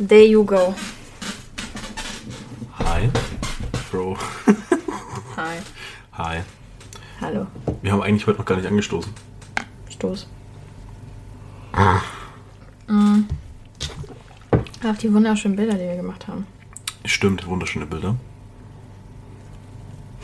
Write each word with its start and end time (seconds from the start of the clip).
There 0.00 0.24
you 0.24 0.44
go. 0.44 0.74
Hi. 2.78 3.10
Bro. 3.90 4.16
Hi. 5.36 5.58
Hi. 6.12 6.40
Hallo. 7.20 7.46
Wir 7.82 7.92
haben 7.92 8.00
eigentlich 8.00 8.26
heute 8.26 8.38
noch 8.38 8.46
gar 8.46 8.56
nicht 8.56 8.66
angestoßen. 8.66 9.12
Stoß. 9.90 10.26
Mm. 12.88 13.24
Auf 14.88 14.96
die 14.96 15.12
wunderschönen 15.12 15.56
Bilder, 15.56 15.74
die 15.74 15.80
wir 15.80 15.96
gemacht 15.96 16.26
haben. 16.28 16.46
Stimmt, 17.04 17.46
wunderschöne 17.46 17.84
Bilder. 17.86 18.16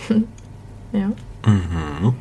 Ja. 0.93 1.11
Mhm. 1.45 2.14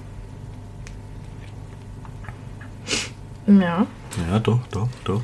Ja. 3.48 3.88
Ja, 4.28 4.40
doch, 4.40 4.60
doch, 4.72 4.90
doch. 5.06 5.22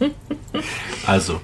also, 1.06 1.40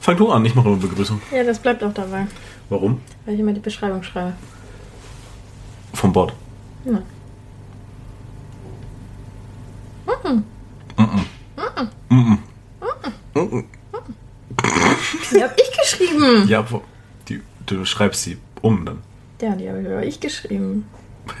fang 0.00 0.16
du 0.16 0.30
an, 0.30 0.44
ich 0.44 0.54
mache 0.54 0.68
immer 0.68 0.76
Begrüßung. 0.76 1.20
Ja, 1.32 1.44
das 1.44 1.58
bleibt 1.58 1.82
auch 1.84 1.94
dabei, 1.94 2.26
Warum? 2.68 3.00
weil 3.24 3.34
ich 3.34 3.40
immer 3.40 3.52
die 3.52 3.60
Beschreibung 3.60 4.02
schreibe. 4.02 4.34
Vom 5.94 6.12
Bord. 6.12 6.32
Ja. 6.84 7.02
Die 15.32 15.42
hab 15.42 15.58
ich 15.58 15.78
geschrieben. 15.78 16.48
Ja, 16.48 16.64
die, 17.28 17.40
du 17.66 17.84
schreibst 17.84 18.22
sie 18.22 18.38
um 18.62 18.84
dann. 18.84 18.98
Ja, 19.40 19.54
die 19.54 19.68
habe 19.68 20.04
ich 20.04 20.20
geschrieben. 20.20 20.86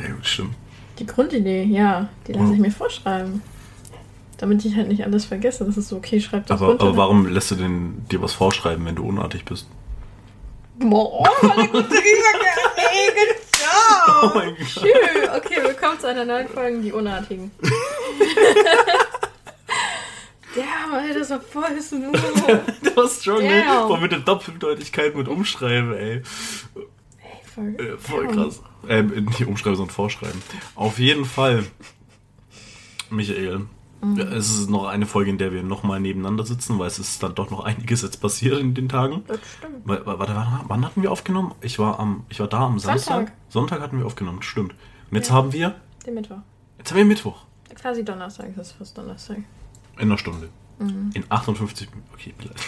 Ja, 0.00 0.14
gut, 0.14 0.26
stimmt. 0.26 0.54
Die 0.98 1.06
Grundidee, 1.06 1.64
ja, 1.64 2.08
die 2.26 2.32
lasse 2.32 2.54
ich 2.54 2.60
mir 2.60 2.70
vorschreiben. 2.70 3.42
Damit 4.38 4.64
ich 4.64 4.74
halt 4.76 4.88
nicht 4.88 5.04
alles 5.04 5.24
vergesse. 5.26 5.64
Das 5.64 5.76
ist 5.76 5.88
so, 5.88 5.96
okay, 5.96 6.20
schreib 6.20 6.46
das 6.46 6.58
Aber, 6.60 6.70
runter. 6.70 6.86
aber 6.86 6.96
warum 6.96 7.26
lässt 7.26 7.50
du 7.50 7.56
denn 7.56 8.04
dir 8.10 8.22
was 8.22 8.32
vorschreiben, 8.32 8.86
wenn 8.86 8.94
du 8.96 9.04
unartig 9.06 9.44
bist? 9.44 9.68
Boah, 10.78 11.28
voll 11.40 11.50
der 11.56 11.66
gute 11.68 11.88
Oh 13.70 14.22
job. 14.22 14.34
mein 14.34 14.54
Gott. 14.56 14.66
Schön. 14.68 15.28
Okay, 15.36 15.56
willkommen 15.62 15.98
zu 16.00 16.06
einer 16.08 16.24
neuen 16.24 16.48
Folge, 16.48 16.80
die 16.80 16.92
Unartigen. 16.92 17.50
Ja, 20.56 20.86
Mann, 20.90 21.04
das 21.14 21.30
war 21.30 21.40
voll 21.40 21.80
smooth. 21.80 22.18
Das 22.82 22.96
war 22.96 23.08
strong, 23.08 23.40
ey. 23.42 23.62
Damn. 23.62 23.86
Boah, 23.88 23.98
mit 24.00 24.10
der 24.12 24.20
Doppeldeutigkeit 24.20 25.14
mit 25.14 25.28
Umschreiben, 25.28 25.92
ey. 25.94 26.14
Ey, 26.16 26.22
voll, 27.54 27.76
Äh, 27.78 27.98
voll 27.98 28.26
krass. 28.28 28.62
Ähm, 28.88 29.26
nicht 29.26 29.44
umschreiben, 29.46 29.76
sondern 29.76 29.94
vorschreiben. 29.94 30.40
Auf 30.74 30.98
jeden 30.98 31.26
Fall, 31.26 31.64
Michael, 33.10 33.66
Mhm. 34.00 34.18
es 34.18 34.50
ist 34.58 34.70
noch 34.70 34.86
eine 34.86 35.06
Folge, 35.06 35.30
in 35.30 35.38
der 35.38 35.52
wir 35.52 35.62
nochmal 35.62 35.98
nebeneinander 36.00 36.44
sitzen, 36.46 36.78
weil 36.78 36.86
es 36.86 36.98
ist 36.98 37.22
dann 37.22 37.34
doch 37.34 37.50
noch 37.50 37.60
einiges 37.64 38.02
jetzt 38.02 38.20
passiert 38.20 38.58
in 38.60 38.74
den 38.74 38.88
Tagen. 38.88 39.24
Das 39.26 39.38
stimmt. 39.58 39.86
Wa- 39.88 40.00
wa- 40.06 40.18
Warte, 40.18 40.34
warte, 40.36 40.50
wann 40.68 40.84
hatten 40.84 41.02
wir 41.02 41.10
aufgenommen? 41.10 41.52
Ich 41.60 41.78
war 41.78 41.98
am, 41.98 42.24
ich 42.28 42.38
war 42.40 42.46
da 42.48 42.60
am 42.66 42.78
Samstag. 42.78 43.14
Sonntag. 43.16 43.32
Sonntag 43.48 43.80
hatten 43.80 43.98
wir 43.98 44.06
aufgenommen, 44.06 44.42
stimmt. 44.42 44.72
Und 45.10 45.16
jetzt 45.16 45.28
Ja. 45.30 45.34
haben 45.34 45.52
wir, 45.52 45.74
Den 46.06 46.14
Mittwoch. 46.14 46.38
jetzt 46.78 46.90
haben 46.90 46.98
wir 46.98 47.04
Mittwoch. 47.04 47.42
Quasi 47.74 48.04
Donnerstag, 48.04 48.54
das 48.56 48.68
ist 48.68 48.76
fast 48.76 48.96
Donnerstag. 48.98 49.38
In 49.96 50.02
einer 50.02 50.18
Stunde. 50.18 50.48
Mhm. 50.78 51.10
In 51.14 51.24
58, 51.28 51.88
okay, 52.14 52.34
vielleicht. 52.38 52.60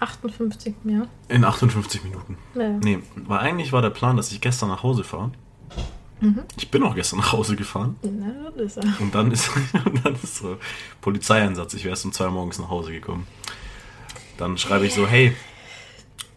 58, 0.00 0.74
ja. 0.84 1.06
In 1.28 1.44
58 1.44 2.04
Minuten. 2.04 2.38
ja. 2.54 2.70
Nee, 2.70 3.00
weil 3.16 3.38
eigentlich 3.40 3.72
war 3.72 3.82
der 3.82 3.90
Plan, 3.90 4.16
dass 4.16 4.32
ich 4.32 4.40
gestern 4.40 4.68
nach 4.70 4.82
Hause 4.82 5.04
fahre. 5.04 5.30
Mhm. 6.20 6.42
Ich 6.56 6.70
bin 6.70 6.82
auch 6.82 6.94
gestern 6.94 7.18
nach 7.18 7.32
Hause 7.32 7.56
gefahren. 7.56 7.96
Na, 8.02 8.50
das 8.56 8.76
ist 8.76 8.84
er. 8.84 9.00
Und 9.00 9.14
dann 9.14 9.32
ist, 9.32 9.50
und 9.84 10.04
dann 10.04 10.14
ist 10.14 10.36
so 10.36 10.58
Polizeieinsatz. 11.00 11.74
Ich 11.74 11.84
wäre 11.84 11.90
erst 11.90 12.04
um 12.04 12.12
zwei 12.12 12.26
Uhr 12.26 12.32
morgens 12.32 12.58
nach 12.58 12.68
Hause 12.68 12.92
gekommen. 12.92 13.26
Dann 14.36 14.58
schreibe 14.58 14.86
ich 14.86 14.94
so, 14.94 15.06
hey, 15.06 15.34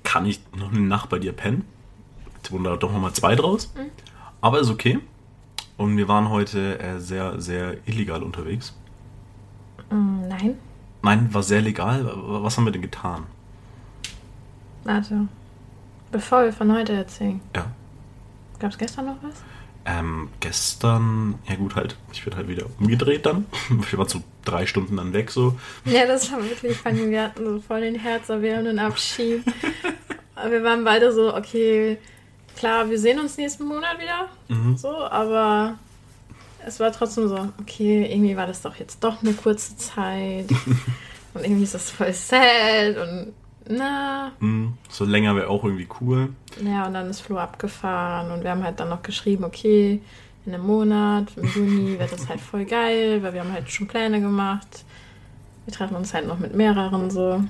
kann 0.04 0.26
ich 0.26 0.42
noch 0.56 0.72
eine 0.72 0.82
Nacht 0.82 1.10
bei 1.10 1.20
dir 1.20 1.34
pennen? 1.34 1.66
Jetzt 2.36 2.52
wurden 2.52 2.64
da 2.64 2.76
doch 2.76 2.92
nochmal 2.92 3.14
zwei 3.14 3.36
draus. 3.36 3.74
Aber 4.42 4.60
ist 4.60 4.70
okay. 4.70 5.00
Und 5.78 5.98
wir 5.98 6.08
waren 6.08 6.30
heute 6.30 6.80
äh, 6.80 7.00
sehr, 7.00 7.42
sehr 7.42 7.78
illegal 7.88 8.24
unterwegs. 8.24 8.76
Mm, 9.90 10.28
nein. 10.28 10.58
Nein, 11.02 11.34
war 11.34 11.44
sehr 11.44 11.62
legal. 11.62 12.10
Was 12.16 12.58
haben 12.58 12.66
wir 12.66 12.72
denn 12.72 12.82
getan? 12.82 13.24
Warte. 14.84 15.28
Bevor 16.12 16.44
wir 16.44 16.54
von 16.54 16.72
heute 16.74 16.94
erzählen. 16.94 17.42
Ja. 17.56 17.66
Gab 18.60 18.72
es 18.72 18.78
gestern 18.78 19.08
noch 19.08 19.18
was? 19.22 19.44
Ähm, 19.86 20.30
gestern, 20.40 21.40
ja 21.48 21.56
gut, 21.56 21.76
halt, 21.76 21.98
ich 22.14 22.24
bin 22.24 22.36
halt 22.36 22.48
wieder 22.48 22.66
umgedreht 22.80 23.26
dann. 23.26 23.46
Ich 23.82 23.98
war 23.98 24.08
so 24.08 24.22
drei 24.46 24.66
Stunden 24.66 24.98
dann 24.98 25.14
weg 25.14 25.30
so. 25.30 25.58
Ja, 25.86 26.06
das 26.06 26.32
war 26.32 26.42
wirklich 26.44 26.78
funny. 26.78 27.10
Wir 27.10 27.24
hatten 27.24 27.46
so 27.46 27.60
voll 27.60 27.82
den 27.82 27.96
herzerwärmenden 27.96 28.80
Abschied. 28.80 29.44
Aber 30.36 30.52
wir 30.52 30.64
waren 30.64 30.84
beide 30.84 31.12
so, 31.12 31.36
okay, 31.36 31.98
klar, 32.56 32.90
wir 32.90 33.00
sehen 33.00 33.20
uns 33.20 33.38
nächsten 33.38 33.66
Monat 33.66 34.00
wieder. 34.00 34.30
Mhm. 34.48 34.78
So, 34.78 34.90
aber 34.90 35.78
es 36.66 36.80
war 36.80 36.92
trotzdem 36.92 37.28
so, 37.28 37.50
okay, 37.60 38.06
irgendwie 38.12 38.36
war 38.36 38.48
das 38.48 38.62
doch 38.62 38.76
jetzt 38.76 39.04
doch 39.04 39.22
eine 39.22 39.34
kurze 39.34 39.78
Zeit. 39.78 40.50
und 41.34 41.44
irgendwie 41.44 41.64
ist 41.64 41.76
das 41.76 41.92
voll 41.92 42.14
sad 42.14 42.98
und 42.98 43.34
na. 43.70 44.32
Hm, 44.40 44.74
so 44.90 45.06
länger 45.06 45.36
wäre 45.36 45.50
auch 45.50 45.64
irgendwie 45.64 45.88
cool. 46.02 46.30
Ja, 46.64 46.88
und 46.88 46.94
dann 46.94 47.10
ist 47.10 47.22
Flo 47.22 47.38
abgefahren 47.38 48.32
und 48.32 48.44
wir 48.44 48.52
haben 48.52 48.64
halt 48.64 48.80
dann 48.80 48.90
noch 48.90 49.04
geschrieben, 49.04 49.44
okay, 49.44 50.02
in 50.46 50.54
einem 50.54 50.66
Monat, 50.66 51.28
im 51.38 51.46
Juni 51.46 52.00
wird 52.00 52.12
das 52.12 52.28
halt 52.28 52.42
voll 52.42 52.66
geil, 52.66 53.24
weil 53.24 53.34
wir 53.34 53.42
haben 53.42 53.54
halt 53.54 53.70
schon 53.70 53.88
Pläne 53.88 54.20
gemacht. 54.22 54.84
Wir 55.66 55.74
treffen 55.74 55.96
uns 55.96 56.14
halt 56.14 56.28
noch 56.28 56.40
mit 56.40 56.54
mehreren 56.56 57.10
so 57.10 57.42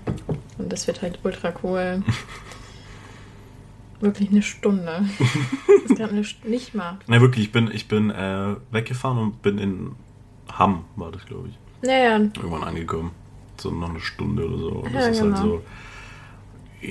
und 0.58 0.72
das 0.72 0.86
wird 0.86 1.02
halt 1.02 1.20
ultra 1.24 1.52
cool. 1.64 2.04
Wirklich 4.00 4.30
eine 4.32 4.42
Stunde. 4.42 5.06
Das 5.84 5.92
ist 5.92 5.98
gerade 5.98 6.14
eine 6.14 6.24
St 6.24 6.46
nicht 6.46 6.74
mal. 6.74 6.98
Na 7.08 7.20
wirklich, 7.20 7.46
ich 7.48 7.52
bin, 7.52 7.70
ich 7.72 7.90
bin 7.90 8.10
äh, 8.10 8.56
weggefahren 8.72 9.18
und 9.18 9.42
bin 9.42 9.58
in 9.58 9.92
Hamm, 10.50 10.86
war 10.96 11.12
das 11.12 11.26
glaube 11.26 11.50
ich, 11.50 11.88
Naja, 11.88 12.18
irgendwann 12.18 12.64
angekommen. 12.64 13.12
So 13.58 13.70
noch 13.70 13.90
eine 13.90 14.00
Stunde 14.00 14.48
oder 14.48 14.58
so. 14.58 14.70
Und 14.70 14.94
Ja, 14.94 15.00
das 15.00 15.10
ist 15.10 15.22
halt 15.22 15.36
genau. 15.36 15.62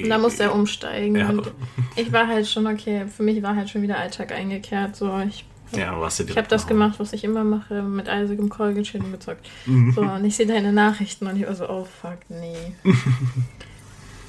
So. 0.03 0.09
da 0.09 0.19
musste 0.19 0.45
er 0.45 0.55
umsteigen 0.55 1.17
Ja. 1.17 1.29
und 1.29 1.51
ich 1.97 2.13
war 2.13 2.27
halt 2.27 2.49
schon, 2.49 2.67
okay, 2.67 3.07
für 3.15 3.23
mich 3.23 3.43
war 3.43 3.57
halt 3.57 3.71
schon 3.71 3.83
wieder 3.83 3.99
Alltag 3.99 4.33
eingekehrt. 4.33 4.97
So, 4.97 5.19
ich 5.21 5.45
Ja, 5.75 6.07
Ich 6.07 6.37
habe 6.37 6.49
das 6.49 6.67
gemacht, 6.67 6.99
was 6.99 7.13
ich 7.13 7.25
immer 7.25 7.45
mache, 7.45 7.83
mit 7.83 8.09
eisigem 8.09 8.49
Call 8.51 8.75
gechillt 8.75 9.05
und 9.05 9.13
gezockt. 9.13 9.49
Mhm. 9.67 9.93
So, 9.93 10.03
und 10.03 10.25
ich 10.25 10.37
sehe 10.37 10.47
deine 10.47 10.73
Nachrichten 10.73 11.27
und 11.27 11.37
ich 11.37 11.47
war 11.47 11.55
so, 11.55 11.69
oh 11.69 11.85
fuck, 11.85 12.19
nee. 12.29 12.75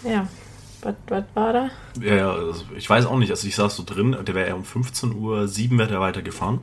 ja, 0.09 0.27
was 0.81 0.95
was 1.07 1.23
war 1.33 1.53
da? 1.53 1.69
Ja, 2.01 2.15
ja, 2.15 2.31
also 2.31 2.65
ich 2.75 2.89
weiß 2.89 3.05
auch 3.05 3.17
nicht. 3.17 3.31
Also 3.31 3.47
ich 3.47 3.55
saß 3.55 3.75
so 3.75 3.83
drin, 3.85 4.15
der 4.25 4.35
wäre 4.35 4.55
um 4.55 4.63
15.07 4.63 5.15
Uhr 5.15 5.77
wäre 5.79 5.87
der 5.89 5.99
weitergefahren. 6.01 6.59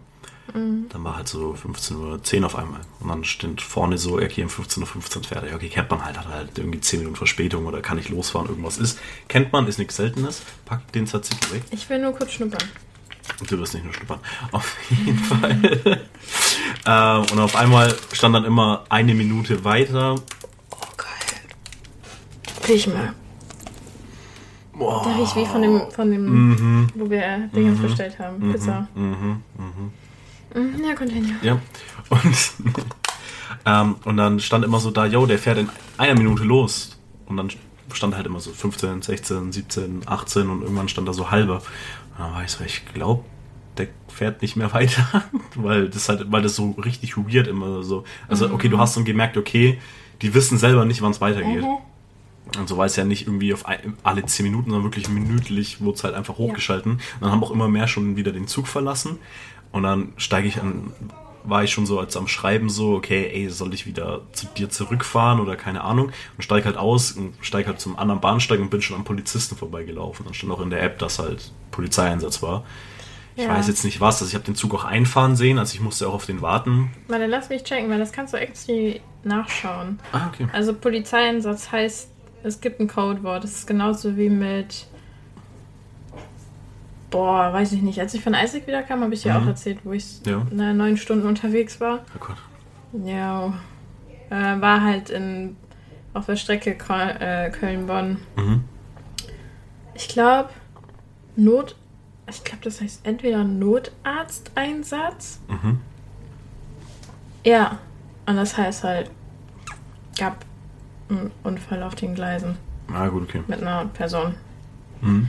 Mhm. 0.55 0.87
Dann 0.89 1.05
war 1.05 1.17
halt 1.17 1.29
so 1.29 1.55
15.10 1.55 2.41
Uhr 2.41 2.47
auf 2.47 2.57
einmal. 2.57 2.81
Und 3.01 3.09
dann 3.09 3.25
stand 3.25 3.63
vorne 3.63 3.99
so, 3.99 4.15
okay, 4.17 4.43
um 4.43 4.49
15.15 4.49 4.81
Uhr 4.81 4.87
15 4.87 5.23
fertig. 5.25 5.55
Okay, 5.55 5.69
kennt 5.69 5.91
man 5.91 6.05
halt, 6.05 6.19
hat 6.19 6.29
halt 6.29 6.59
irgendwie 6.59 6.81
10 6.81 7.01
Minuten 7.01 7.17
Verspätung 7.17 7.67
oder 7.67 7.81
kann 7.81 7.99
ich 7.99 8.09
losfahren, 8.09 8.49
irgendwas 8.49 8.79
ist. 8.79 8.99
Kennt 9.29 9.53
man, 9.53 9.67
ist 9.69 9.79
nichts 9.79 9.97
Seltenes. 9.97 10.43
Pack 10.65 10.91
den 10.93 11.07
Tzatziki 11.07 11.53
weg. 11.55 11.63
Ich 11.71 11.89
will 11.89 12.01
nur 12.01 12.13
kurz 12.13 12.33
schnuppern. 12.33 12.63
Du 13.49 13.59
wirst 13.59 13.75
nicht 13.75 13.85
nur 13.85 13.95
schnuppern. 13.95 14.19
Auf 14.53 14.77
jeden 14.91 15.19
Fall. 15.19 15.61
ähm, 16.87 17.23
und 17.33 17.39
auf 17.39 17.55
einmal 17.55 17.95
stand 18.13 18.35
dann 18.35 18.45
immer 18.45 18.85
eine 18.89 19.15
Minute 19.15 19.63
weiter. 19.65 20.17
Oh, 20.73 20.77
geil. 20.97 22.67
Riech 22.69 22.89
mal. 22.89 23.15
Boah. 24.73 25.05
Da 25.05 25.15
riecht 25.17 25.37
wie 25.37 25.47
von 25.47 25.63
dem, 25.63 25.91
von 25.93 26.11
dem 26.11 26.25
Mhm. 26.25 26.89
wo 26.95 27.09
wir 27.09 27.49
Dingens 27.55 27.81
bestellt 27.81 28.19
haben. 28.19 28.51
Pizza. 28.53 28.89
Mhm. 28.95 29.43
Mhm. 29.57 29.93
Mhm, 30.55 30.85
ja, 30.85 30.95
Container. 30.95 31.37
Ja. 31.43 31.61
Und, 32.09 32.53
ähm, 33.67 33.97
und 34.05 34.17
dann 34.17 34.41
stand 34.41 34.65
immer 34.65 34.81
so 34.81 34.91
da, 34.91 35.07
yo, 35.07 35.27
der 35.27 35.39
fährt 35.39 35.59
in 35.59 35.69
einer 35.99 36.15
Minute 36.15 36.45
los. 36.45 36.99
Und 37.27 37.37
dann 37.37 37.51
stand 37.93 38.15
halt 38.17 38.27
immer 38.27 38.41
so 38.41 38.51
15, 38.51 39.03
16, 39.03 39.53
17, 39.53 40.03
18 40.07 40.49
und 40.49 40.63
irgendwann 40.63 40.89
stand 40.89 41.09
da 41.09 41.13
so 41.13 41.31
halber. 41.31 41.57
Und 41.57 42.19
dann 42.19 42.33
war 42.33 42.45
ich 42.45 42.51
so, 42.51 42.65
ich 42.65 42.85
glaube, 42.93 43.25
der 43.79 43.89
fährt 44.09 44.43
nicht 44.43 44.57
mehr 44.57 44.73
weiter, 44.73 45.25
weil 45.55 45.89
das 45.89 46.09
halt, 46.09 46.31
weil 46.31 46.43
das 46.43 46.57
so 46.57 46.73
richtig 46.73 47.17
weird 47.17 47.47
immer 47.47 47.83
so. 47.83 48.05
Also, 48.29 48.53
okay, 48.53 48.69
du 48.69 48.79
hast 48.79 48.97
dann 48.97 49.05
gemerkt, 49.05 49.37
okay, 49.37 49.79
die 50.23 50.35
wissen 50.35 50.59
selber 50.59 50.85
nicht, 50.85 51.03
wann 51.03 51.13
es 51.13 51.21
weitergeht. 51.21 51.65
Und 52.59 52.69
so 52.69 52.77
war 52.77 52.87
es 52.87 52.97
ja 52.97 53.05
nicht 53.05 53.27
irgendwie 53.27 53.55
auf 53.55 53.67
ein, 53.67 53.97
alle 54.03 54.25
10 54.25 54.45
Minuten, 54.45 54.71
sondern 54.71 54.85
wirklich 54.85 55.09
minütlich 55.09 55.81
wurde 55.81 55.97
es 55.97 56.05
halt 56.05 56.15
einfach 56.15 56.37
hochgeschalten. 56.37 56.93
Und 56.93 57.01
dann 57.21 57.31
haben 57.31 57.45
auch 57.45 57.53
immer 57.53 57.69
mehr 57.69 57.87
schon 57.87 58.17
wieder 58.17 58.33
den 58.33 58.49
Zug 58.49 58.67
verlassen. 58.67 59.19
Und 59.73 59.83
dann 59.85 60.13
steige 60.17 60.49
ich 60.49 60.61
an, 60.61 60.93
war 61.45 61.65
ich 61.65 61.71
schon 61.73 61.87
so 61.87 61.99
als 61.99 62.17
am 62.17 62.29
Schreiben 62.29 62.69
so, 62.69 62.95
okay, 62.95 63.31
ey, 63.33 63.49
soll 63.49 63.73
ich 63.73 63.87
wieder 63.87 64.23
zu 64.33 64.47
dir 64.47 64.69
zurückfahren 64.69 65.41
oder 65.41 65.57
keine 65.57 65.83
Ahnung. 65.83 66.11
Und 66.37 66.43
steige 66.43 66.67
halt 66.67 66.77
aus 66.77 67.13
und 67.13 67.35
steige 67.41 67.69
halt 67.69 67.81
zum 67.81 67.99
anderen 67.99 68.21
Bahnsteig 68.21 68.61
und 68.61 68.71
bin 68.71 68.83
schon 68.83 68.97
am 68.97 69.05
Polizisten 69.05 69.57
vorbeigelaufen. 69.57 70.25
Dann 70.25 70.35
stand 70.35 70.53
auch 70.53 70.61
in 70.61 70.71
der 70.71 70.83
App, 70.83 70.99
dass 70.99 71.19
halt 71.19 71.53
Polizeieinsatz 71.71 72.43
war. 72.43 72.65
Ich 73.37 73.45
Ja. 73.45 73.51
weiß 73.51 73.69
jetzt 73.69 73.85
nicht 73.85 74.01
was, 74.01 74.21
also 74.21 74.27
ich 74.29 74.35
habe 74.35 74.45
den 74.45 74.57
Zug 74.57 74.75
auch 74.75 74.85
einfahren 74.85 75.35
sehen, 75.37 75.59
also 75.59 75.73
ich 75.73 75.81
musste 75.81 76.07
auch 76.09 76.15
auf 76.15 76.27
den 76.27 76.43
warten. 76.43 76.91
Warte, 77.07 77.27
lass 77.27 77.49
mich 77.49 77.63
checken, 77.63 77.89
weil 77.89 77.99
das 77.99 78.13
kannst 78.13 78.35
du 78.35 78.39
actually 78.39 79.01
nachschauen. 79.23 79.99
Ah, 80.13 80.27
okay. 80.29 80.47
Also 80.53 80.75
Polizeieinsatz 80.75 81.71
heißt, 81.73 82.11
es 82.43 82.61
gibt 82.61 82.81
ein 82.81 82.89
Codewort. 82.89 83.45
Das 83.45 83.53
ist 83.53 83.67
genauso 83.67 84.17
wie 84.17 84.29
mit. 84.29 84.87
Boah, 87.11 87.53
weiß 87.53 87.73
ich 87.73 87.83
nicht. 87.83 87.99
Als 88.01 88.15
ich 88.15 88.23
von 88.23 88.35
Isaac 88.35 88.67
wiederkam, 88.67 89.03
habe 89.03 89.13
ich 89.15 89.23
dir 89.23 89.33
Mhm. 89.35 89.43
auch 89.43 89.47
erzählt, 89.49 89.79
wo 89.85 89.93
ich 89.93 90.21
Ja. 90.25 90.45
neun 90.53 90.97
Stunden 90.97 91.27
unterwegs 91.27 91.81
war. 91.81 92.01
Oh 92.17 92.19
Gott. 92.21 92.37
Ja. 93.05 93.53
Äh, 94.31 94.61
war 94.61 94.83
halt 94.83 95.11
in 95.11 95.57
auf 96.15 96.27
der 96.27 96.37
Strecke 96.37 96.71
äh, 96.71 97.51
Köln-Bonn. 97.51 98.19
Mhm. 98.37 98.65
Ich 99.95 100.09
glaube, 100.09 100.51
Not. 101.37 101.77
Ich 102.29 102.45
glaube, 102.45 102.63
das 102.63 102.81
heißt 102.81 103.05
entweder 103.07 103.43
Notarzteinsatz. 103.45 105.41
Mhm. 105.49 105.81
Ja. 107.45 107.79
Und 108.27 108.37
das 108.37 108.57
heißt 108.57 108.85
halt, 108.85 109.11
gab 110.19 110.45
einen 111.09 111.31
Unfall 111.43 111.83
auf 111.83 111.95
den 111.97 112.15
Gleisen 112.15 112.57
Ah, 112.93 113.09
gut, 113.09 113.25
okay. 113.25 113.43
mit 113.49 113.61
einer 113.63 113.87
Person. 113.87 114.35
Mhm. 115.01 115.29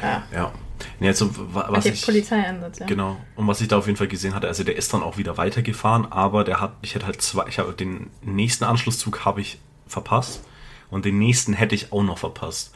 Ja. 0.00 0.22
Ja. 0.32 0.52
Nee, 1.00 1.06
jetzt, 1.08 1.18
so, 1.18 1.30
wa- 1.54 1.66
was 1.70 1.84
der 1.84 1.94
ich, 1.94 2.04
Polizeieinsatz, 2.04 2.78
ja. 2.80 2.86
Genau. 2.86 3.16
Und 3.34 3.46
was 3.48 3.60
ich 3.60 3.68
da 3.68 3.78
auf 3.78 3.86
jeden 3.86 3.96
Fall 3.96 4.06
gesehen 4.08 4.34
hatte, 4.34 4.46
also 4.46 4.62
der 4.64 4.76
ist 4.76 4.92
dann 4.92 5.02
auch 5.02 5.16
wieder 5.16 5.36
weitergefahren, 5.38 6.10
aber 6.12 6.44
der 6.44 6.60
hat, 6.60 6.74
ich 6.82 6.94
hätte 6.94 7.06
halt 7.06 7.20
zwei, 7.22 7.46
ich 7.48 7.58
habe 7.58 7.72
den 7.72 8.10
nächsten 8.22 8.64
Anschlusszug 8.64 9.24
habe 9.24 9.40
ich 9.40 9.58
verpasst 9.86 10.42
und 10.90 11.04
den 11.06 11.18
nächsten 11.18 11.54
hätte 11.54 11.74
ich 11.74 11.92
auch 11.92 12.02
noch 12.02 12.18
verpasst. 12.18 12.74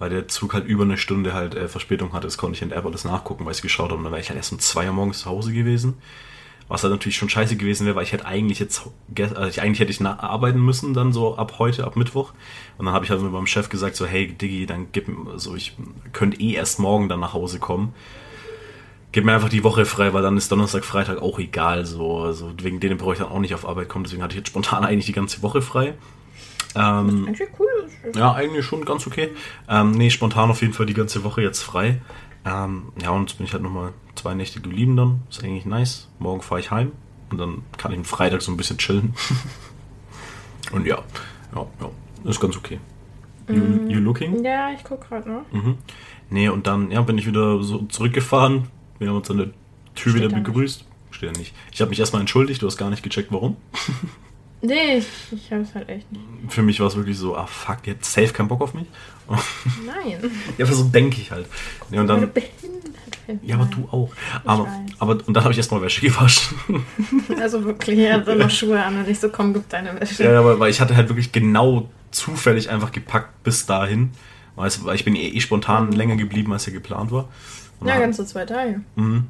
Weil 0.00 0.08
der 0.10 0.28
Zug 0.28 0.54
halt 0.54 0.64
über 0.66 0.84
eine 0.84 0.96
Stunde 0.96 1.34
halt 1.34 1.54
äh, 1.54 1.68
Verspätung 1.68 2.14
hatte, 2.14 2.26
das 2.26 2.38
konnte 2.38 2.56
ich 2.56 2.62
in 2.62 2.70
der 2.70 2.78
App 2.78 2.86
alles 2.86 3.04
nachgucken, 3.04 3.44
weil 3.44 3.52
ich 3.52 3.60
geschaut 3.62 3.90
habe. 3.90 3.98
Und 3.98 4.04
dann 4.04 4.12
wäre 4.12 4.20
ich 4.22 4.30
halt 4.30 4.38
erst 4.38 4.50
um 4.50 4.58
zwei 4.58 4.86
Uhr 4.86 4.92
morgens 4.94 5.20
zu 5.20 5.26
Hause 5.30 5.52
gewesen. 5.52 5.98
Was 6.70 6.84
halt 6.84 6.92
natürlich 6.92 7.16
schon 7.16 7.28
scheiße 7.28 7.56
gewesen 7.56 7.84
wäre, 7.84 7.96
weil 7.96 8.04
ich 8.04 8.12
hätte 8.12 8.26
eigentlich 8.26 8.60
jetzt, 8.60 8.88
also 9.18 9.48
ich, 9.48 9.60
eigentlich 9.60 9.80
hätte 9.80 9.90
ich 9.90 10.00
arbeiten 10.00 10.60
müssen, 10.60 10.94
dann 10.94 11.12
so 11.12 11.36
ab 11.36 11.56
heute, 11.58 11.84
ab 11.84 11.96
Mittwoch. 11.96 12.32
Und 12.78 12.86
dann 12.86 12.94
habe 12.94 13.04
ich 13.04 13.10
halt 13.10 13.20
mit 13.20 13.32
meinem 13.32 13.48
Chef 13.48 13.68
gesagt, 13.68 13.96
so, 13.96 14.06
hey 14.06 14.28
Diggi, 14.28 14.66
dann 14.66 14.86
gib 14.92 15.08
mir, 15.08 15.36
so, 15.36 15.56
ich 15.56 15.76
könnte 16.12 16.40
eh 16.40 16.52
erst 16.52 16.78
morgen 16.78 17.08
dann 17.08 17.18
nach 17.18 17.34
Hause 17.34 17.58
kommen. 17.58 17.92
Gib 19.10 19.24
mir 19.24 19.32
einfach 19.32 19.48
die 19.48 19.64
Woche 19.64 19.84
frei, 19.84 20.12
weil 20.12 20.22
dann 20.22 20.36
ist 20.36 20.52
Donnerstag, 20.52 20.84
Freitag 20.84 21.20
auch 21.20 21.40
egal, 21.40 21.84
so, 21.84 22.18
also 22.18 22.52
wegen 22.62 22.78
denen 22.78 22.98
brauche 22.98 23.14
ich 23.14 23.18
dann 23.18 23.30
auch 23.30 23.40
nicht 23.40 23.54
auf 23.54 23.66
Arbeit 23.66 23.88
kommen, 23.88 24.04
deswegen 24.04 24.22
hatte 24.22 24.34
ich 24.34 24.38
jetzt 24.38 24.50
spontan 24.50 24.84
eigentlich 24.86 25.06
die 25.06 25.12
ganze 25.12 25.42
Woche 25.42 25.62
frei. 25.62 25.94
Ähm, 26.76 27.26
Eigentlich 27.26 27.48
cool. 27.58 27.88
ja, 28.14 28.32
eigentlich 28.32 28.64
schon 28.64 28.84
ganz 28.84 29.04
okay. 29.08 29.30
Ähm, 29.68 29.90
nee, 29.90 30.10
spontan 30.10 30.50
auf 30.50 30.60
jeden 30.60 30.72
Fall 30.72 30.86
die 30.86 30.94
ganze 30.94 31.24
Woche 31.24 31.42
jetzt 31.42 31.62
frei. 31.62 32.00
Ähm, 32.44 32.92
ja, 33.00 33.10
und 33.10 33.28
jetzt 33.28 33.36
bin 33.36 33.46
ich 33.46 33.52
halt 33.52 33.62
nochmal 33.62 33.92
zwei 34.14 34.34
Nächte 34.34 34.60
geblieben 34.60 34.96
dann. 34.96 35.22
Ist 35.28 35.44
eigentlich 35.44 35.66
nice. 35.66 36.08
Morgen 36.18 36.42
fahre 36.42 36.60
ich 36.60 36.70
heim 36.70 36.92
und 37.30 37.38
dann 37.38 37.62
kann 37.76 37.92
ich 37.92 37.98
am 37.98 38.04
Freitag 38.04 38.42
so 38.42 38.50
ein 38.50 38.56
bisschen 38.56 38.78
chillen. 38.78 39.14
und 40.72 40.86
ja, 40.86 40.98
ja, 41.54 41.66
ja, 41.80 42.30
ist 42.30 42.40
ganz 42.40 42.56
okay. 42.56 42.78
You, 43.48 43.88
you 43.88 44.00
looking? 44.00 44.44
Ja, 44.44 44.70
ich 44.72 44.84
guck 44.84 45.08
gerade 45.08 45.28
noch. 45.28 45.50
Mhm. 45.52 45.78
Nee, 46.30 46.48
und 46.48 46.66
dann 46.66 46.90
ja, 46.90 47.00
bin 47.02 47.18
ich 47.18 47.26
wieder 47.26 47.62
so 47.62 47.78
zurückgefahren. 47.82 48.68
Wir 48.98 49.08
haben 49.08 49.16
uns 49.16 49.30
an 49.30 49.38
der 49.38 49.46
Tür 49.94 50.12
Steht 50.12 50.14
wieder 50.14 50.28
da 50.28 50.36
nicht. 50.36 50.46
begrüßt. 50.46 50.84
Steht 51.10 51.32
ja 51.32 51.38
nicht. 51.38 51.54
Ich 51.72 51.80
habe 51.80 51.88
mich 51.88 51.98
erstmal 51.98 52.20
entschuldigt, 52.20 52.62
du 52.62 52.66
hast 52.66 52.76
gar 52.76 52.90
nicht 52.90 53.02
gecheckt, 53.02 53.32
warum. 53.32 53.56
Nee, 54.62 54.98
ich, 54.98 55.06
ich 55.32 55.50
hab's 55.52 55.74
halt 55.74 55.88
echt 55.88 56.12
nicht. 56.12 56.22
Für 56.48 56.62
mich 56.62 56.80
war 56.80 56.86
es 56.86 56.94
wirklich 56.94 57.16
so, 57.16 57.34
ah 57.34 57.46
fuck, 57.46 57.78
jetzt 57.86 58.12
safe 58.12 58.32
kein 58.32 58.46
Bock 58.46 58.60
auf 58.60 58.74
mich. 58.74 58.86
Nein. 59.86 60.30
Ja, 60.58 60.64
aber 60.66 60.74
so 60.74 60.84
denke 60.84 61.20
ich 61.20 61.30
halt. 61.30 61.46
Nee, 61.90 61.98
und 61.98 62.06
dann, 62.06 62.30
bist. 62.30 62.46
ja, 63.42 63.54
aber 63.56 63.66
du 63.66 63.88
auch. 63.90 64.10
Aber, 64.44 64.66
aber 64.98 65.12
und 65.26 65.34
dann 65.34 65.42
habe 65.44 65.52
ich 65.52 65.58
erstmal 65.58 65.82
Wäsche 65.82 66.00
gewaschen. 66.00 66.56
Also 67.40 67.64
wirklich, 67.64 67.98
er 68.00 68.14
hat 68.14 68.26
noch 68.26 68.50
Schuhe 68.50 68.82
an 68.82 68.98
und 68.98 69.08
ich 69.08 69.18
so, 69.20 69.28
komm, 69.30 69.52
gib 69.54 69.68
deine 69.68 69.98
Wäsche. 70.00 70.24
ja, 70.24 70.38
aber 70.38 70.58
weil 70.60 70.70
ich 70.70 70.80
hatte 70.80 70.94
halt 70.96 71.08
wirklich 71.08 71.32
genau 71.32 71.88
zufällig 72.10 72.68
einfach 72.70 72.92
gepackt 72.92 73.42
bis 73.44 73.66
dahin. 73.66 74.10
Weil 74.56 74.70
ich 74.94 75.04
bin 75.04 75.14
eh, 75.16 75.28
eh 75.28 75.40
spontan 75.40 75.92
länger 75.92 76.16
geblieben, 76.16 76.52
als 76.52 76.66
ja 76.66 76.72
geplant 76.72 77.12
war. 77.12 77.28
Und 77.78 77.86
Ja, 77.86 77.94
dann- 77.94 78.02
ganze 78.02 78.26
zwei 78.26 78.44
Tage. 78.44 78.80
Mhm. 78.96 79.26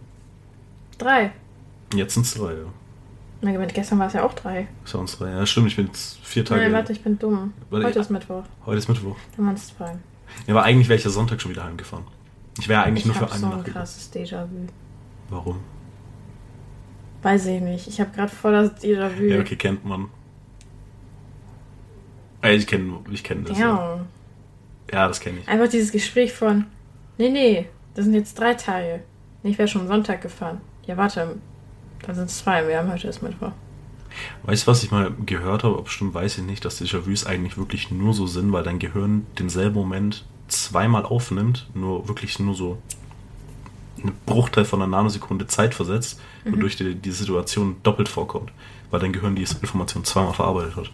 Drei. 0.99 1.33
Jetzt 1.95 2.15
sind 2.15 2.27
es 2.27 2.35
drei, 2.35 2.53
ja. 2.53 2.65
Na, 3.43 3.53
gestern 3.67 3.99
war 3.99 4.07
es 4.09 4.13
ja 4.13 4.23
auch 4.25 4.35
drei. 4.35 4.69
Ist 4.85 4.93
ja 4.93 5.01
uns 5.01 5.17
drei. 5.17 5.31
Ja, 5.31 5.47
stimmt, 5.47 5.69
ich 5.69 5.77
bin 5.77 5.87
jetzt 5.87 6.19
vier 6.25 6.45
Tage. 6.45 6.61
Nein, 6.63 6.73
warte, 6.73 6.93
ich 6.93 7.03
bin 7.03 7.19
dumm. 7.19 7.55
Warte, 7.71 7.87
Heute 7.87 7.97
ja. 7.97 8.01
ist 8.03 8.11
Mittwoch. 8.11 8.45
Heute 8.67 8.79
ist 8.79 8.89
Mittwoch. 8.89 9.17
Dann 9.37 9.47
waren 9.47 9.55
es 9.55 9.69
zwei. 9.69 9.93
Ja, 10.47 10.55
aber 10.55 10.63
eigentlich 10.65 10.89
wäre 10.89 10.99
ich 10.99 11.05
ja 11.05 11.11
Sonntag 11.11 11.41
schon 11.41 11.51
wieder 11.51 11.65
heimgefahren. 11.65 12.05
Ich 12.59 12.69
wäre 12.69 12.83
eigentlich 12.83 13.01
ich 13.01 13.07
nur 13.07 13.15
für 13.15 13.23
hab 13.23 13.33
eine 13.33 13.41
so 13.41 13.47
ein 13.51 13.65
krasses 13.65 14.13
Déjà-vu. 14.13 14.67
Warum? 15.31 15.61
Weiß 17.23 17.47
ich 17.47 17.61
nicht. 17.61 17.87
Ich 17.89 18.01
habe 18.01 18.11
gerade 18.11 18.31
voll 18.31 18.53
das 18.53 18.83
Déjà-vu. 18.83 19.23
Ja, 19.25 19.41
okay, 19.41 19.57
kennt 19.57 19.85
man. 19.85 20.09
Äh, 22.43 22.57
Ich 22.57 22.67
kenne 22.67 22.99
ich 23.11 23.25
kenn 23.25 23.45
das. 23.45 23.59
Ja, 23.59 24.01
Ja. 24.93 25.09
das 25.09 25.21
kenne 25.21 25.39
ich. 25.41 25.49
Einfach 25.49 25.69
dieses 25.69 25.93
Gespräch 25.93 26.33
von, 26.33 26.67
nee, 27.19 27.31
nee, 27.31 27.69
das 27.95 28.05
sind 28.05 28.15
jetzt 28.15 28.39
drei 28.39 28.55
Tage. 28.55 29.03
Ich 29.43 29.57
wäre 29.59 29.69
schon 29.69 29.87
Sonntag 29.89 30.21
gefahren. 30.21 30.61
Ja, 30.87 30.97
warte, 30.97 31.37
dann 32.03 32.15
sind 32.15 32.31
es 32.31 32.39
zwei. 32.39 32.67
Wir 32.67 32.79
haben 32.79 32.91
heute 32.91 33.07
erst 33.07 33.23
Mittwoch. 33.23 33.53
Weißt 34.43 34.67
du, 34.67 34.71
was 34.71 34.83
ich 34.83 34.91
mal 34.91 35.13
gehört 35.25 35.65
habe? 35.65 35.79
Ob 35.79 35.89
stimmt, 35.89 36.15
weiß 36.15 36.39
ich 36.39 36.45
nicht, 36.45 36.65
dass 36.65 36.81
Déjà-vus 36.81 37.27
eigentlich 37.27 37.57
wirklich 37.57 37.91
nur 37.91 38.15
so 38.15 38.27
sind, 38.27 38.53
weil 38.53 38.65
dein 38.65 38.79
Gehirn 38.79 39.27
denselben 39.39 39.75
Moment 39.75 40.25
zweimal 40.49 41.05
aufnimmt, 41.05 41.69
nur 41.75 42.09
wirklich 42.09 42.39
nur 42.39 42.55
so 42.55 42.79
einen 44.03 44.17
Bruchteil 44.27 44.65
von 44.65 44.83
einer 44.83 44.91
Nanosekunde 44.91 45.47
Zeit 45.47 45.75
versetzt, 45.75 46.21
wodurch 46.45 46.77
dir 46.77 46.95
die 46.95 47.11
Situation 47.11 47.77
doppelt 47.83 48.09
vorkommt, 48.09 48.51
weil 48.91 49.01
dein 49.01 49.13
Gehirn 49.13 49.37
diese 49.37 49.59
Information 49.59 50.05
zweimal 50.05 50.35
verarbeitet 50.35 50.77
hat. 50.77 50.91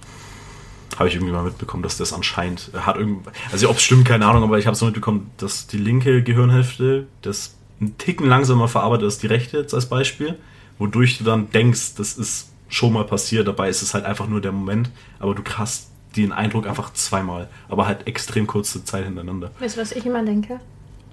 Habe 0.99 1.09
ich 1.09 1.15
irgendwie 1.15 1.33
mal 1.33 1.45
mitbekommen, 1.45 1.83
dass 1.83 1.99
das 1.99 2.13
anscheinend 2.13 2.71
äh, 2.75 2.79
hat 2.79 2.97
irgendwie, 2.97 3.29
also 3.53 3.69
ob 3.69 3.77
es 3.77 3.83
stimmt, 3.83 4.07
keine 4.07 4.27
Ahnung, 4.27 4.45
aber 4.45 4.59
ich 4.59 4.67
habe 4.67 4.77
so 4.77 4.87
mitbekommen, 4.87 5.31
dass 5.37 5.67
die 5.67 5.77
linke 5.79 6.23
Gehirnhälfte 6.23 7.07
das 7.23 7.57
einen 7.81 7.99
Ticken 7.99 8.27
langsamer 8.27 8.69
verarbeitet 8.69 9.05
als 9.05 9.19
die 9.19 9.27
rechte, 9.27 9.59
jetzt 9.59 9.75
als 9.75 9.87
Beispiel, 9.87 10.39
wodurch 10.79 11.19
du 11.19 11.25
dann 11.25 11.51
denkst, 11.51 11.95
das 11.97 12.17
ist 12.17 12.51
schon 12.69 12.93
mal 12.93 13.05
passiert, 13.05 13.47
dabei 13.47 13.69
ist 13.69 13.83
es 13.83 13.95
halt 13.95 14.05
einfach 14.05 14.27
nur 14.29 14.41
der 14.41 14.53
Moment, 14.53 14.91
aber 15.19 15.35
du 15.35 15.43
hast 15.57 15.91
den 16.17 16.33
Eindruck 16.33 16.67
einfach 16.67 16.93
zweimal, 16.93 17.49
aber 17.69 17.87
halt 17.87 18.07
extrem 18.07 18.47
kurze 18.47 18.85
Zeit 18.85 19.05
hintereinander. 19.05 19.51
Weißt 19.59 19.77
du, 19.77 19.81
was 19.81 19.93
ich 19.93 20.07
immer 20.07 20.25
denke? 20.25 20.61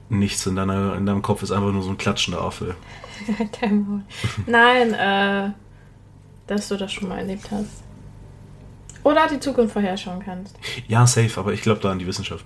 Nichts 0.10 0.45
in, 0.45 0.56
deiner, 0.56 0.95
in 0.95 1.06
deinem 1.06 1.21
Kopf 1.21 1.44
ist 1.44 1.51
einfach 1.51 1.71
nur 1.71 1.81
so 1.81 1.89
ein 1.89 1.98
klatschender 1.98 2.42
Affe. 2.42 2.75
Nein, 4.45 4.94
äh, 4.94 5.51
dass 6.48 6.68
du 6.68 6.77
das 6.77 6.92
schon 6.92 7.10
mal 7.10 7.19
erlebt 7.19 7.50
hast. 7.51 7.83
Oder 9.04 9.27
die 9.27 9.39
Zukunft 9.39 9.74
vorherschauen 9.74 10.21
kannst. 10.24 10.57
Ja, 10.88 11.06
safe, 11.06 11.39
aber 11.39 11.53
ich 11.53 11.62
glaube 11.62 11.82
da 11.82 11.91
an 11.91 12.00
die 12.00 12.08
Wissenschaft. 12.08 12.46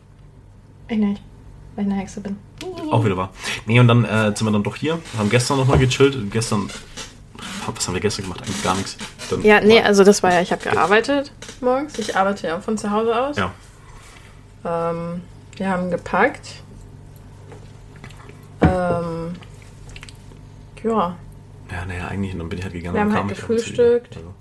Ich 0.88 0.98
nicht, 0.98 1.22
weil 1.76 1.86
ich 1.86 1.92
eine 1.92 2.00
Hexe 2.00 2.22
bin. 2.22 2.38
Auch 2.92 3.04
wieder 3.06 3.18
wahr. 3.18 3.32
Nee, 3.66 3.80
und 3.80 3.88
dann 3.88 4.06
äh, 4.06 4.36
sind 4.36 4.44
wir 4.44 4.52
dann 4.52 4.64
doch 4.64 4.76
hier, 4.76 5.00
haben 5.18 5.30
gestern 5.30 5.58
nochmal 5.58 5.78
gechillt. 5.78 6.16
und 6.16 6.32
Gestern, 6.32 6.70
was 7.76 7.88
haben 7.88 7.94
wir 7.94 8.02
gestern 8.02 8.24
gemacht? 8.24 8.42
Eigentlich 8.42 8.64
gar 8.64 8.76
nichts. 8.76 8.98
Dann, 9.30 9.42
Ja, 9.44 9.60
nee, 9.62 9.82
also 9.82 10.04
das 10.04 10.24
war 10.24 10.34
ja, 10.34 10.42
ich 10.42 10.52
habe 10.52 10.64
gearbeitet 10.64 11.32
morgens. 11.62 11.98
Ich 12.00 12.16
arbeite 12.16 12.48
ja 12.48 12.60
von 12.60 12.78
zu 12.78 12.92
Hause 12.92 13.20
aus. 13.20 13.38
Ja. 13.38 13.54
Ähm, 14.66 15.22
wir 15.56 15.70
haben 15.70 15.90
gepackt. 15.92 16.64
Ähm, 18.62 19.34
ja, 20.84 21.16
Ja, 21.72 21.86
naja, 21.86 22.08
eigentlich, 22.08 22.34
und 22.34 22.40
dann 22.40 22.50
bin 22.50 22.60
ich 22.60 22.64
halt 22.66 22.74
gegangen. 22.74 22.96
Wir 22.96 23.02
und 23.02 23.14
haben 23.14 23.28
halt 23.28 23.36
gefrühstückt. 23.36 24.18
Also, 24.18 24.34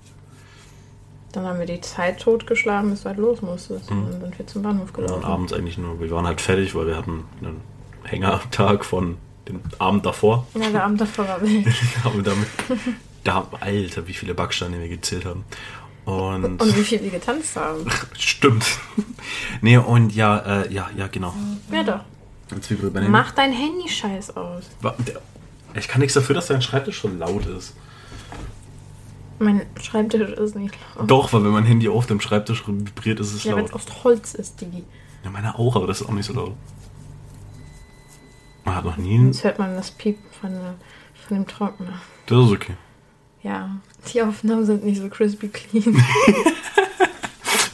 dann 1.33 1.45
haben 1.45 1.59
wir 1.59 1.65
die 1.65 1.81
Zeit 1.81 2.21
totgeschlagen, 2.21 2.89
bis 2.89 3.03
du 3.03 3.09
halt 3.09 3.17
los 3.17 3.41
musstest. 3.41 3.91
Mhm. 3.91 3.97
Und 3.97 4.11
dann 4.13 4.21
sind 4.21 4.39
wir 4.39 4.47
zum 4.47 4.61
Bahnhof 4.63 4.87
und 4.89 4.93
gelaufen. 4.93 5.21
dann 5.21 5.31
abends 5.31 5.53
eigentlich 5.53 5.77
nur, 5.77 5.99
wir 5.99 6.09
waren 6.11 6.25
halt 6.25 6.41
fertig, 6.41 6.73
weil 6.73 6.87
wir 6.87 6.97
hatten 6.97 7.25
einen 7.41 7.61
Hängertag 8.03 8.85
von 8.85 9.17
dem 9.47 9.61
Abend 9.79 10.05
davor. 10.05 10.47
Ja, 10.53 10.69
der 10.69 10.83
Abend 10.83 10.99
davor 11.01 11.27
war 11.27 11.41
wild. 11.45 11.67
Aber 12.03 12.21
damit, 12.21 12.47
da, 13.23 13.47
Alter, 13.59 14.07
wie 14.07 14.13
viele 14.13 14.33
Backsteine 14.33 14.79
wir 14.79 14.89
gezählt 14.89 15.25
haben. 15.25 15.43
Und, 16.05 16.61
Und 16.61 16.75
wie 16.77 16.83
viel 16.83 17.01
wir 17.03 17.09
getanzt 17.09 17.55
haben. 17.57 17.85
stimmt. 18.17 18.65
nee, 19.61 19.77
und 19.77 20.15
ja, 20.15 20.37
äh, 20.63 20.73
ja, 20.73 20.89
ja, 20.95 21.07
genau. 21.07 21.33
Ja 21.71 21.83
doch. 21.83 21.99
Den- 22.49 23.11
Mach 23.11 23.31
dein 23.31 23.51
Handy-Scheiß 23.51 24.37
aus. 24.37 24.63
Wa- 24.81 24.95
der- 24.99 25.19
Ich 25.75 25.89
kann 25.89 25.99
nichts 25.99 26.13
dafür, 26.13 26.33
dass 26.35 26.47
dein 26.47 26.61
Schreibtisch 26.61 26.97
schon 26.97 27.19
laut 27.19 27.45
ist. 27.45 27.73
Mein 29.39 29.65
Schreibtisch 29.81 30.31
ist 30.31 30.55
nicht 30.55 30.73
laut. 30.97 31.11
Doch, 31.11 31.33
weil 31.33 31.43
wenn 31.43 31.51
mein 31.51 31.65
Handy 31.65 31.89
auf 31.89 32.07
dem 32.07 32.19
Schreibtisch 32.21 32.63
vibriert, 32.67 33.19
ist 33.19 33.33
es 33.33 33.43
Ja, 33.43 33.51
wenn 33.55 33.65
laut. 33.67 33.69
es 33.69 33.87
aus 33.87 34.03
Holz 34.03 34.33
ist, 34.33 34.59
Digi. 34.61 34.83
Ja, 35.23 35.29
meine 35.29 35.59
auch, 35.59 35.75
aber 35.75 35.85
das 35.87 36.01
ist 36.01 36.07
auch 36.07 36.13
nicht 36.13 36.25
so 36.25 36.33
laut. 36.33 36.53
Man 38.67 38.75
hat 38.75 38.85
noch 38.85 38.97
nie 38.97 39.15
einen. 39.15 39.27
Jetzt 39.27 39.43
hört 39.43 39.59
man 39.59 39.75
das 39.75 39.91
Piepen 39.91 40.23
von, 40.39 40.51
der, 40.51 40.75
von 41.27 41.37
dem 41.37 41.47
Trockner. 41.47 41.93
Das 42.25 42.45
ist 42.45 42.51
okay. 42.51 42.73
Ja, 43.43 43.69
die 44.13 44.21
Aufnahmen 44.21 44.65
sind 44.65 44.83
nicht 44.83 44.99
so 45.01 45.07
crispy 45.09 45.47
clean. 45.47 45.95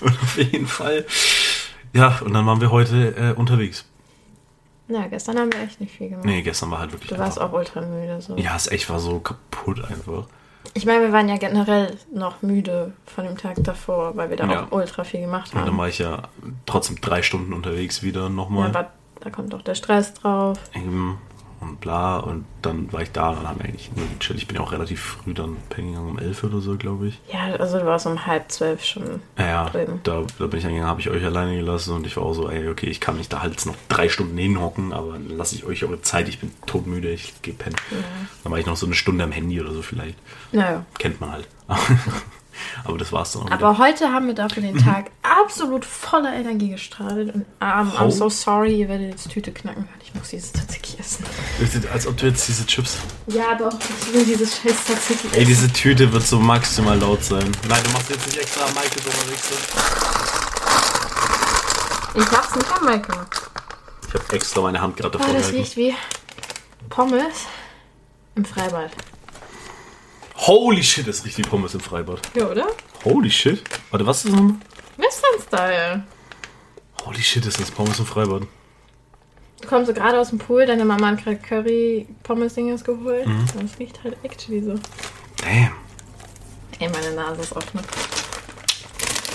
Auf 0.06 0.38
jeden 0.38 0.68
Fall. 0.68 1.06
Ja, 1.94 2.20
und 2.24 2.34
dann 2.34 2.46
waren 2.46 2.60
wir 2.62 2.72
heute 2.72 3.16
äh, 3.16 3.34
unterwegs. 3.34 3.86
ja, 4.88 5.08
gestern 5.08 5.38
haben 5.40 5.52
wir 5.54 5.62
echt 5.62 5.80
nicht 5.80 5.96
viel 5.96 6.10
gemacht. 6.10 6.26
Nee, 6.26 6.42
gestern 6.42 6.72
war 6.72 6.80
halt 6.80 6.92
wirklich. 6.92 7.10
Du 7.10 7.18
warst 7.18 7.40
einfach- 7.40 7.54
auch 7.54 7.58
ultra 7.58 7.82
müde. 7.82 8.22
So. 8.22 8.36
Ja, 8.38 8.56
es 8.56 8.68
echt 8.68 8.90
war 8.90 9.00
so 9.00 9.20
kaputt 9.20 9.84
einfach. 9.86 10.26
Ich 10.76 10.86
meine, 10.86 11.02
wir 11.02 11.12
waren 11.12 11.30
ja 11.30 11.38
generell 11.38 11.98
noch 12.14 12.42
müde 12.42 12.94
von 13.06 13.26
dem 13.26 13.38
Tag 13.38 13.56
davor, 13.64 14.16
weil 14.16 14.30
wir 14.30 14.38
da 14.38 14.46
Ja. 14.52 14.64
auch 14.66 14.72
ultra 14.72 15.04
viel 15.04 15.22
gemacht 15.22 15.52
Und 15.54 15.60
dann 15.60 15.68
haben. 15.70 15.78
war 15.78 15.88
ich 15.88 16.00
ja 16.00 16.24
trotzdem 16.66 17.00
drei 17.02 17.22
Stunden 17.22 17.54
unterwegs 17.54 18.02
wieder 18.02 18.24
Ja, 18.24 18.30
nochmal. 18.30 18.88
Da 19.22 19.30
kommt 19.30 19.54
doch 19.54 19.62
der 19.62 19.76
Stress 19.76 20.14
drauf. 20.14 20.60
Eben 20.74 21.18
und 21.64 21.80
bla. 21.80 22.18
Und 22.18 22.46
dann 22.62 22.92
war 22.94 23.02
ich 23.02 23.12
da 23.12 23.30
und 23.30 23.38
dann 23.38 23.48
haben 23.48 23.60
wir 23.60 23.66
eigentlich 23.66 23.92
nur 23.96 24.06
gechillt. 24.20 24.40
Ich 24.40 24.48
bin 24.48 24.58
ja 24.58 24.62
auch 24.62 24.72
relativ 24.72 25.02
früh 25.02 25.34
dann 25.34 25.58
pennen 25.70 25.90
gegangen, 25.90 26.10
um 26.10 26.20
elf 26.20 26.44
oder 26.44 26.60
so, 26.60 26.78
glaube 26.78 27.08
ich. 27.08 27.20
Ja, 27.32 27.56
also 27.58 27.80
du 27.80 27.86
warst 27.86 28.06
um 28.06 28.26
halb 28.26 28.52
zwölf 28.52 28.84
schon. 28.84 29.22
Ja, 29.38 29.46
ja 29.46 29.72
da, 30.04 30.24
da 30.38 30.48
bin 30.48 30.60
ich 30.60 30.66
eingegangen, 30.66 30.90
habe 30.90 31.02
ich 31.02 31.10
euch 31.10 31.24
alleine 31.24 31.56
gelassen 31.56 31.96
und 31.96 32.06
ich 32.06 32.18
war 32.18 32.24
auch 32.24 32.34
so, 32.34 32.50
ey, 32.50 32.70
okay, 32.70 32.88
ich 32.88 33.00
kann 33.00 33.18
nicht 33.18 33.32
da 33.34 33.42
halt 33.42 33.54
jetzt 33.54 33.66
noch 33.66 33.76
drei 33.90 34.10
Stunden 34.10 34.38
hinhocken, 34.38 34.94
aber 34.94 35.14
dann 35.14 35.30
lasse 35.30 35.56
ich 35.56 35.66
euch 35.66 35.84
eure 35.84 36.02
Zeit, 36.02 36.28
ich 36.28 36.40
bin 36.40 36.52
todmüde, 36.66 37.10
ich 37.10 37.42
gehe 37.42 37.54
pennen. 37.54 37.76
Dann 38.44 38.52
war 38.52 38.60
ich 38.60 38.66
noch 38.66 38.78
so 38.78 38.86
eine 38.86 38.96
Stunde 38.96 39.24
am 39.24 39.32
Handy 39.32 39.60
oder 39.60 39.72
so 39.72 39.82
vielleicht. 39.82 40.18
Naja. 40.52 40.86
Kennt 40.98 41.20
man 41.22 41.32
halt. 41.32 41.48
aber 42.84 42.98
das 42.98 43.12
war's 43.12 43.32
dann 43.34 43.44
auch 43.44 43.46
wieder. 43.48 43.56
Aber 43.56 43.78
heute 43.78 44.12
haben 44.12 44.28
wir 44.28 44.34
dafür 44.36 44.62
den 44.64 44.78
Tag 44.84 45.12
absolut 45.24 45.86
voller 45.86 46.34
Energie 46.34 46.70
gestrahlt. 46.70 47.34
Und 47.34 47.42
um, 47.42 47.46
I'm 47.62 48.00
Ho- 48.00 48.10
so 48.10 48.30
sorry, 48.30 48.76
ihr 48.80 48.90
werdet 48.90 49.10
jetzt 49.12 49.30
Tüte 49.32 49.52
knacken 49.52 49.84
hören. 49.84 50.02
Ich 50.04 50.14
muss 50.14 50.30
dieses 50.30 50.54
Tzatziki 50.54 50.98
essen. 51.00 51.26
Als 51.92 52.06
ob 52.08 52.18
du 52.18 52.28
jetzt 52.28 52.48
diese 52.48 52.66
Chips... 52.66 52.98
Ja, 53.28 53.56
doch. 53.56 53.74
Ich 54.08 54.14
will 54.14 54.26
dieses 54.26 54.58
scheiß 54.58 54.86
Tzatziki 54.86 55.28
Ey, 55.32 55.38
essen. 55.42 55.46
diese 55.48 55.74
Tüte 55.74 56.12
wird 56.14 56.24
so 56.26 56.40
maximal 56.40 56.98
laut 57.00 57.24
sein. 57.24 57.50
Nein, 57.68 57.82
du 57.84 57.92
machst 57.92 58.10
jetzt 58.10 58.26
nicht 58.28 58.38
extra 58.38 58.66
am 58.66 58.74
Michael 58.74 59.04
Wichser. 59.32 59.56
Ich 62.16 62.32
hab's 62.32 62.56
nicht 62.56 62.72
am 62.78 62.86
Mike 62.86 63.08
gemacht. 63.10 63.42
Ich 64.08 64.14
habe 64.14 64.36
extra 64.36 64.62
meine 64.62 64.80
Hand 64.82 64.98
gerade 64.98 65.18
Oh, 65.18 65.20
davor 65.20 65.34
das 65.34 65.48
gehalten. 65.50 65.58
riecht 65.58 65.78
wie 65.78 65.96
Pommes 66.90 67.48
im 68.36 68.46
Freibad. 68.46 68.92
Holy 70.36 70.84
shit, 70.84 71.08
das 71.08 71.24
riecht 71.26 71.38
wie 71.38 71.44
Pommes 71.44 71.74
im 71.74 71.80
Freibad. 71.80 72.22
Ja, 72.36 72.48
oder? 72.50 72.68
Holy 73.06 73.30
shit. 73.30 73.64
Warte, 73.92 74.06
was 74.06 74.18
ist 74.18 74.26
das 74.26 74.34
nochmal? 74.34 74.56
Western-Style. 74.98 76.04
Holy 77.06 77.22
shit, 77.22 77.46
ist 77.46 77.60
das 77.60 77.72
Pommes 77.72 78.00
im 78.00 78.06
Freibad. 78.06 78.44
Du 79.62 79.68
kommst 79.68 79.88
so 79.88 79.94
gerade 79.94 80.20
aus 80.20 80.30
dem 80.30 80.40
Pool, 80.40 80.66
deine 80.66 80.84
Mama 80.84 81.08
hat 81.08 81.24
gerade 81.24 81.38
Curry-Pommes-Dinges 81.38 82.84
geholt. 82.84 83.26
Mhm. 83.28 83.46
Und 83.58 83.72
es 83.72 83.80
riecht 83.80 84.04
halt 84.04 84.18
actually 84.24 84.62
so. 84.62 84.76
Damn. 85.38 85.72
Ey, 86.80 86.90
meine 86.90 87.12
Nase 87.14 87.42
ist 87.42 87.56
offen. 87.56 87.80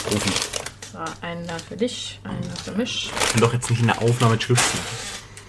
Profi. 0.04 0.30
So, 0.92 0.98
einer 1.20 1.58
für 1.58 1.76
dich, 1.76 2.20
einer 2.24 2.56
für 2.56 2.72
mich. 2.72 3.10
Ich 3.28 3.34
will 3.34 3.40
doch 3.40 3.52
jetzt 3.52 3.70
nicht 3.70 3.80
in 3.80 3.86
der 3.86 4.02
Aufnahme 4.02 4.38
Chips. 4.38 4.62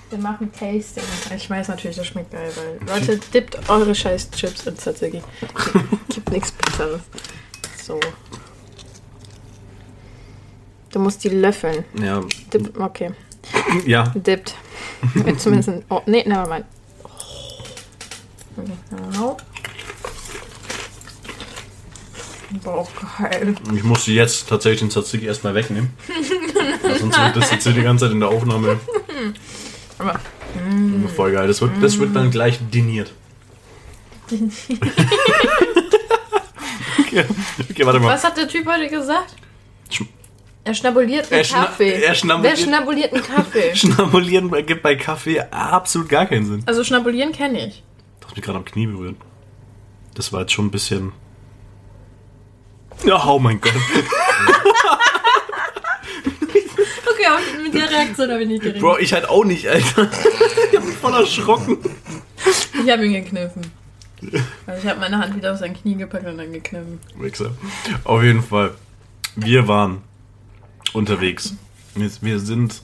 Wir 0.09 0.17
machen 0.17 0.51
Tasting. 0.51 1.03
Ich 1.35 1.49
weiß 1.49 1.67
natürlich, 1.67 1.97
das 1.97 2.07
schmeckt 2.07 2.31
geil, 2.31 2.51
weil 2.55 2.99
Leute, 2.99 3.19
dippt 3.31 3.69
eure 3.69 3.93
scheiß 3.93 4.31
Chips 4.31 4.65
in 4.65 4.75
Tzatziki. 4.75 5.21
Gibt 6.09 6.31
nichts 6.31 6.51
Besseres. 6.51 7.01
So. 7.83 7.99
Du 10.91 10.99
musst 10.99 11.23
die 11.23 11.29
löffeln. 11.29 11.85
Ja. 12.01 12.23
Dip, 12.51 12.79
okay. 12.79 13.11
Ja. 13.85 14.05
Dippt. 14.15 14.55
Zumindest 15.37 15.69
ein. 15.69 15.85
Oh, 15.89 16.01
nee, 16.07 16.23
never 16.25 16.47
mind. 16.47 16.65
Genau. 18.55 19.37
Boah, 22.63 22.87
geil. 23.19 23.53
Ich 23.75 23.83
musste 23.83 24.11
jetzt 24.11 24.49
tatsächlich 24.49 24.79
den 24.79 24.89
Tzatziki 24.89 25.27
erstmal 25.27 25.53
wegnehmen. 25.53 25.91
Sonst 26.99 27.17
wird 27.17 27.35
das 27.35 27.51
jetzt 27.51 27.63
hier 27.63 27.73
die 27.73 27.83
ganze 27.83 28.05
Zeit 28.05 28.13
in 28.13 28.19
der 28.19 28.29
Aufnahme 28.29 28.79
Aber 29.99 30.19
voll 31.15 31.31
geil. 31.33 31.47
Das 31.47 31.61
wird, 31.61 31.71
das 31.81 31.99
wird 31.99 32.15
dann 32.15 32.31
gleich 32.31 32.57
diniert. 32.71 33.11
okay. 36.99 37.25
okay, 37.69 37.85
warte 37.85 37.99
mal. 37.99 38.13
was 38.13 38.23
hat 38.23 38.37
der 38.37 38.47
Typ 38.47 38.67
heute 38.67 38.87
gesagt? 38.89 39.35
Sch- 39.91 40.05
Er 40.63 40.73
schnabuliert 40.73 41.31
einen 41.31 41.41
Er 41.41 41.45
schna- 41.45 41.65
Kaffee. 41.65 41.91
er 42.01 42.13
schnabuliert- 42.15 42.43
Wer 42.43 42.57
schnabuliert 42.57 43.13
einen 43.13 43.23
Kaffee? 43.23 43.75
Schnabulieren 43.75 44.65
gibt 44.65 44.83
bei 44.83 44.95
Kaffee 44.95 45.39
absolut 45.51 46.09
gar 46.09 46.25
keinen 46.25 46.45
Sinn. 46.45 46.63
Also 46.65 46.83
schnabulieren 46.83 47.31
kenne 47.31 47.67
ich. 47.67 47.83
Du 48.19 48.27
hast 48.27 48.35
mich 48.35 48.45
gerade 48.45 48.57
am 48.59 48.65
Knie 48.65 48.87
berührt. 48.87 49.15
Das 50.15 50.31
war 50.33 50.41
jetzt 50.41 50.51
schon 50.53 50.67
ein 50.67 50.71
bisschen. 50.71 51.11
Ja, 53.05 53.23
oh 53.25 53.39
mein 53.39 53.61
Gott. 53.61 53.73
Okay, 57.19 57.27
aber 57.27 57.63
mit 57.63 57.73
der 57.73 57.89
Reaktion 57.89 58.31
habe 58.31 58.43
ich 58.43 58.47
nicht 58.47 58.61
gerechnet. 58.61 58.81
Bro, 58.81 58.97
ich 58.99 59.13
halt 59.13 59.27
auch 59.27 59.43
nicht, 59.43 59.67
Alter. 59.67 60.09
Ich 60.71 60.77
hab 60.77 60.85
mich 60.85 60.95
voll 60.95 61.13
erschrocken. 61.13 61.77
Ich 62.83 62.89
habe 62.91 63.05
ihn 63.05 63.13
gekniffen. 63.13 63.63
Also 64.65 64.81
ich 64.81 64.87
habe 64.89 64.99
meine 64.99 65.17
Hand 65.17 65.35
wieder 65.35 65.53
auf 65.53 65.59
sein 65.59 65.73
Knie 65.73 65.95
gepackt 65.95 66.25
und 66.25 66.37
dann 66.37 66.51
gekniffen. 66.51 66.99
Wichser. 67.17 67.51
Auf 68.03 68.23
jeden 68.23 68.43
Fall. 68.43 68.75
Wir 69.35 69.67
waren 69.67 70.01
unterwegs. 70.93 71.55
Wir, 71.95 72.09
wir 72.21 72.39
sind. 72.39 72.81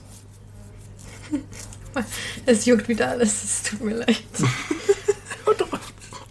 Es 2.44 2.66
juckt 2.66 2.88
wieder 2.88 3.08
alles, 3.08 3.42
es 3.42 3.62
tut 3.62 3.80
mir 3.82 3.94
leid. 3.94 4.22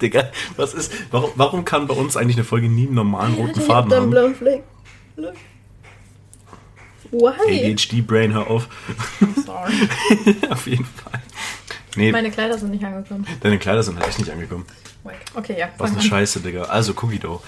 Digga, 0.01 0.29
was 0.57 0.73
ist. 0.73 0.91
Warum, 1.11 1.31
warum 1.35 1.65
kann 1.65 1.87
bei 1.87 1.95
uns 1.95 2.17
eigentlich 2.17 2.35
eine 2.35 2.43
Folge 2.43 2.69
nie 2.69 2.85
einen 2.85 2.95
normalen 2.95 3.33
roten 3.33 3.61
Faden 3.61 3.93
haben? 3.93 4.09
blauen 4.11 4.35
Fleck. 4.35 4.63
Why? 7.19 7.71
ADHD-Brain, 7.73 8.33
hör 8.33 8.49
auf. 8.49 8.67
Sorry. 9.45 9.73
Auf 10.49 10.67
jeden 10.67 10.85
Fall. 10.85 11.21
Nee, 11.95 12.11
Meine 12.11 12.29
Kleider 12.29 12.57
sind 12.57 12.71
nicht 12.71 12.83
angekommen. 12.83 13.25
deine 13.41 13.57
Kleider 13.57 13.83
sind 13.83 13.97
halt 13.97 14.09
echt 14.09 14.19
nicht 14.19 14.31
angekommen. 14.31 14.65
Okay, 15.33 15.55
ja. 15.57 15.69
Was 15.77 15.91
eine 15.91 15.99
an. 15.99 16.05
Scheiße, 16.05 16.41
Digga. 16.41 16.63
Also, 16.63 16.93
Cookie 17.01 17.19
Dough. 17.19 17.41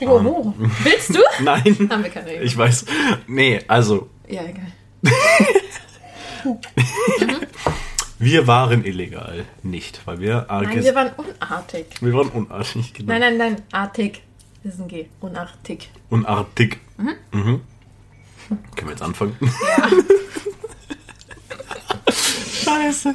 Oh, 0.00 0.06
oh. 0.24 0.54
Willst 0.56 1.14
du? 1.14 1.18
Nein. 1.42 1.88
Haben 1.90 2.02
wir 2.02 2.10
keine 2.10 2.26
Regel. 2.28 2.46
Ich 2.46 2.56
weiß. 2.56 2.86
Nee, 3.26 3.60
also, 3.66 4.08
Ja, 4.28 4.42
egal. 4.44 4.72
wir 8.18 8.46
waren 8.46 8.84
illegal. 8.84 9.44
Nicht, 9.62 10.00
weil 10.06 10.20
wir. 10.20 10.46
Nein, 10.48 10.82
wir 10.82 10.94
waren 10.94 11.10
unartig. 11.16 11.86
wir 12.00 12.12
waren 12.12 12.28
unartig, 12.28 12.94
genau. 12.94 13.12
Nein, 13.12 13.20
nein, 13.20 13.36
nein. 13.36 13.56
Artig. 13.72 14.22
Das 14.62 14.74
ist 14.74 14.80
ein 14.80 14.88
G. 14.88 15.06
Unartig. 15.20 15.90
Unartig. 16.10 16.78
Mhm. 17.32 17.60
Können 18.76 18.88
wir 18.88 18.90
jetzt 18.90 19.02
anfangen? 19.02 19.36
Scheiße. 22.64 23.14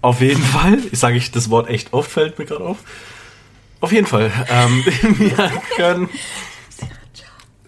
Auf 0.00 0.20
jeden 0.20 0.42
Fall, 0.42 0.78
sage 0.92 1.16
ich 1.16 1.30
das 1.30 1.50
Wort 1.50 1.68
echt 1.68 1.92
oft, 1.92 2.10
fällt 2.10 2.38
mir 2.38 2.44
gerade 2.44 2.64
auf. 2.64 2.78
Auf 3.80 3.92
jeden 3.92 4.06
Fall. 4.06 4.30
Ähm, 4.48 4.84
wir 5.18 5.52
können. 5.76 6.08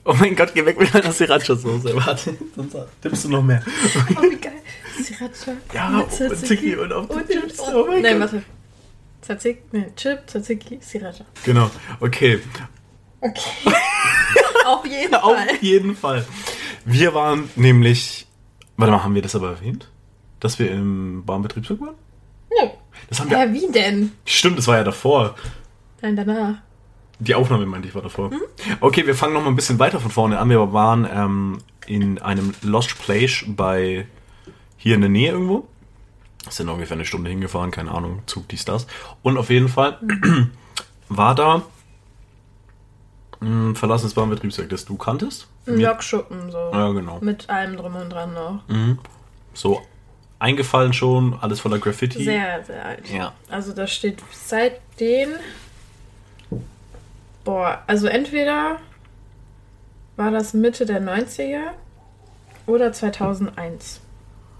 Oh 0.04 0.14
mein 0.14 0.36
Gott, 0.36 0.52
geh 0.54 0.64
weg 0.66 0.78
mit 0.78 0.94
deiner 0.94 1.12
Sriracha-Soße. 1.12 1.96
Warte, 1.96 2.36
sonst 2.54 2.76
tippst 3.00 3.24
du 3.24 3.28
noch 3.30 3.42
mehr. 3.42 3.62
Oh, 4.16 4.22
wie 4.22 4.36
geil. 4.36 4.52
Sriracha. 5.02 5.52
Ja, 5.72 5.88
und 6.00 6.10
Tzatziki. 6.10 6.34
Tzatziki 6.36 6.76
und 6.76 6.92
auf 6.92 7.06
die 7.08 7.32
Chips. 7.32 7.60
Oh 7.60 7.86
mein 7.88 8.02
Nein, 8.02 8.20
Gott. 8.20 8.32
warte. 8.32 8.44
Tzatziki, 9.22 9.62
nee, 9.72 9.86
Chip, 9.96 10.20
Tzatziki, 10.26 10.78
Sriracha. 10.82 11.24
Genau, 11.44 11.70
okay. 12.00 12.40
Okay. 13.20 13.40
Auf 14.66 14.84
jeden 14.86 15.14
Auf 15.14 15.34
Fall. 15.36 15.48
jeden 15.62 15.96
Fall. 15.96 16.26
Wir 16.84 17.14
waren 17.14 17.48
nämlich. 17.56 18.26
Warte 18.76 18.92
mal, 18.92 19.04
haben 19.04 19.14
wir 19.14 19.22
das 19.22 19.34
aber 19.34 19.50
erwähnt? 19.50 19.88
Dass 20.40 20.58
wir 20.58 20.70
im 20.70 21.24
Bahnbetriebswerk 21.24 21.80
waren? 21.80 21.94
Nö. 22.50 22.68
Das 23.08 23.20
haben 23.20 23.30
wir. 23.30 23.38
Ja, 23.38 23.52
wie 23.52 23.70
denn? 23.70 24.12
Stimmt, 24.24 24.58
das 24.58 24.66
war 24.66 24.76
ja 24.76 24.84
davor. 24.84 25.34
Nein, 26.02 26.16
danach. 26.16 26.56
Die 27.18 27.34
Aufnahme 27.34 27.64
meinte 27.66 27.88
ich 27.88 27.94
war 27.94 28.02
davor. 28.02 28.30
Okay, 28.80 29.06
wir 29.06 29.14
fangen 29.14 29.34
noch 29.34 29.42
mal 29.42 29.48
ein 29.48 29.56
bisschen 29.56 29.78
weiter 29.78 30.00
von 30.00 30.10
vorne 30.10 30.38
an. 30.38 30.50
Wir 30.50 30.72
waren 30.72 31.08
ähm, 31.10 31.58
in 31.86 32.18
einem 32.18 32.54
Lost 32.62 32.98
Place 32.98 33.44
bei 33.46 34.06
hier 34.76 34.96
in 34.96 35.00
der 35.00 35.10
Nähe 35.10 35.32
irgendwo. 35.32 35.66
Sind 36.50 36.68
ungefähr 36.68 36.96
eine 36.96 37.06
Stunde 37.06 37.30
hingefahren, 37.30 37.70
keine 37.70 37.92
Ahnung, 37.92 38.22
Zug, 38.26 38.48
dies, 38.48 38.66
das. 38.66 38.86
Und 39.22 39.38
auf 39.38 39.48
jeden 39.48 39.68
Fall 39.68 39.98
war 41.08 41.34
da 41.34 41.62
ein 43.40 43.74
verlassenes 43.74 44.12
Bahnbetriebswerk, 44.12 44.68
das 44.68 44.84
du 44.84 44.96
kanntest. 44.96 45.48
Ein 45.66 45.78
Lokschuppen, 45.80 46.50
so. 46.50 46.70
Ja, 46.72 46.90
genau. 46.92 47.18
Mit 47.20 47.48
allem 47.48 47.76
drum 47.76 47.96
und 47.96 48.10
dran 48.10 48.34
noch. 48.34 48.60
So 49.54 49.80
eingefallen 50.38 50.92
schon, 50.92 51.38
alles 51.40 51.60
voller 51.60 51.78
Graffiti. 51.78 52.22
Sehr, 52.24 52.62
sehr 52.64 52.84
alt. 52.84 53.08
Ja. 53.10 53.32
Also 53.48 53.72
da 53.72 53.86
steht 53.86 54.22
seitdem. 54.32 55.30
Boah, 57.44 57.82
also 57.86 58.06
entweder 58.06 58.78
war 60.16 60.30
das 60.30 60.54
Mitte 60.54 60.86
der 60.86 61.00
90er 61.02 61.70
oder 62.66 62.92
2001. 62.92 64.00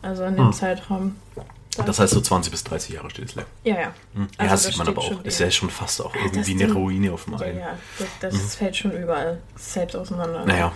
Also 0.02 0.24
in 0.24 0.36
dem 0.36 0.46
Hm. 0.46 0.52
Zeitraum. 0.52 1.16
Das 1.76 1.98
heißt, 1.98 2.12
so 2.14 2.20
20 2.20 2.50
bis 2.50 2.62
30 2.64 2.94
Jahre 2.94 3.10
steht 3.10 3.28
es 3.30 3.34
leer. 3.34 3.46
Ja, 3.64 3.74
ja. 3.80 3.94
Hm. 4.14 4.28
Also 4.38 4.42
ja, 4.44 4.48
das 4.48 4.62
sieht 4.64 4.76
man 4.78 4.88
aber 4.88 5.02
auch. 5.02 5.24
Ist 5.24 5.40
ja 5.40 5.50
schon 5.50 5.70
fast 5.70 6.00
auch 6.02 6.12
das 6.12 6.22
irgendwie 6.22 6.50
eine 6.52 6.66
Ding- 6.66 6.72
Ruine 6.72 7.12
auf 7.12 7.24
dem 7.24 7.34
Ja, 7.34 7.40
Ei. 7.40 7.52
ja, 7.58 7.78
das, 8.20 8.34
das 8.34 8.54
fällt 8.54 8.76
schon 8.76 8.92
überall 8.92 9.40
selbst 9.56 9.96
auseinander. 9.96 10.40
Mhm. 10.42 10.48
Naja, 10.48 10.72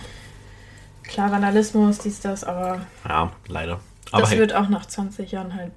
Klar, 1.03 1.31
Vandalismus, 1.31 1.97
dies, 1.99 2.19
das, 2.21 2.43
aber 2.43 2.81
ja, 3.07 3.31
leider. 3.47 3.79
Aber 4.11 4.21
das 4.21 4.31
hey. 4.31 4.39
wird 4.39 4.53
auch 4.53 4.69
nach 4.69 4.85
20 4.85 5.31
Jahren 5.31 5.55
halt 5.55 5.71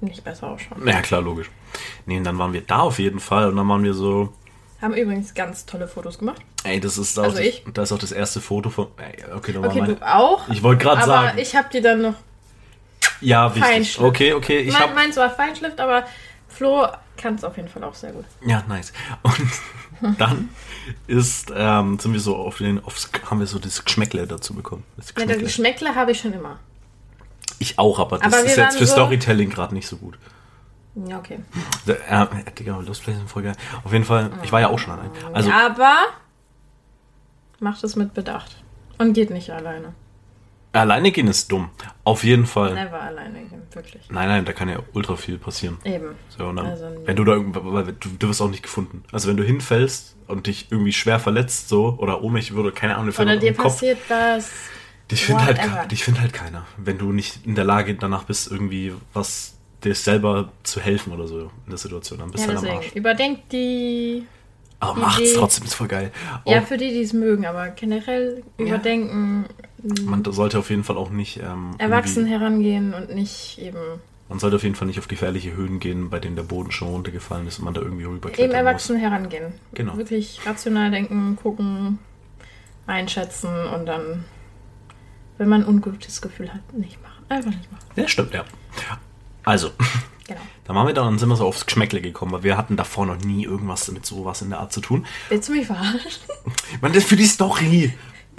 nicht 0.00 0.22
besser 0.24 0.48
ausschauen. 0.50 0.86
Ja, 0.86 1.00
klar, 1.00 1.20
logisch. 1.20 1.50
Nee, 2.06 2.18
und 2.18 2.24
dann 2.24 2.38
waren 2.38 2.52
wir 2.52 2.60
da 2.60 2.78
auf 2.80 2.98
jeden 3.00 3.18
Fall 3.20 3.48
und 3.48 3.56
dann 3.56 3.68
waren 3.68 3.82
wir 3.82 3.94
so, 3.94 4.32
Haben 4.80 4.94
übrigens 4.94 5.34
ganz 5.34 5.66
tolle 5.66 5.88
Fotos 5.88 6.18
gemacht. 6.18 6.42
Ey, 6.64 6.78
das 6.78 6.96
ist 6.98 7.18
auch, 7.18 7.24
Also 7.24 7.38
das, 7.42 7.54
das 7.74 7.88
ist 7.88 7.92
auch 7.92 7.98
das 7.98 8.12
erste 8.12 8.40
Foto 8.40 8.70
von. 8.70 8.88
Ey, 8.98 9.24
okay, 9.34 9.56
Okay, 9.56 9.80
meine. 9.80 9.94
du 9.96 10.06
auch. 10.14 10.48
Ich 10.48 10.62
wollte 10.62 10.84
gerade 10.84 11.02
aber 11.02 11.12
sagen. 11.12 11.38
ich 11.38 11.56
habe 11.56 11.68
dir 11.70 11.82
dann 11.82 12.02
noch. 12.02 12.14
Ja, 13.22 13.54
wichtig. 13.54 13.70
Feinschliff. 13.70 14.04
Okay, 14.06 14.32
okay, 14.34 14.58
ich 14.60 14.72
mein, 14.72 14.82
hab. 14.82 14.94
meins 14.94 15.16
war 15.16 15.30
Feinschliff, 15.30 15.74
aber 15.78 16.04
Flo 16.48 16.86
kann 17.16 17.34
es 17.36 17.44
auf 17.44 17.56
jeden 17.56 17.68
Fall 17.68 17.84
auch 17.84 17.94
sehr 17.94 18.12
gut. 18.12 18.24
Ja, 18.44 18.62
nice. 18.68 18.92
Und 19.22 20.18
dann 20.18 20.48
ist, 21.06 21.52
ähm, 21.54 21.98
sind 21.98 22.12
wir 22.12 22.20
so 22.20 22.36
auf 22.36 22.58
den, 22.58 22.84
aufs, 22.84 23.10
haben 23.30 23.38
wir 23.40 23.46
so 23.46 23.58
das 23.58 23.84
Geschmäckle 23.84 24.26
dazu 24.26 24.54
bekommen. 24.54 24.84
Das 24.96 25.08
Ja, 25.08 25.12
das 25.14 25.38
Geschmäckle. 25.38 25.44
Geschmäckle 25.44 25.94
habe 25.94 26.10
ich 26.12 26.20
schon 26.20 26.32
immer. 26.32 26.58
ich 27.58 27.78
auch, 27.78 27.98
aber 27.98 28.18
das 28.18 28.26
Aber 28.32 28.42
ist 28.44 28.56
jetzt 28.56 28.78
für 28.78 28.86
so- 28.86 28.92
Storytelling 28.94 29.50
gerade 29.50 29.74
nicht 29.74 29.86
so 29.88 29.96
gut. 29.96 30.18
Ja, 30.94 31.18
okay. 31.18 31.38
Äh, 31.86 32.26
Digga, 32.58 32.76
Lost 32.80 33.02
Place 33.02 33.16
sind 33.16 33.30
voll 33.30 33.44
geil. 33.44 33.54
Auf 33.82 33.92
jeden 33.94 34.04
Fall, 34.04 34.30
ich 34.42 34.52
war 34.52 34.60
ja 34.60 34.68
auch 34.68 34.78
schon 34.78 34.92
allein. 34.92 35.10
Also, 35.32 35.50
aber 35.50 35.94
macht 37.60 37.82
es 37.84 37.96
mit 37.96 38.12
Bedacht. 38.12 38.56
Und 38.98 39.14
geht 39.14 39.30
nicht 39.30 39.48
alleine. 39.50 39.94
Alleine 40.80 41.12
gehen 41.12 41.28
ist 41.28 41.50
dumm. 41.52 41.70
Auf 42.04 42.24
jeden 42.24 42.46
Fall. 42.46 42.74
Never 42.74 43.00
alleine 43.00 43.40
gehen, 43.40 43.62
wirklich. 43.72 44.02
Nein, 44.10 44.28
nein, 44.28 44.44
da 44.44 44.52
kann 44.52 44.68
ja 44.68 44.78
ultra 44.92 45.16
viel 45.16 45.38
passieren. 45.38 45.78
Eben. 45.84 46.14
So, 46.30 46.50
dann, 46.52 46.58
Also, 46.66 46.86
wenn 47.04 47.16
du 47.16 47.24
da 47.24 47.32
irgendwo, 47.32 47.60
weil 47.72 47.84
du, 47.84 48.08
du 48.18 48.28
wirst 48.28 48.40
auch 48.40 48.50
nicht 48.50 48.62
gefunden. 48.62 49.04
Also 49.12 49.28
wenn 49.28 49.36
du 49.36 49.44
hinfällst 49.44 50.16
und 50.28 50.46
dich 50.46 50.68
irgendwie 50.70 50.92
schwer 50.92 51.18
verletzt, 51.20 51.68
so, 51.68 51.96
oder 51.98 52.22
ohnmächtig 52.22 52.54
würde, 52.56 52.72
keine 52.72 52.96
Ahnung, 52.96 53.14
Oder 53.16 53.36
dir 53.36 53.52
Kopf, 53.54 53.74
passiert 53.74 53.98
was. 54.08 54.50
dich 55.10 55.24
findet 55.26 55.46
halt, 55.60 55.90
dich 55.92 56.04
findet 56.04 56.22
halt 56.22 56.32
keiner. 56.32 56.64
Wenn 56.78 56.98
du 56.98 57.12
nicht 57.12 57.44
in 57.46 57.54
der 57.54 57.64
Lage 57.64 57.94
danach 57.94 58.24
bist, 58.24 58.50
irgendwie 58.50 58.92
was 59.12 59.54
dir 59.84 59.94
selber 59.94 60.50
zu 60.62 60.80
helfen 60.80 61.12
oder 61.12 61.26
so 61.26 61.40
in 61.40 61.70
der 61.70 61.78
Situation, 61.78 62.18
dann 62.20 62.30
bist 62.30 62.46
Ja, 62.46 62.52
du 62.52 62.58
halt 62.58 62.70
am. 62.70 62.76
Arsch. 62.76 62.92
Überdenkt 62.94 63.52
die. 63.52 64.26
Aber 64.78 64.98
macht's 64.98 65.34
trotzdem, 65.34 65.64
ist 65.66 65.74
voll 65.74 65.86
geil. 65.88 66.10
Ja, 66.44 66.58
Und 66.58 66.66
für 66.68 66.76
die, 66.76 66.88
die 66.90 67.02
es 67.02 67.12
mögen, 67.12 67.46
aber 67.46 67.68
generell 67.68 68.42
überdenken, 68.58 69.44
man 70.04 70.24
sollte 70.24 70.58
auf 70.58 70.70
jeden 70.70 70.84
Fall 70.84 70.96
auch 70.96 71.10
nicht 71.10 71.38
ähm, 71.38 71.74
erwachsen 71.78 72.26
herangehen 72.26 72.94
und 72.94 73.14
nicht 73.14 73.58
eben. 73.58 73.78
Man 74.28 74.38
sollte 74.38 74.56
auf 74.56 74.62
jeden 74.62 74.74
Fall 74.76 74.86
nicht 74.86 74.98
auf 74.98 75.08
gefährliche 75.08 75.54
Höhen 75.54 75.78
gehen, 75.80 76.08
bei 76.08 76.18
denen 76.18 76.36
der 76.36 76.42
Boden 76.44 76.70
schon 76.70 76.88
runtergefallen 76.88 77.46
ist 77.46 77.58
und 77.58 77.64
man 77.66 77.74
da 77.74 77.80
irgendwie 77.82 78.04
Eben 78.04 78.14
rüberklettern 78.14 78.48
muss. 78.48 78.56
erwachsen 78.56 78.96
herangehen. 78.96 79.52
Genau. 79.74 79.96
Wirklich 79.96 80.40
rational 80.46 80.90
denken, 80.90 81.36
gucken, 81.36 81.98
einschätzen 82.86 83.50
und 83.74 83.86
dann, 83.86 84.24
wenn 85.38 85.48
man 85.48 85.62
ein 85.62 85.68
ungutes 85.68 86.20
Gefühl 86.22 86.52
hat, 86.52 86.72
nicht 86.72 87.02
machen. 87.02 87.24
Einfach 87.28 87.50
nicht 87.50 87.70
machen. 87.70 87.84
Ja, 87.96 88.08
stimmt, 88.08 88.32
ja. 88.34 88.44
Also, 89.44 89.70
Genau. 90.28 90.40
da 90.64 90.74
waren 90.74 90.86
wir 90.86 90.94
dann, 90.94 91.06
dann 91.06 91.18
sind 91.18 91.28
wir 91.28 91.36
so 91.36 91.44
aufs 91.46 91.66
Geschmäckle 91.66 92.00
gekommen, 92.00 92.30
weil 92.32 92.42
wir 92.44 92.56
hatten 92.56 92.76
davor 92.76 93.06
noch 93.06 93.18
nie 93.18 93.44
irgendwas 93.44 93.90
mit 93.90 94.06
sowas 94.06 94.40
in 94.40 94.50
der 94.50 94.60
Art 94.60 94.72
zu 94.72 94.80
tun. 94.80 95.04
Willst 95.28 95.48
du 95.48 95.52
mich 95.52 95.66
verarschen? 95.66 96.22
Man, 96.80 96.92
das 96.92 97.04
für 97.04 97.16
die 97.16 97.26
Story, 97.26 97.92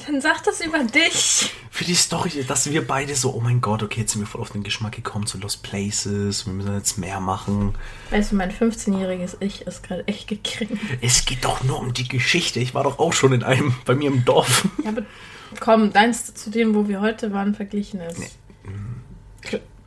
Dann 0.06 0.22
sag 0.22 0.44
das 0.44 0.60
über 0.62 0.80
dich. 0.84 1.54
für 1.70 1.84
die 1.86 1.94
Story, 1.96 2.44
dass 2.48 2.70
wir 2.70 2.86
beide 2.86 3.16
so, 3.16 3.34
oh 3.34 3.40
mein 3.40 3.62
Gott, 3.62 3.84
okay, 3.84 4.02
jetzt 4.02 4.14
sind 4.14 4.22
wir 4.22 4.28
voll 4.28 4.42
auf 4.42 4.50
den 4.52 4.64
Geschmack 4.64 4.94
gekommen 4.94 5.26
zu 5.28 5.38
Lost 5.38 5.64
Places, 5.64 6.46
wir 6.46 6.54
müssen 6.54 6.74
jetzt 6.76 6.98
mehr 6.98 7.20
machen. 7.20 7.76
Weißt 8.10 8.32
du, 8.32 8.36
mein 8.36 8.52
15-jähriges 8.52 9.38
Ich 9.40 9.62
ist 9.62 9.84
gerade 9.84 10.06
echt 10.08 10.28
gekriegt. 10.28 10.74
Es 11.02 11.26
geht 11.26 11.46
doch 11.46 11.64
nur 11.64 11.80
um 11.80 11.94
die 11.94 12.08
Geschichte. 12.08 12.60
Ich 12.60 12.74
war 12.74 12.84
doch 12.84 13.00
auch 13.00 13.14
schon 13.14 13.34
in 13.34 13.44
einem, 13.44 13.76
bei 13.86 13.94
mir 13.96 14.10
im 14.10 14.26
Dorf. 14.26 14.68
Ja, 14.84 14.90
aber 14.90 15.04
komm, 15.60 15.94
deins 15.94 16.34
zu 16.34 16.50
dem, 16.50 16.74
wo 16.76 16.88
wir 16.88 17.00
heute 17.00 17.32
waren, 17.32 17.54
verglichen 17.56 18.02
ist. 18.02 18.20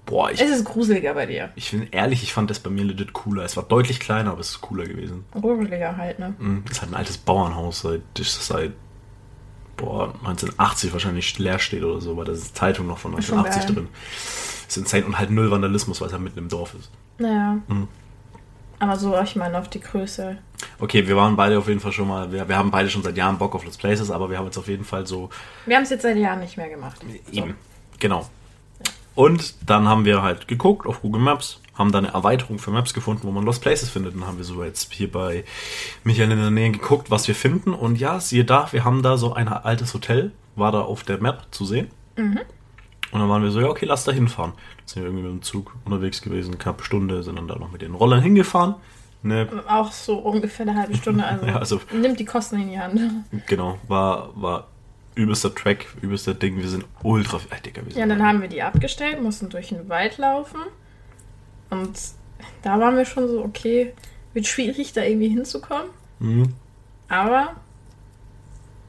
Boah, 0.07 0.31
ich, 0.31 0.41
Es 0.41 0.51
ist 0.51 0.65
gruseliger 0.65 1.15
bei 1.15 1.27
dir. 1.27 1.51
ich 1.57 1.73
bin 1.73 1.89
ehrlich, 1.91 2.23
ich 2.23 2.33
fand 2.33 2.49
das 2.49 2.61
bei 2.61 2.71
mir 2.71 2.85
legit 2.85 3.13
cooler. 3.13 3.43
Es 3.43 3.57
war 3.57 3.65
deutlich 3.65 3.99
kleiner, 3.99 4.31
aber 4.31 4.41
es 4.41 4.51
ist 4.51 4.61
cooler 4.61 4.85
gewesen. 4.87 5.25
Gruseliger 5.33 5.97
halt, 5.97 6.21
ne? 6.21 6.33
Mhm, 6.39 6.63
Das 6.65 6.77
ist 6.77 6.83
halt 6.83 6.93
ein 6.93 6.97
altes 6.97 7.19
Bauernhaus, 7.19 7.81
seit, 7.81 8.03
seit 8.17 8.73
boah, 9.77 10.15
1980 10.25 10.93
wahrscheinlich 10.93 11.39
leer 11.39 11.59
steht 11.59 11.83
oder 11.83 12.01
so, 12.01 12.17
weil 12.17 12.25
da 12.25 12.33
ist 12.33 12.57
Zeitung 12.57 12.87
noch 12.87 12.99
von 12.99 13.17
Ist 13.19 13.27
schon 13.27 13.39
1980 13.39 13.67
geil. 13.67 13.85
drin. 13.85 13.89
Das 14.67 14.77
ist 14.77 14.83
insane 14.83 15.05
und 15.05 15.19
halt 15.19 15.31
null 15.31 15.51
Vandalismus, 15.51 16.01
weil 16.01 16.09
es 16.09 16.13
halt 16.13 16.23
mitten 16.23 16.39
im 16.39 16.49
Dorf 16.49 16.75
ist. 16.75 16.91
Naja. 17.19 17.59
Mhm. 17.69 17.89
Aber 18.79 18.97
so, 18.97 19.19
ich 19.21 19.37
meine, 19.37 19.59
auf 19.59 19.69
die 19.69 19.81
Größe. 19.81 20.39
Okay, 20.79 21.07
wir 21.07 21.17
waren 21.17 21.37
beide 21.37 21.59
auf 21.59 21.69
jeden 21.69 21.81
Fall 21.81 21.93
schon 21.93 22.09
mal, 22.09 22.31
wir, 22.31 22.47
wir 22.49 22.57
haben 22.57 22.71
beide 22.71 22.91
schon 22.91 23.03
seit 23.03 23.17
Jahren 23.17 23.39
Bock 23.39 23.55
auf 23.55 23.65
Let's 23.65 23.79
Places, 23.79 24.11
aber 24.11 24.29
wir 24.29 24.39
haben 24.39 24.47
jetzt 24.47 24.59
auf 24.59 24.69
jeden 24.69 24.85
Fall 24.85 25.07
so 25.07 25.31
Wir 25.65 25.77
haben 25.77 25.85
es 25.85 25.91
jetzt 25.91 26.03
seit 26.03 26.17
Jahren 26.17 26.41
nicht 26.41 26.57
mehr 26.57 26.69
gemacht. 26.69 27.01
Eben, 27.33 27.55
genau. 27.99 28.29
Und 29.17 29.55
dann 29.69 29.89
haben 29.89 30.05
wir 30.05 30.23
halt 30.23 30.47
geguckt 30.47 30.87
auf 30.87 31.01
Google 31.03 31.21
Maps, 31.23 31.61
haben 31.75 31.91
da 31.91 31.99
eine 31.99 32.09
Erweiterung 32.13 32.59
für 32.59 32.71
Maps 32.71 32.95
gefunden, 32.95 33.23
wo 33.25 33.33
man 33.33 33.45
Lost 33.45 33.63
Places 33.63 33.89
findet. 33.91 34.15
Dann 34.15 34.27
haben 34.27 34.37
wir 34.39 34.45
so 34.45 34.63
jetzt 34.63 34.93
hier 34.93 35.11
bei 35.11 35.45
Michael 36.05 36.31
in 36.31 36.39
der 36.39 36.51
Nähe 36.51 36.71
geguckt, 36.71 37.11
was 37.11 37.27
wir 37.27 37.35
finden. 37.35 37.73
Und 37.75 37.99
ja, 37.99 38.21
siehe 38.21 38.45
da, 38.45 38.69
wir 38.73 38.85
haben 38.85 39.03
da 39.03 39.17
so 39.17 39.33
ein 39.35 39.49
altes 39.49 39.93
Hotel, 39.95 40.31
war 40.55 40.71
da 40.71 40.83
auf 40.83 41.03
der 41.03 41.19
Map 41.21 41.47
zu 41.51 41.65
sehen. 41.65 41.89
Und 42.17 42.39
dann 43.21 43.29
waren 43.29 43.43
wir 43.43 43.51
so, 43.51 43.61
ja, 43.61 43.69
okay, 43.69 43.87
lass 43.87 44.05
da 44.05 44.13
hinfahren. 44.13 44.53
Dann 44.53 44.87
sind 44.87 45.03
wir 45.03 45.09
irgendwie 45.09 45.25
mit 45.25 45.33
dem 45.33 45.43
Zug 45.43 45.75
unterwegs 45.85 46.21
gewesen, 46.23 46.59
knapp 46.59 46.83
Stunde, 46.83 47.23
sind 47.23 47.37
dann 47.37 47.49
da 47.49 47.57
noch 47.59 47.73
mit 47.73 47.83
den 47.83 47.95
Rollern 47.95 48.21
hingefahren. 48.23 48.75
Ne, 49.23 49.49
Auch 49.67 49.91
so 49.93 50.19
ungefähr 50.19 50.69
eine 50.69 50.77
halbe 50.79 50.95
Stunde. 50.95 51.25
Also, 51.25 51.47
Ja, 51.47 51.57
also- 51.57 51.81
nimmt 51.93 52.21
die 52.21 52.25
Kosten 52.27 52.61
in 52.61 52.69
die 52.71 52.79
Hand. 52.79 53.01
genau, 53.47 53.79
war, 53.89 54.31
war 54.35 54.67
übelster 55.17 55.53
Track, 55.55 55.87
übelster 56.01 56.35
Ding. 56.35 56.59
Wir 56.59 56.69
sind 56.69 56.85
ultra, 57.03 57.39
äh, 57.51 57.61
Digga, 57.61 57.85
wir 57.85 57.93
sind 57.93 58.01
Ja, 58.01 58.07
dann 58.07 58.23
haben 58.25 58.41
wir 58.41 58.49
die 58.49 58.63
abgestellt, 58.63 59.21
mussten 59.21 59.49
durch 59.49 59.71
den 59.71 59.89
Wald 59.89 60.19
laufen. 60.19 60.61
Und 61.71 61.99
da 62.63 62.79
waren 62.79 62.97
wir 62.97 63.05
schon 63.05 63.27
so, 63.27 63.43
okay, 63.43 63.93
wird 64.35 64.47
schwierig, 64.47 64.93
da 64.93 65.03
irgendwie 65.03 65.29
hinzukommen. 65.29 65.89
Mhm. 66.21 66.55
Aber 67.09 67.57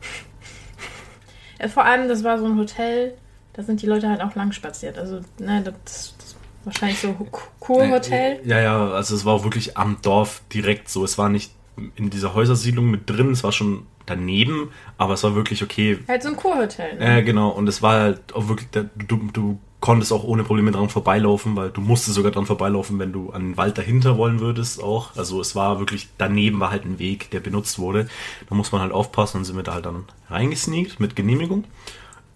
ja, 1.59 1.67
vor 1.67 1.85
allem, 1.85 2.07
das 2.07 2.23
war 2.23 2.37
so 2.37 2.45
ein 2.45 2.57
Hotel, 2.57 3.17
da 3.53 3.63
sind 3.63 3.81
die 3.81 3.87
Leute 3.87 4.09
halt 4.09 4.21
auch 4.21 4.35
lang 4.35 4.51
spaziert. 4.51 4.97
Also, 4.97 5.21
ne, 5.39 5.61
das, 5.63 5.73
das 5.85 6.15
ist 6.27 6.35
wahrscheinlich 6.63 6.99
so 6.99 7.13
Ku- 7.13 7.27
Kurhotel. 7.59 8.41
Ja, 8.45 8.59
ja, 8.59 8.89
also 8.91 9.15
es 9.15 9.25
war 9.25 9.33
auch 9.33 9.43
wirklich 9.43 9.77
am 9.77 9.97
Dorf 10.01 10.41
direkt 10.53 10.89
so. 10.89 11.03
Es 11.03 11.17
war 11.17 11.29
nicht 11.29 11.51
in 11.95 12.09
dieser 12.09 12.33
Häusersiedlung 12.33 12.89
mit 12.91 13.09
drin, 13.09 13.31
es 13.31 13.43
war 13.43 13.51
schon 13.51 13.85
daneben, 14.07 14.71
aber 14.97 15.13
es 15.13 15.23
war 15.23 15.35
wirklich 15.35 15.61
okay. 15.61 15.99
Halt 16.07 16.23
so 16.23 16.29
ein 16.29 16.35
Kurhotel. 16.35 16.97
Ne? 16.97 17.19
Äh, 17.19 17.23
genau, 17.23 17.49
und 17.49 17.67
es 17.69 17.81
war 17.81 18.01
halt 18.01 18.33
auch 18.33 18.47
wirklich, 18.47 18.67
du, 18.71 19.29
du 19.31 19.59
konntest 19.79 20.11
auch 20.11 20.23
ohne 20.23 20.43
Probleme 20.43 20.71
dran 20.71 20.89
vorbeilaufen, 20.89 21.55
weil 21.55 21.69
du 21.69 21.81
musstest 21.81 22.15
sogar 22.15 22.31
dran 22.31 22.45
vorbeilaufen, 22.45 22.97
wenn 22.97 23.13
du 23.13 23.29
an 23.29 23.41
den 23.43 23.57
Wald 23.57 23.77
dahinter 23.77 24.17
wollen 24.17 24.39
würdest 24.39 24.81
auch. 24.81 25.15
Also 25.15 25.39
es 25.39 25.55
war 25.55 25.79
wirklich, 25.79 26.09
daneben 26.17 26.59
war 26.59 26.71
halt 26.71 26.85
ein 26.85 26.99
Weg, 26.99 27.29
der 27.31 27.41
benutzt 27.41 27.77
wurde. 27.77 28.07
Da 28.49 28.55
muss 28.55 28.71
man 28.71 28.81
halt 28.81 28.91
aufpassen, 28.91 29.37
dann 29.37 29.45
sind 29.45 29.55
wir 29.55 29.63
da 29.63 29.75
halt 29.75 29.85
dann 29.85 30.05
reingesneakt 30.29 30.99
mit 30.99 31.15
Genehmigung. 31.15 31.65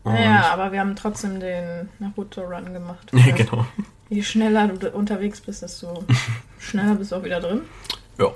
Und, 0.04 0.14
Naja, 0.14 0.52
aber 0.52 0.72
wir 0.72 0.80
haben 0.80 0.96
trotzdem 0.96 1.40
den 1.40 1.90
Naruto-Run 2.00 2.74
gemacht. 2.74 3.12
ja, 3.14 3.36
genau. 3.36 3.66
Je 4.10 4.22
schneller 4.22 4.68
du 4.68 4.92
unterwegs 4.92 5.42
bist, 5.42 5.62
desto 5.62 6.04
schneller 6.60 6.96
bist 6.96 7.12
du 7.12 7.16
auch 7.16 7.24
wieder 7.24 7.40
drin. 7.40 7.62
Ja. 8.20 8.28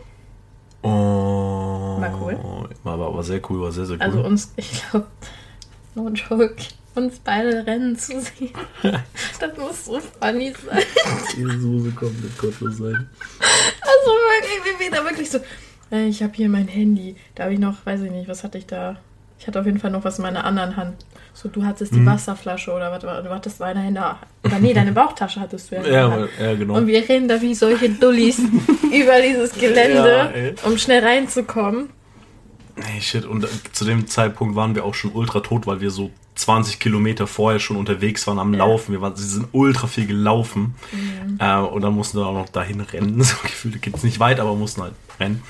Und 0.82 1.44
War 2.13 2.22
cool. 2.22 2.70
War, 2.84 3.00
war, 3.00 3.13
war 3.15 3.24
sehr 3.24 3.41
cool, 3.50 3.62
war 3.62 3.72
sehr, 3.72 3.86
sehr 3.86 3.96
cool. 3.98 4.02
Also 4.04 4.24
uns, 4.24 4.54
ich 4.56 4.84
glaube, 4.89 5.08
no 5.96 6.10
joke, 6.10 6.56
uns 6.96 7.20
beide 7.20 7.65
rennen 7.65 7.98
zu 7.98 8.20
sehen. 8.22 8.52
Das 9.39 9.58
muss 9.58 9.86
so 9.86 10.00
funny 10.22 10.54
sein. 10.65 10.84
Die 11.36 11.44
Soße 11.44 11.91
komplett 11.91 12.38
gottlos 12.38 12.78
sein. 12.78 13.10
Also 13.82 14.12
wirklich, 14.12 14.63
wie 14.76 14.80
wir 14.84 14.91
da 14.91 15.04
wirklich 15.04 15.30
so. 15.30 15.39
äh, 15.91 16.08
Ich 16.08 16.24
habe 16.24 16.34
hier 16.34 16.50
mein 16.50 16.68
Handy. 16.68 17.15
Da 17.36 17.44
habe 17.44 17.54
ich 17.54 17.60
noch, 17.60 17.86
weiß 17.86 18.02
ich 18.02 18.12
nicht, 18.12 18.28
was 18.30 18.44
hatte 18.44 18.58
ich 18.58 18.65
da? 18.65 18.98
Ich 19.38 19.48
hatte 19.48 19.60
auf 19.60 19.65
jeden 19.65 19.80
Fall 19.80 19.91
noch 19.91 20.04
was 20.04 20.17
in 20.17 20.24
meiner 20.24 20.43
anderen 20.45 20.78
Hand. 20.78 21.06
So, 21.34 21.50
du 21.50 21.65
hattest 21.65 21.93
die 21.93 22.00
Mhm. 22.00 22.06
Wasserflasche 22.06 22.71
oder 22.71 22.91
was, 22.91 23.02
du 23.02 23.30
hattest 23.30 23.60
deine 23.60 23.82
Hände. 23.82 24.02
Oder 24.43 24.60
nee, 24.60 24.74
deine 24.74 24.93
Bauchtasche 24.93 25.41
hattest 25.41 25.69
du 25.71 25.76
ja. 25.76 25.82
in 25.82 25.88
der 25.88 25.93
Ja, 26.39 26.45
ja, 26.45 26.56
genau. 26.56 26.76
Und 26.76 26.88
wir 26.88 27.08
rennen 27.08 27.28
da 27.28 27.41
wie 27.41 27.54
solche 27.54 27.89
Dullis 27.89 28.39
über 28.84 29.21
dieses 29.21 29.54
Ja, 29.56 29.67
Gelände, 29.67 30.32
ey. 30.34 30.56
um 30.63 30.78
schnell 30.78 31.04
reinzukommen. 31.04 31.89
Hey, 32.78 33.02
shit. 33.02 33.26
Und 33.26 33.43
äh, 33.43 33.48
zu 33.74 33.84
dem 33.86 34.08
Zeitpunkt 34.08 34.56
waren 34.56 34.76
wir 34.76 34.86
auch 34.86 34.93
schon 34.95 35.12
ultra 35.12 35.41
tot, 35.41 35.67
weil 35.67 35.82
wir 35.82 35.91
so 35.91 36.12
20 36.36 36.80
Kilometer 36.80 37.28
vorher 37.28 37.60
schon 37.60 37.78
unterwegs 37.78 38.28
waren 38.28 38.39
am 38.39 38.54
Laufen. 38.54 38.91
Wir 38.93 39.02
waren, 39.02 39.15
sie 39.15 39.26
sind 39.28 39.48
ultra 39.52 39.88
viel 39.88 40.08
gelaufen. 40.08 40.76
Mhm. 40.91 41.38
Äh, 41.39 41.58
und 41.60 41.82
dann 41.82 41.93
mussten 41.93 42.17
wir 42.19 42.26
auch 42.26 42.34
noch 42.34 42.50
dahin 42.50 42.80
rennen. 42.82 43.21
So 43.24 43.36
gefühlt 43.43 43.82
geht 43.82 43.95
es 43.98 44.04
nicht 44.04 44.19
weit, 44.19 44.39
aber 44.39 44.56
mussten 44.56 44.82
halt 44.82 44.93
rennen. 45.19 45.41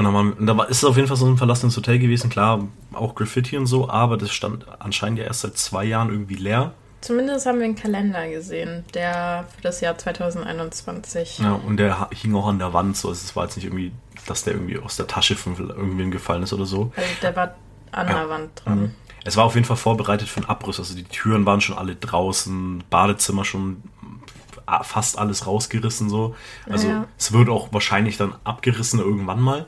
Und 0.00 0.06
dann 0.06 0.14
waren, 0.14 0.32
und 0.32 0.46
da 0.46 0.56
war, 0.56 0.66
ist 0.70 0.78
es 0.78 0.84
auf 0.84 0.96
jeden 0.96 1.08
Fall 1.08 1.18
so 1.18 1.26
ein 1.26 1.36
verlassenes 1.36 1.76
Hotel 1.76 1.98
gewesen. 1.98 2.30
Klar, 2.30 2.66
auch 2.94 3.14
Graffiti 3.14 3.58
und 3.58 3.66
so, 3.66 3.90
aber 3.90 4.16
das 4.16 4.30
stand 4.32 4.64
anscheinend 4.78 5.18
ja 5.18 5.26
erst 5.26 5.42
seit 5.42 5.58
zwei 5.58 5.84
Jahren 5.84 6.08
irgendwie 6.08 6.36
leer. 6.36 6.72
Zumindest 7.02 7.44
haben 7.44 7.58
wir 7.58 7.66
einen 7.66 7.74
Kalender 7.76 8.26
gesehen, 8.30 8.86
der 8.94 9.44
für 9.54 9.60
das 9.60 9.82
Jahr 9.82 9.98
2021. 9.98 11.40
Ja, 11.40 11.52
und 11.52 11.76
der 11.76 12.08
hing 12.12 12.34
auch 12.34 12.46
an 12.48 12.58
der 12.58 12.72
Wand. 12.72 12.96
So, 12.96 13.10
es 13.10 13.36
war 13.36 13.44
jetzt 13.44 13.56
nicht 13.56 13.66
irgendwie, 13.66 13.92
dass 14.26 14.42
der 14.44 14.54
irgendwie 14.54 14.78
aus 14.78 14.96
der 14.96 15.06
Tasche 15.06 15.36
von 15.36 15.54
irgendwem 15.56 16.10
gefallen 16.10 16.44
ist 16.44 16.54
oder 16.54 16.64
so. 16.64 16.92
Also 16.96 17.08
der 17.20 17.36
war 17.36 17.54
an 17.92 18.06
der 18.06 18.16
Ja. 18.16 18.28
Wand 18.30 18.50
dran. 18.64 18.94
Es 19.26 19.36
war 19.36 19.44
auf 19.44 19.54
jeden 19.54 19.66
Fall 19.66 19.76
vorbereitet 19.76 20.28
für 20.30 20.38
einen 20.40 20.48
Abriss. 20.48 20.78
Also 20.78 20.94
die 20.94 21.04
Türen 21.04 21.44
waren 21.44 21.60
schon 21.60 21.76
alle 21.76 21.94
draußen, 21.94 22.84
Badezimmer 22.88 23.44
schon 23.44 23.82
fast 24.82 25.18
alles 25.18 25.46
rausgerissen 25.46 26.08
so. 26.08 26.34
Also 26.70 26.88
Ja. 26.88 27.04
es 27.18 27.32
wird 27.32 27.50
auch 27.50 27.70
wahrscheinlich 27.72 28.16
dann 28.16 28.34
abgerissen 28.44 28.98
irgendwann 28.98 29.40
mal. 29.40 29.66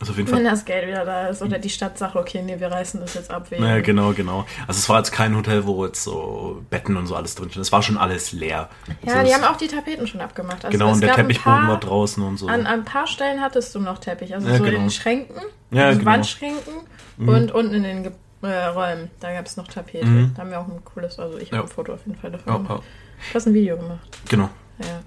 Also 0.00 0.12
auf 0.12 0.16
jeden 0.18 0.28
Fall. 0.30 0.38
Wenn 0.38 0.46
das 0.46 0.64
Geld 0.64 0.88
wieder 0.88 1.04
da 1.04 1.28
ist 1.28 1.42
oder 1.42 1.58
die 1.58 1.68
Stadt 1.68 1.98
sagt, 1.98 2.16
okay, 2.16 2.40
nee, 2.42 2.58
wir 2.58 2.72
reißen 2.72 3.00
das 3.00 3.12
jetzt 3.14 3.30
ab. 3.30 3.50
Wegen. 3.50 3.62
Naja, 3.62 3.82
genau, 3.82 4.12
genau. 4.14 4.46
Also 4.66 4.78
es 4.78 4.88
war 4.88 4.96
jetzt 4.98 5.12
kein 5.12 5.36
Hotel, 5.36 5.66
wo 5.66 5.84
jetzt 5.84 6.02
so 6.02 6.62
Betten 6.70 6.96
und 6.96 7.06
so 7.06 7.14
alles 7.14 7.34
drin 7.34 7.50
sind. 7.50 7.60
Es 7.60 7.70
war 7.70 7.82
schon 7.82 7.98
alles 7.98 8.32
leer. 8.32 8.70
Ja, 9.02 9.18
so, 9.20 9.26
die 9.28 9.34
haben 9.34 9.44
auch 9.44 9.56
die 9.58 9.66
Tapeten 9.68 10.06
schon 10.06 10.22
abgemacht. 10.22 10.64
Also 10.64 10.76
Genau, 10.76 10.90
und 10.92 11.02
der 11.02 11.14
Teppichboden 11.14 11.68
war 11.68 11.78
draußen 11.78 12.22
und 12.22 12.38
so. 12.38 12.46
An, 12.48 12.60
an 12.60 12.66
ein 12.80 12.84
paar 12.86 13.06
Stellen 13.06 13.42
hattest 13.42 13.74
du 13.74 13.80
noch 13.80 13.98
Teppich, 13.98 14.34
also 14.34 14.48
Ja, 14.48 14.56
so 14.56 14.64
genau. 14.64 14.76
in 14.76 14.82
den 14.84 14.90
Schränken, 14.90 15.36
Ja, 15.70 15.86
also 15.88 15.98
genau. 15.98 16.10
Wandschränken 16.12 16.72
und 17.18 17.52
unten 17.52 17.74
in 17.74 17.82
den 17.82 18.02
Ge 18.04 18.12
äh, 18.42 18.64
Räumen. 18.68 19.10
Da 19.20 19.34
gab 19.34 19.44
es 19.44 19.58
noch 19.58 19.68
Tapete. 19.68 20.06
Mhm. 20.06 20.32
Da 20.34 20.40
haben 20.42 20.50
wir 20.50 20.60
auch 20.60 20.66
ein 20.66 20.82
cooles, 20.82 21.18
also 21.18 21.36
ich 21.36 21.50
Ja. 21.50 21.58
habe 21.58 21.68
ein 21.68 21.70
Foto 21.70 21.92
auf 21.92 22.06
jeden 22.06 22.18
Fall 22.18 22.30
davon 22.30 22.50
Ja, 22.50 22.56
gemacht. 22.58 22.82
ja, 22.82 23.28
Du 23.32 23.34
hast 23.34 23.46
ein 23.46 23.52
Video 23.52 23.76
gemacht. 23.76 23.98
genau. 24.30 24.48
Ja. 24.80 25.02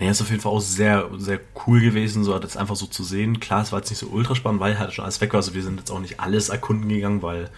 Nee, 0.00 0.10
ist 0.10 0.20
auf 0.20 0.30
jeden 0.30 0.40
Fall 0.42 0.52
auch 0.52 0.60
sehr, 0.60 1.08
sehr 1.18 1.40
cool 1.66 1.80
gewesen, 1.80 2.24
so 2.24 2.38
das 2.38 2.56
einfach 2.56 2.76
so 2.76 2.86
zu 2.86 3.02
sehen. 3.04 3.40
Klar, 3.40 3.62
es 3.62 3.72
war 3.72 3.78
jetzt 3.78 3.90
nicht 3.90 3.98
so 4.00 4.06
ultra 4.08 4.34
spannend, 4.34 4.60
weil 4.60 4.78
halt 4.78 4.92
schon 4.92 5.04
alles 5.04 5.20
weg 5.20 5.32
war. 5.32 5.38
Also 5.38 5.54
wir 5.54 5.62
sind 5.62 5.78
jetzt 5.78 5.90
auch 5.90 6.00
nicht 6.00 6.20
alles 6.20 6.48
erkunden 6.48 6.88
gegangen, 6.88 7.22
weil 7.22 7.48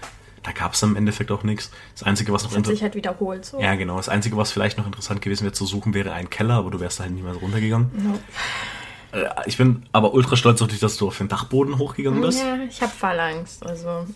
da 0.43 0.53
gab 0.53 0.75
es 0.75 0.83
im 0.83 0.95
Endeffekt 0.97 1.31
auch 1.33 1.43
nichts. 1.43 1.71
Das 1.95 2.05
Einzige, 2.05 2.33
was 2.33 2.43
noch 2.45 2.51
Das 2.51 2.59
hat 2.59 2.65
inter- 2.65 2.71
sich 2.73 2.83
halt 2.83 2.95
wiederholt 2.95 3.45
so. 3.45 3.61
ja, 3.61 3.75
genau. 3.75 3.97
Das 3.97 4.09
Einzige, 4.09 4.37
was 4.37 4.53
vielleicht 4.53 4.79
noch 4.79 4.87
interessant 4.87 5.23
gewesen 5.23 5.43
wäre 5.45 5.53
zu 5.55 5.67
suchen, 5.67 5.93
wäre 5.95 6.13
ein 6.13 6.31
Keller, 6.31 6.55
aber 6.55 6.71
du 6.71 6.79
wärst 6.79 7.01
da 7.01 7.05
halt 7.05 7.13
so 7.19 7.39
runtergegangen. 7.39 7.91
Nope. 8.05 8.21
Äh, 9.13 9.29
Ich 9.47 9.57
bin 9.57 9.87
aber 9.93 10.13
ultra 10.15 10.37
stolz 10.37 10.61
auf 10.63 10.69
dich, 10.69 10.79
dass 10.79 10.97
du 10.99 11.09
auf 11.09 11.19
den 11.19 11.29
Dachboden 11.29 11.79
hochgegangen 11.79 12.21
bist. 12.21 12.41
Ja, 12.41 12.57
ich 12.69 12.81
habe 12.83 12.93
Fallangst. 12.93 13.65
Also 13.67 14.07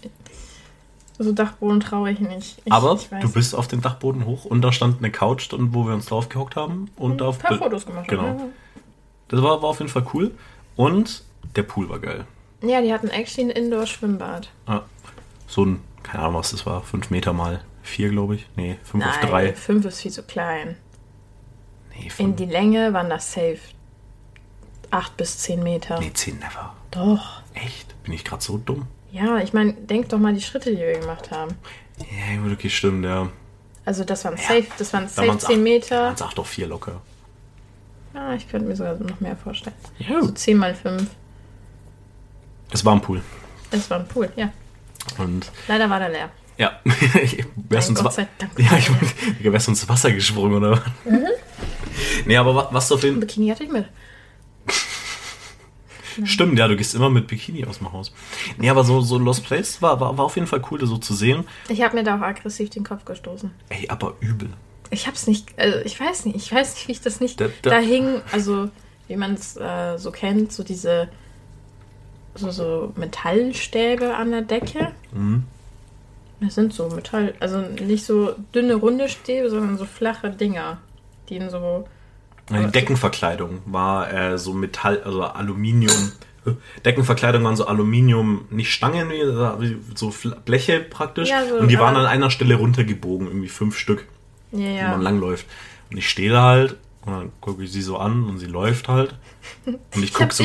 so 1.22 1.33
Dachboden 1.33 1.80
traue 1.80 2.11
ich 2.11 2.20
nicht. 2.20 2.62
Ich, 2.64 2.72
aber 2.72 2.94
ich 2.94 3.09
du 3.09 3.30
bist 3.33 3.54
auf 3.54 3.68
den 3.68 3.80
Dachboden 3.83 4.24
hoch 4.24 4.46
und 4.46 4.62
da 4.62 4.72
stand 4.72 4.98
eine 4.98 5.11
Couch, 5.11 5.48
wo 5.52 5.87
wir 5.87 5.94
uns 5.94 6.06
drauf 6.06 6.28
gehockt 6.28 6.56
haben. 6.56 6.90
Und 6.96 7.20
ein 7.20 7.26
auf 7.26 7.38
paar 7.38 7.59
Fotos 7.59 7.85
gemacht. 7.85 8.09
Genau. 8.09 8.48
Das 9.28 9.42
war, 9.42 9.62
war 9.62 9.68
auf 9.68 9.78
jeden 9.78 9.90
Fall 9.90 10.06
cool. 10.14 10.33
Und 10.76 11.22
der 11.56 11.62
Pool 11.62 11.88
war 11.88 11.98
geil. 11.98 12.24
Ja, 12.62 12.80
die 12.80 12.92
hatten 12.92 13.09
actually 13.09 13.50
ein 13.50 13.56
Indoor-Schwimmbad. 13.56 14.50
Ja. 14.66 14.85
So 15.46 15.64
ein, 15.64 15.80
keine 16.02 16.24
Ahnung, 16.24 16.37
was 16.37 16.52
das 16.52 16.64
war, 16.64 16.83
5 16.83 17.11
Meter 17.11 17.33
mal 17.33 17.61
4, 17.83 18.11
glaube 18.11 18.37
ich. 18.37 18.46
Nee, 18.56 18.78
5 18.85 19.04
auf 19.04 19.20
3. 19.20 19.52
fünf 19.54 19.85
ist 19.85 20.00
viel 20.00 20.11
zu 20.11 20.22
klein. 20.22 20.76
Nee, 21.94 22.11
In 22.18 22.37
die 22.37 22.46
Länge 22.46 22.92
waren 22.92 23.11
das 23.11 23.33
safe 23.33 23.59
8 24.90 25.16
bis 25.16 25.38
10 25.38 25.62
Meter. 25.62 26.00
nee, 26.00 26.12
10 26.12 26.38
never. 26.38 26.74
Doch. 26.90 27.42
Echt? 27.54 27.94
Bin 28.04 28.12
ich 28.14 28.24
gerade 28.24 28.42
so 28.42 28.59
dumm? 28.59 28.87
Ja, 29.12 29.38
ich 29.38 29.52
meine, 29.52 29.72
denk 29.72 30.08
doch 30.10 30.18
mal 30.18 30.32
die 30.34 30.40
Schritte, 30.40 30.70
die 30.70 30.78
wir 30.78 30.98
gemacht 30.98 31.30
haben. 31.30 31.54
Ja, 31.98 32.40
gut, 32.42 32.52
okay, 32.52 32.70
stimmt, 32.70 33.04
ja. 33.04 33.28
Also 33.84 34.04
das 34.04 34.24
waren 34.24 34.36
safe, 34.36 34.66
das 34.78 34.92
waren 34.92 35.08
safe 35.08 35.28
waren's 35.28 35.44
10 35.44 35.56
acht- 35.56 35.62
Meter. 35.62 36.02
waren's 36.04 36.22
acht 36.22 36.38
auf 36.38 36.48
4 36.48 36.66
locker. 36.68 37.00
Ja, 38.14 38.34
ich 38.34 38.48
könnte 38.48 38.66
mir 38.68 38.76
sogar 38.76 38.94
noch 38.96 39.20
mehr 39.20 39.36
vorstellen. 39.36 39.74
Ja. 39.98 40.20
So 40.22 40.30
10 40.30 40.56
mal 40.56 40.74
5. 40.74 41.06
Es 42.72 42.84
war 42.84 42.94
ein 42.94 43.00
Pool. 43.00 43.20
Das 43.70 43.88
war 43.90 43.98
ein 44.00 44.06
Pool, 44.08 44.30
ja. 44.36 44.52
Und 45.18 45.50
Leider 45.68 45.88
war 45.90 45.98
der 45.98 46.08
leer. 46.10 46.30
ja, 46.58 46.78
ich 47.22 47.44
wär's 47.68 47.86
Mein 47.88 47.96
ins, 47.96 48.02
Gott 48.02 48.12
sei 48.14 48.28
Dank. 48.38 48.52
ja, 48.58 48.76
ich 48.76 48.90
mein, 48.90 49.52
wärst 49.52 49.66
du 49.66 49.70
ins 49.72 49.88
Wasser 49.88 50.12
gesprungen, 50.12 50.54
oder? 50.56 50.70
was? 50.72 50.80
Mhm. 51.04 51.26
Nee, 52.26 52.36
aber 52.36 52.54
wa- 52.54 52.68
was 52.70 52.90
auf 52.92 53.02
jeden 53.02 53.16
Ein 53.16 53.20
Bikini 53.20 53.48
hatte 53.48 53.64
ich 53.64 53.70
mit. 53.70 53.86
Stimmt, 56.24 56.58
ja, 56.58 56.68
du 56.68 56.76
gehst 56.76 56.94
immer 56.94 57.10
mit 57.10 57.26
Bikini 57.26 57.64
aus 57.64 57.78
dem 57.78 57.92
Haus. 57.92 58.12
Nee, 58.58 58.70
aber 58.70 58.84
so, 58.84 59.00
so 59.00 59.18
Lost 59.18 59.44
Place 59.44 59.80
war, 59.82 60.00
war, 60.00 60.16
war 60.18 60.24
auf 60.26 60.34
jeden 60.36 60.46
Fall 60.46 60.62
cool, 60.70 60.78
das 60.78 60.88
so 60.88 60.98
zu 60.98 61.14
sehen. 61.14 61.44
Ich 61.68 61.82
habe 61.82 61.96
mir 61.96 62.04
da 62.04 62.16
auch 62.16 62.22
aggressiv 62.22 62.70
den 62.70 62.84
Kopf 62.84 63.04
gestoßen. 63.04 63.50
Ey, 63.68 63.88
aber 63.88 64.14
übel. 64.20 64.50
Ich 64.90 65.06
hab's 65.06 65.26
nicht, 65.26 65.46
also 65.58 65.78
ich 65.84 65.98
weiß 66.00 66.24
nicht, 66.26 66.36
ich 66.36 66.52
weiß 66.52 66.74
nicht, 66.74 66.88
wie 66.88 66.92
ich 66.92 67.00
das 67.00 67.20
nicht. 67.20 67.40
Da- 67.40 67.48
Da, 67.62 67.70
da- 67.70 67.78
hing, 67.78 68.20
also 68.32 68.68
wie 69.08 69.16
man 69.16 69.34
es 69.34 69.56
äh, 69.56 69.96
so 69.98 70.10
kennt, 70.10 70.52
so 70.52 70.62
diese 70.64 71.08
so, 72.34 72.50
so 72.50 72.92
Metallstäbe 72.96 74.14
an 74.14 74.30
der 74.30 74.42
Decke. 74.42 74.92
Mhm. 75.12 75.44
Das 76.40 76.54
sind 76.54 76.72
so 76.72 76.88
Metall, 76.88 77.34
also 77.40 77.58
nicht 77.60 78.06
so 78.06 78.34
dünne 78.54 78.74
runde 78.74 79.08
Stäbe, 79.08 79.50
sondern 79.50 79.76
so 79.76 79.84
flache 79.84 80.30
Dinger, 80.30 80.78
die 81.28 81.36
in 81.36 81.50
so 81.50 81.86
Die 82.50 82.70
Deckenverkleidung 82.72 83.60
war 83.66 84.12
äh, 84.12 84.38
so 84.38 84.52
Metall, 84.52 85.02
also 85.04 85.22
Aluminium. 85.22 86.12
Deckenverkleidung 86.84 87.44
waren 87.44 87.56
so 87.56 87.66
Aluminium, 87.66 88.46
nicht 88.50 88.72
Stangen, 88.72 89.10
so 89.94 90.12
Bleche 90.44 90.80
praktisch. 90.80 91.28
Ja, 91.28 91.46
so, 91.46 91.56
und 91.56 91.68
die 91.68 91.78
waren 91.78 91.96
an 91.96 92.06
einer 92.06 92.30
Stelle 92.30 92.54
runtergebogen, 92.54 93.26
irgendwie 93.26 93.48
fünf 93.48 93.78
Stück, 93.78 94.06
ja 94.52 94.58
wo 94.58 94.64
ja. 94.64 94.88
man 94.88 95.02
langläuft. 95.02 95.46
Und 95.90 95.98
ich 95.98 96.08
stehe 96.08 96.30
da 96.30 96.42
halt 96.42 96.76
und 97.04 97.12
dann 97.12 97.32
gucke 97.40 97.64
ich 97.64 97.72
sie 97.72 97.82
so 97.82 97.98
an 97.98 98.24
und 98.24 98.38
sie 98.38 98.46
läuft 98.46 98.88
halt. 98.88 99.14
Und 99.66 99.80
ich 99.94 100.04
Ich 100.04 100.12
gucke 100.12 100.34
so. 100.34 100.44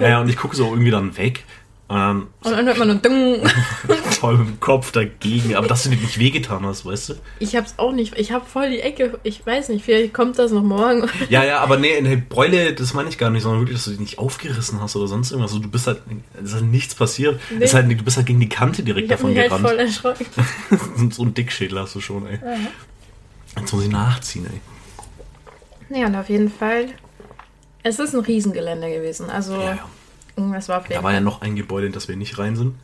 ja, 0.00 0.20
und 0.20 0.28
ich 0.28 0.36
gucke 0.36 0.56
so 0.56 0.66
irgendwie 0.66 0.90
dann 0.90 1.16
weg. 1.16 1.44
Und 1.86 1.96
dann 1.96 2.22
Und 2.42 2.52
dann 2.52 2.64
hört 2.66 2.78
man 2.78 2.88
nur 2.88 2.96
Dung. 2.96 3.46
voll 4.18 4.38
mit 4.38 4.48
dem 4.48 4.60
Kopf 4.60 4.90
dagegen. 4.92 5.54
Aber 5.54 5.66
dass 5.68 5.82
du 5.82 5.90
dir 5.90 5.96
nicht 5.96 6.18
wehgetan 6.18 6.64
hast, 6.64 6.86
weißt 6.86 7.10
du? 7.10 7.14
Ich 7.40 7.54
hab's 7.56 7.74
auch 7.76 7.92
nicht. 7.92 8.18
Ich 8.18 8.32
hab 8.32 8.48
voll 8.48 8.70
die 8.70 8.80
Ecke. 8.80 9.18
Ich 9.22 9.44
weiß 9.46 9.68
nicht, 9.68 9.84
vielleicht 9.84 10.14
kommt 10.14 10.38
das 10.38 10.50
noch 10.50 10.62
morgen. 10.62 11.06
Ja, 11.28 11.44
ja, 11.44 11.60
aber 11.60 11.76
nee, 11.76 12.00
nee, 12.00 12.16
Bräule, 12.16 12.72
das 12.72 12.94
meine 12.94 13.10
ich 13.10 13.18
gar 13.18 13.28
nicht, 13.28 13.42
sondern 13.42 13.60
wirklich, 13.60 13.76
dass 13.76 13.84
du 13.84 13.90
dich 13.90 14.00
nicht 14.00 14.18
aufgerissen 14.18 14.80
hast 14.80 14.96
oder 14.96 15.08
sonst 15.08 15.30
irgendwas. 15.30 15.52
Also, 15.52 15.62
du 15.62 15.68
bist 15.70 15.86
halt, 15.86 16.00
es 16.42 16.50
ist 16.50 16.54
halt 16.54 16.64
nichts 16.64 16.94
passiert. 16.94 17.38
Nee. 17.50 17.66
Halt, 17.68 17.90
du 17.90 18.02
bist 18.02 18.16
halt 18.16 18.26
gegen 18.26 18.40
die 18.40 18.48
Kante 18.48 18.82
direkt 18.82 19.04
Ich 19.06 19.12
hab 19.12 19.18
davon 19.18 19.30
mich 19.32 19.40
halt 19.40 19.50
gerannt. 19.50 19.68
voll 19.68 19.78
erschrocken. 19.78 20.26
so 21.12 21.22
ein 21.22 21.34
Dickschädel 21.34 21.78
hast 21.80 21.94
du 21.94 22.00
schon, 22.00 22.26
ey. 22.26 22.38
Jetzt 23.60 23.72
muss 23.74 23.84
ich 23.84 23.90
nachziehen, 23.90 24.46
ey. 25.90 26.00
Ja, 26.00 26.06
und 26.06 26.16
auf 26.16 26.30
jeden 26.30 26.50
Fall. 26.50 26.86
Es 27.82 27.98
ist 27.98 28.14
ein 28.14 28.20
Riesengelände 28.20 28.90
gewesen. 28.90 29.28
Also, 29.28 29.52
Ja, 29.60 29.74
ja. 29.74 29.88
Irgendwas 30.36 30.68
war 30.68 30.78
auf 30.78 30.88
jeden 30.88 31.00
Da 31.00 31.04
war 31.04 31.12
ja 31.12 31.20
noch 31.20 31.42
ein 31.42 31.56
Gebäude, 31.56 31.86
in 31.86 31.92
das 31.92 32.08
wir 32.08 32.16
nicht 32.16 32.38
rein 32.38 32.56
sind. 32.56 32.74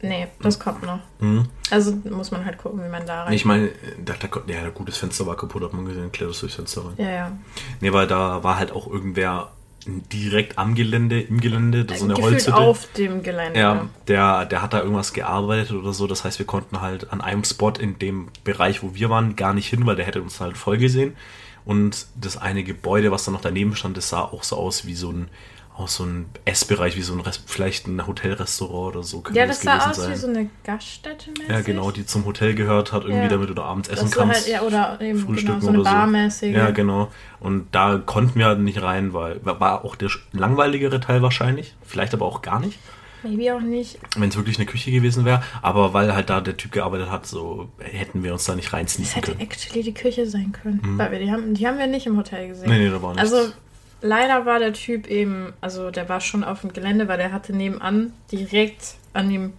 Nee, 0.00 0.28
das 0.40 0.60
kommt 0.60 0.82
noch. 0.82 1.00
Mhm. 1.18 1.46
Also 1.70 1.92
muss 2.08 2.30
man 2.30 2.44
halt 2.44 2.58
gucken, 2.58 2.84
wie 2.84 2.88
man 2.88 3.04
da 3.04 3.24
rein. 3.24 3.32
Ich 3.32 3.44
meine, 3.44 3.70
da, 4.04 4.14
da, 4.14 4.28
ja, 4.46 4.62
ein 4.62 4.74
gutes 4.74 4.96
Fenster 4.96 5.26
war 5.26 5.36
kaputt, 5.36 5.62
hat 5.62 5.72
man 5.72 5.86
gesehen, 5.86 6.12
klettert 6.12 6.40
durchs 6.40 6.54
Fenster 6.54 6.84
rein. 6.84 6.94
Ja, 6.98 7.10
ja. 7.10 7.32
Nee, 7.80 7.92
weil 7.92 8.06
da 8.06 8.44
war 8.44 8.58
halt 8.58 8.70
auch 8.70 8.86
irgendwer 8.86 9.50
direkt 9.86 10.58
am 10.58 10.74
Gelände, 10.74 11.20
im 11.20 11.40
Gelände, 11.40 11.84
das 11.84 11.96
ist 11.96 12.06
so 12.06 12.12
eine 12.12 12.22
Holzhütte. 12.22 12.56
auf 12.56 12.86
dem 12.92 13.22
Gelände. 13.22 13.58
Ja, 13.58 13.88
der, 14.06 14.44
der 14.44 14.62
hat 14.62 14.72
da 14.72 14.80
irgendwas 14.80 15.12
gearbeitet 15.12 15.72
oder 15.72 15.92
so. 15.92 16.06
Das 16.06 16.24
heißt, 16.24 16.38
wir 16.38 16.46
konnten 16.46 16.80
halt 16.80 17.12
an 17.12 17.20
einem 17.20 17.44
Spot 17.44 17.70
in 17.70 17.98
dem 17.98 18.28
Bereich, 18.44 18.82
wo 18.82 18.94
wir 18.94 19.10
waren, 19.10 19.34
gar 19.34 19.54
nicht 19.54 19.68
hin, 19.68 19.86
weil 19.86 19.96
der 19.96 20.04
hätte 20.04 20.22
uns 20.22 20.40
halt 20.40 20.56
voll 20.56 20.78
gesehen. 20.78 21.16
Und 21.64 22.06
das 22.14 22.36
eine 22.36 22.64
Gebäude, 22.64 23.10
was 23.10 23.24
da 23.24 23.30
noch 23.30 23.40
daneben 23.40 23.74
stand, 23.76 23.96
das 23.96 24.08
sah 24.08 24.22
auch 24.22 24.42
so 24.42 24.56
aus 24.56 24.86
wie 24.86 24.94
so 24.94 25.10
ein, 25.10 25.28
auch 25.78 25.88
so 25.88 26.04
ein 26.04 26.26
Essbereich, 26.44 26.96
wie 26.96 27.02
so 27.02 27.12
ein 27.14 27.20
Rest, 27.20 27.42
vielleicht 27.46 27.86
ein 27.86 28.06
Hotelrestaurant 28.06 28.96
oder 28.96 29.02
so. 29.04 29.22
Ja, 29.32 29.46
das 29.46 29.62
sah 29.62 29.74
gewesen 29.76 29.90
aus 29.90 29.96
sein. 29.96 30.10
wie 30.12 30.16
so 30.16 30.26
eine 30.26 30.50
Gaststätte 30.64 31.30
mäßig. 31.30 31.48
Ja, 31.48 31.60
genau, 31.60 31.90
die 31.90 32.04
zum 32.04 32.24
Hotel 32.24 32.54
gehört 32.54 32.92
hat, 32.92 33.02
irgendwie 33.04 33.22
Ja. 33.22 33.28
damit 33.28 33.48
du 33.48 33.54
da 33.54 33.62
abends 33.62 33.88
essen 33.88 34.06
Das 34.06 34.10
so 34.14 34.20
kannst. 34.20 34.34
halt, 34.42 34.48
ja, 34.48 34.62
oder 34.62 35.00
eben 35.00 35.18
frühstücken 35.18 35.60
genau, 35.60 35.60
so 35.60 35.68
eine 35.68 35.80
oder 35.80 35.90
so. 35.90 35.96
barmäßige. 35.96 36.54
Ja, 36.54 36.70
genau. 36.70 37.10
Und 37.40 37.68
da 37.72 37.98
konnten 38.04 38.38
wir 38.38 38.46
halt 38.46 38.58
nicht 38.60 38.82
rein, 38.82 39.12
weil 39.14 39.40
war 39.44 39.84
auch 39.84 39.94
der 39.96 40.10
langweiligere 40.32 41.00
Teil 41.00 41.22
wahrscheinlich. 41.22 41.74
Vielleicht 41.82 42.12
aber 42.14 42.26
auch 42.26 42.42
gar 42.42 42.60
nicht. 42.60 42.78
Maybe 43.24 43.52
auch 43.52 43.60
nicht. 43.60 43.98
wenn 44.16 44.28
es 44.28 44.36
wirklich 44.36 44.58
eine 44.58 44.66
Küche 44.66 44.92
gewesen 44.92 45.24
wäre, 45.24 45.42
aber 45.60 45.92
weil 45.92 46.14
halt 46.14 46.30
da 46.30 46.40
der 46.40 46.56
Typ 46.56 46.70
gearbeitet 46.70 47.10
hat, 47.10 47.26
so 47.26 47.68
hätten 47.80 48.22
wir 48.22 48.32
uns 48.32 48.44
da 48.44 48.54
nicht 48.54 48.66
Das 48.68 48.74
reinsneaken 48.74 49.14
hätte 49.14 49.30
können. 49.32 49.40
actually 49.40 49.82
die 49.82 49.92
Küche 49.94 50.24
sein 50.26 50.52
können. 50.52 50.80
Weil 50.96 51.10
wir 51.10 51.18
die 51.18 51.30
haben, 51.32 51.52
die 51.54 51.66
haben 51.66 51.78
wir 51.78 51.88
nicht 51.88 52.06
im 52.06 52.16
Hotel 52.16 52.46
gesehen. 52.46 52.68
Nee, 52.70 52.78
nee, 52.78 52.90
da 52.90 53.02
war 53.02 53.14
nichts. 53.14 53.32
Also 53.32 53.52
leider 54.00 54.46
war 54.46 54.58
der 54.58 54.72
Typ 54.72 55.06
eben, 55.06 55.52
also 55.60 55.90
der 55.90 56.08
war 56.08 56.20
schon 56.20 56.44
auf 56.44 56.62
dem 56.62 56.72
Gelände, 56.72 57.08
weil 57.08 57.18
der 57.18 57.32
hatte 57.32 57.54
nebenan 57.54 58.12
direkt 58.30 58.94
an 59.12 59.28
dem, 59.28 59.52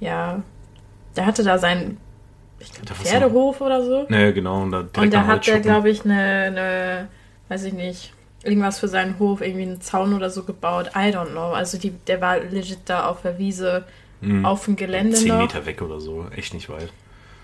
ja, 0.00 0.42
der 1.16 1.26
hatte 1.26 1.42
da 1.42 1.58
seinen, 1.58 1.98
ich 2.58 2.72
glaube, 2.72 2.94
Pferdehof 2.94 3.60
oder 3.60 3.84
so. 3.84 4.06
Nee, 4.08 4.32
genau, 4.32 4.62
und 4.62 4.72
da 4.72 4.84
Und 4.98 5.12
da 5.12 5.26
hat 5.26 5.46
der, 5.46 5.60
glaube 5.60 5.90
ich, 5.90 6.04
eine, 6.04 6.22
eine, 6.46 7.08
weiß 7.48 7.64
ich 7.64 7.72
nicht, 7.72 8.12
irgendwas 8.42 8.78
für 8.78 8.88
seinen 8.88 9.18
Hof, 9.18 9.40
irgendwie 9.40 9.62
einen 9.62 9.80
Zaun 9.80 10.14
oder 10.14 10.30
so 10.30 10.44
gebaut. 10.44 10.90
I 10.94 11.10
don't 11.10 11.30
know. 11.30 11.52
Also 11.52 11.78
die, 11.78 11.90
der 11.90 12.20
war 12.20 12.38
legit 12.38 12.80
da 12.86 13.08
auf 13.08 13.22
der 13.22 13.38
Wiese, 13.38 13.84
auf 14.42 14.64
dem 14.64 14.76
Gelände 14.76 15.16
Zehn 15.16 15.28
noch. 15.28 15.40
Meter 15.40 15.66
weg 15.66 15.82
oder 15.82 16.00
so, 16.00 16.26
echt 16.34 16.54
nicht 16.54 16.68
weit. 16.68 16.90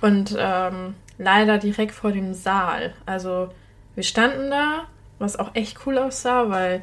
Und 0.01 0.35
ähm, 0.39 0.95
leider 1.19 1.59
direkt 1.59 1.93
vor 1.93 2.13
dem 2.13 2.35
Saal. 2.35 2.95
Also 3.07 3.51
wir 3.95 4.03
standen 4.03 4.51
da, 4.51 4.87
was 5.23 5.39
auch 5.39 5.55
echt 5.55 5.79
cool 5.87 5.99
aussah, 5.99 6.51
weil 6.51 6.83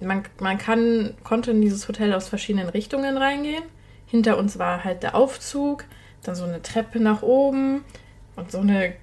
man, 0.00 0.24
man 0.40 0.58
kann, 0.58 1.14
konnte 1.22 1.52
in 1.52 1.60
dieses 1.60 1.86
Hotel 1.86 2.12
aus 2.12 2.28
verschiedenen 2.28 2.68
Richtungen 2.68 3.16
reingehen. 3.16 3.62
Hinter 4.06 4.38
uns 4.38 4.58
war 4.58 4.84
halt 4.84 5.02
der 5.02 5.14
Aufzug, 5.14 5.84
dann 6.22 6.34
so 6.34 6.44
eine 6.44 6.62
Treppe 6.62 6.98
nach 6.98 7.22
oben 7.22 7.84
und 8.36 8.50
so 8.50 8.58
eine 8.58 8.94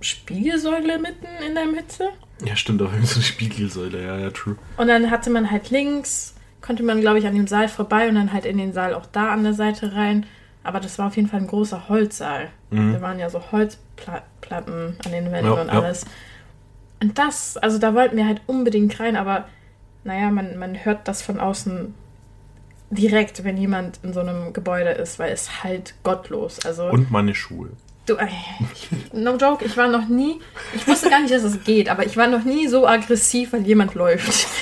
Spiegelsäule 0.00 0.98
mitten 0.98 1.26
in 1.46 1.54
der 1.54 1.66
Mitte. 1.66 2.10
Ja, 2.44 2.56
stimmt, 2.56 2.80
aber 2.80 2.90
so 3.02 3.16
eine 3.16 3.24
Spiegelsäule, 3.24 4.02
ja, 4.02 4.18
ja, 4.18 4.30
true. 4.30 4.56
Und 4.76 4.88
dann 4.88 5.10
hatte 5.10 5.30
man 5.30 5.50
halt 5.50 5.70
links, 5.70 6.34
konnte 6.62 6.82
man, 6.82 7.00
glaube 7.00 7.18
ich, 7.18 7.26
an 7.26 7.34
dem 7.34 7.46
Saal 7.46 7.68
vorbei 7.68 8.08
und 8.08 8.14
dann 8.14 8.32
halt 8.32 8.44
in 8.44 8.58
den 8.58 8.72
Saal 8.72 8.94
auch 8.94 9.06
da 9.06 9.32
an 9.32 9.42
der 9.42 9.54
Seite 9.54 9.94
rein. 9.94 10.26
Aber 10.62 10.80
das 10.80 10.98
war 10.98 11.06
auf 11.06 11.16
jeden 11.16 11.28
Fall 11.28 11.40
ein 11.40 11.46
großer 11.46 11.88
Holzsaal. 11.88 12.48
Da 12.70 13.00
waren 13.00 13.18
ja 13.18 13.30
so 13.30 13.40
Holzplatten 13.50 14.96
an 15.04 15.12
den 15.12 15.32
Wänden 15.32 15.52
Ja, 15.52 15.60
und 15.60 15.68
ja. 15.68 15.92
Und 17.02 17.18
das, 17.18 17.56
also 17.56 17.78
da 17.78 17.94
wollten 17.94 18.16
wir 18.16 18.26
halt 18.26 18.42
unbedingt 18.46 18.98
rein, 19.00 19.16
aber 19.16 19.48
naja, 20.04 20.30
man, 20.30 20.58
man 20.58 20.84
hört 20.84 21.08
das 21.08 21.22
von 21.22 21.40
außen 21.40 21.94
direkt, 22.90 23.44
wenn 23.44 23.56
jemand 23.56 24.00
in 24.02 24.12
so 24.12 24.20
einem 24.20 24.52
Gebäude 24.52 24.90
ist, 24.90 25.18
weil 25.18 25.32
es 25.32 25.62
halt 25.62 25.94
gottlos. 26.02 26.64
Also 26.64 26.84
Und 26.90 27.10
meine 27.10 27.34
Schuhe. 27.34 27.70
du, 28.06 28.16
ich, 28.72 28.88
no 29.12 29.36
joke, 29.36 29.64
ich 29.64 29.76
war 29.76 29.88
noch 29.88 30.08
nie, 30.08 30.40
ich 30.74 30.86
wusste 30.86 31.08
gar 31.08 31.20
nicht, 31.20 31.32
dass 31.32 31.44
es 31.44 31.62
geht, 31.64 31.88
aber 31.88 32.04
ich 32.04 32.16
war 32.16 32.26
noch 32.26 32.44
nie 32.44 32.66
so 32.66 32.86
aggressiv, 32.86 33.52
weil 33.52 33.66
jemand 33.66 33.94
läuft. 33.94 34.46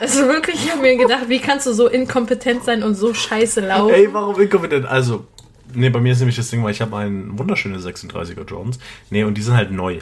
Also 0.00 0.26
wirklich, 0.28 0.64
ich 0.64 0.70
habe 0.72 0.80
mir 0.80 0.96
gedacht, 0.96 1.28
wie 1.28 1.38
kannst 1.38 1.66
du 1.66 1.74
so 1.74 1.88
inkompetent 1.88 2.64
sein 2.64 2.82
und 2.82 2.94
so 2.94 3.12
scheiße 3.12 3.60
laufen? 3.60 3.92
Ey, 3.92 4.08
warum 4.10 4.40
inkompetent? 4.40 4.86
Also, 4.86 5.26
nee, 5.74 5.90
bei 5.90 6.00
mir 6.00 6.12
ist 6.12 6.20
nämlich 6.20 6.36
das 6.36 6.48
Ding, 6.48 6.64
weil 6.64 6.70
ich 6.70 6.80
habe 6.80 6.96
einen 6.96 7.38
wunderschöne 7.38 7.76
36er 7.76 8.48
Jones. 8.48 8.78
Nee, 9.10 9.24
und 9.24 9.36
die 9.36 9.42
sind 9.42 9.54
halt 9.54 9.70
neu. 9.70 9.98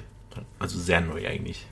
Also 0.60 0.78
sehr 0.78 1.00
neu 1.00 1.26
eigentlich. 1.26 1.66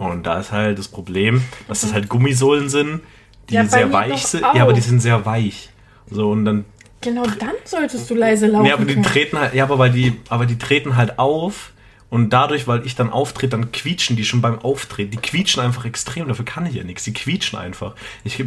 Und 0.00 0.22
da 0.22 0.40
ist 0.40 0.50
halt 0.50 0.78
das 0.78 0.88
Problem, 0.88 1.42
dass 1.68 1.82
das 1.82 1.92
halt 1.92 2.08
Gummisohlen 2.08 2.70
sind, 2.70 3.02
die 3.50 3.54
Ja, 3.56 3.66
sehr 3.66 3.92
weich 3.92 4.26
sind. 4.26 4.40
Ja, 4.40 4.62
aber 4.62 4.72
die 4.72 4.80
sind 4.80 5.00
sehr 5.00 5.26
weich. 5.26 5.68
So, 6.10 6.30
und 6.30 6.46
dann. 6.46 6.64
Genau 7.02 7.24
dann 7.38 7.52
solltest 7.66 8.08
du 8.08 8.14
leise 8.14 8.46
laufen. 8.46 8.64
Nee, 8.64 8.72
aber 8.72 8.86
die 8.86 8.94
können. 8.94 9.04
treten 9.04 9.38
halt, 9.38 9.52
ja, 9.52 9.64
aber 9.64 9.78
weil 9.78 9.90
die, 9.90 10.18
aber 10.30 10.46
die 10.46 10.56
treten 10.56 10.96
halt 10.96 11.18
auf. 11.18 11.72
Und 12.08 12.30
dadurch, 12.30 12.66
weil 12.66 12.86
ich 12.86 12.96
dann 12.96 13.10
auftrete, 13.10 13.50
dann 13.50 13.72
quietschen 13.72 14.16
die 14.16 14.24
schon 14.24 14.40
beim 14.40 14.58
Auftreten. 14.58 15.10
Die 15.10 15.18
quietschen 15.18 15.62
einfach 15.62 15.84
extrem, 15.84 16.28
dafür 16.28 16.46
kann 16.46 16.64
ich 16.64 16.76
ja 16.76 16.82
nichts. 16.82 17.04
Die 17.04 17.12
quietschen 17.12 17.58
einfach. 17.58 17.94
Ich 18.24 18.42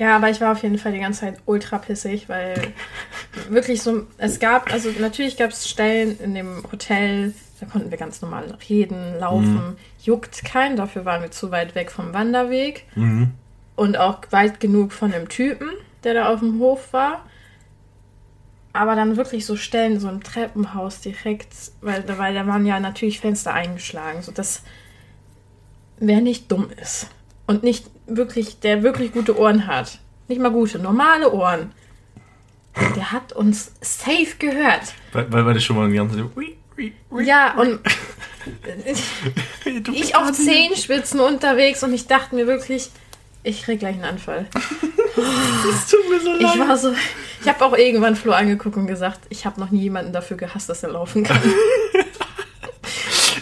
Ja, 0.00 0.16
aber 0.16 0.28
ich 0.28 0.40
war 0.40 0.50
auf 0.50 0.62
jeden 0.64 0.78
Fall 0.78 0.92
die 0.92 0.98
ganze 0.98 1.20
Zeit 1.20 1.38
ultra 1.46 1.78
pissig, 1.78 2.28
weil 2.28 2.74
wirklich 3.48 3.80
so, 3.80 4.08
es 4.18 4.40
gab, 4.40 4.72
also 4.72 4.90
natürlich 4.98 5.36
gab 5.36 5.50
es 5.50 5.68
Stellen 5.68 6.18
in 6.18 6.34
dem 6.34 6.64
Hotel, 6.72 7.32
da 7.60 7.66
konnten 7.66 7.90
wir 7.90 7.98
ganz 7.98 8.20
normal 8.22 8.56
reden, 8.68 9.18
laufen, 9.18 9.76
juckt 10.02 10.44
keinen, 10.44 10.76
dafür 10.76 11.04
waren 11.04 11.22
wir 11.22 11.30
zu 11.30 11.50
weit 11.50 11.74
weg 11.74 11.90
vom 11.90 12.12
Wanderweg 12.12 12.84
Mhm. 12.96 13.32
und 13.76 13.96
auch 13.98 14.20
weit 14.30 14.60
genug 14.60 14.92
von 14.92 15.10
dem 15.12 15.28
Typen, 15.28 15.68
der 16.02 16.14
da 16.14 16.32
auf 16.32 16.40
dem 16.40 16.58
Hof 16.58 16.92
war. 16.92 17.24
Aber 18.72 18.96
dann 18.96 19.16
wirklich 19.16 19.46
so 19.46 19.54
Stellen, 19.56 20.00
so 20.00 20.08
im 20.08 20.22
Treppenhaus 20.24 21.00
direkt, 21.00 21.54
weil, 21.80 22.02
da- 22.02 22.18
weil 22.18 22.34
da 22.34 22.46
waren 22.48 22.66
ja 22.66 22.80
natürlich 22.80 23.20
Fenster 23.20 23.54
eingeschlagen, 23.54 24.20
so 24.22 24.32
dass 24.32 24.62
wer 25.98 26.20
nicht 26.20 26.50
dumm 26.50 26.68
ist 26.82 27.08
und 27.46 27.62
nicht 27.62 27.86
wirklich, 28.06 28.58
der 28.60 28.82
wirklich 28.82 29.12
gute 29.12 29.38
Ohren 29.38 29.66
hat, 29.68 30.00
nicht 30.26 30.40
mal 30.40 30.50
gute, 30.50 30.80
normale 30.80 31.32
Ohren, 31.32 31.70
der 32.96 33.12
hat 33.12 33.32
uns 33.32 33.72
safe 33.80 34.34
gehört. 34.40 34.92
Weil, 35.12 35.32
weil, 35.32 35.46
weil 35.46 35.56
ich 35.56 35.64
schon 35.64 35.76
mal 35.76 35.88
die 35.88 35.94
ganze 35.96 36.16
Zeit. 36.16 36.24
Ui, 36.36 36.44
ui, 36.44 36.46
ui. 36.46 36.56
Ja, 37.22 37.54
und 37.54 37.80
ich 39.92 40.16
auf 40.16 40.32
Zehenspitzen 40.32 41.20
unterwegs 41.20 41.82
und 41.82 41.92
ich 41.92 42.06
dachte 42.06 42.34
mir 42.34 42.46
wirklich, 42.46 42.90
ich 43.42 43.62
krieg 43.62 43.78
gleich 43.78 43.94
einen 43.94 44.04
Anfall. 44.04 44.46
Es 45.16 45.86
tut 45.86 46.10
mir 46.10 46.20
so 46.20 46.32
leid. 46.32 46.54
Ich 46.56 46.58
war 46.58 46.76
so, 46.76 46.92
ich 47.40 47.48
habe 47.48 47.64
auch 47.64 47.76
irgendwann 47.76 48.16
Flo 48.16 48.32
angeguckt 48.32 48.76
und 48.76 48.88
gesagt, 48.88 49.20
ich 49.28 49.46
habe 49.46 49.60
noch 49.60 49.70
nie 49.70 49.82
jemanden 49.82 50.12
dafür 50.12 50.36
gehasst, 50.36 50.68
dass 50.68 50.82
er 50.82 50.90
laufen 50.90 51.22
kann. 51.22 51.38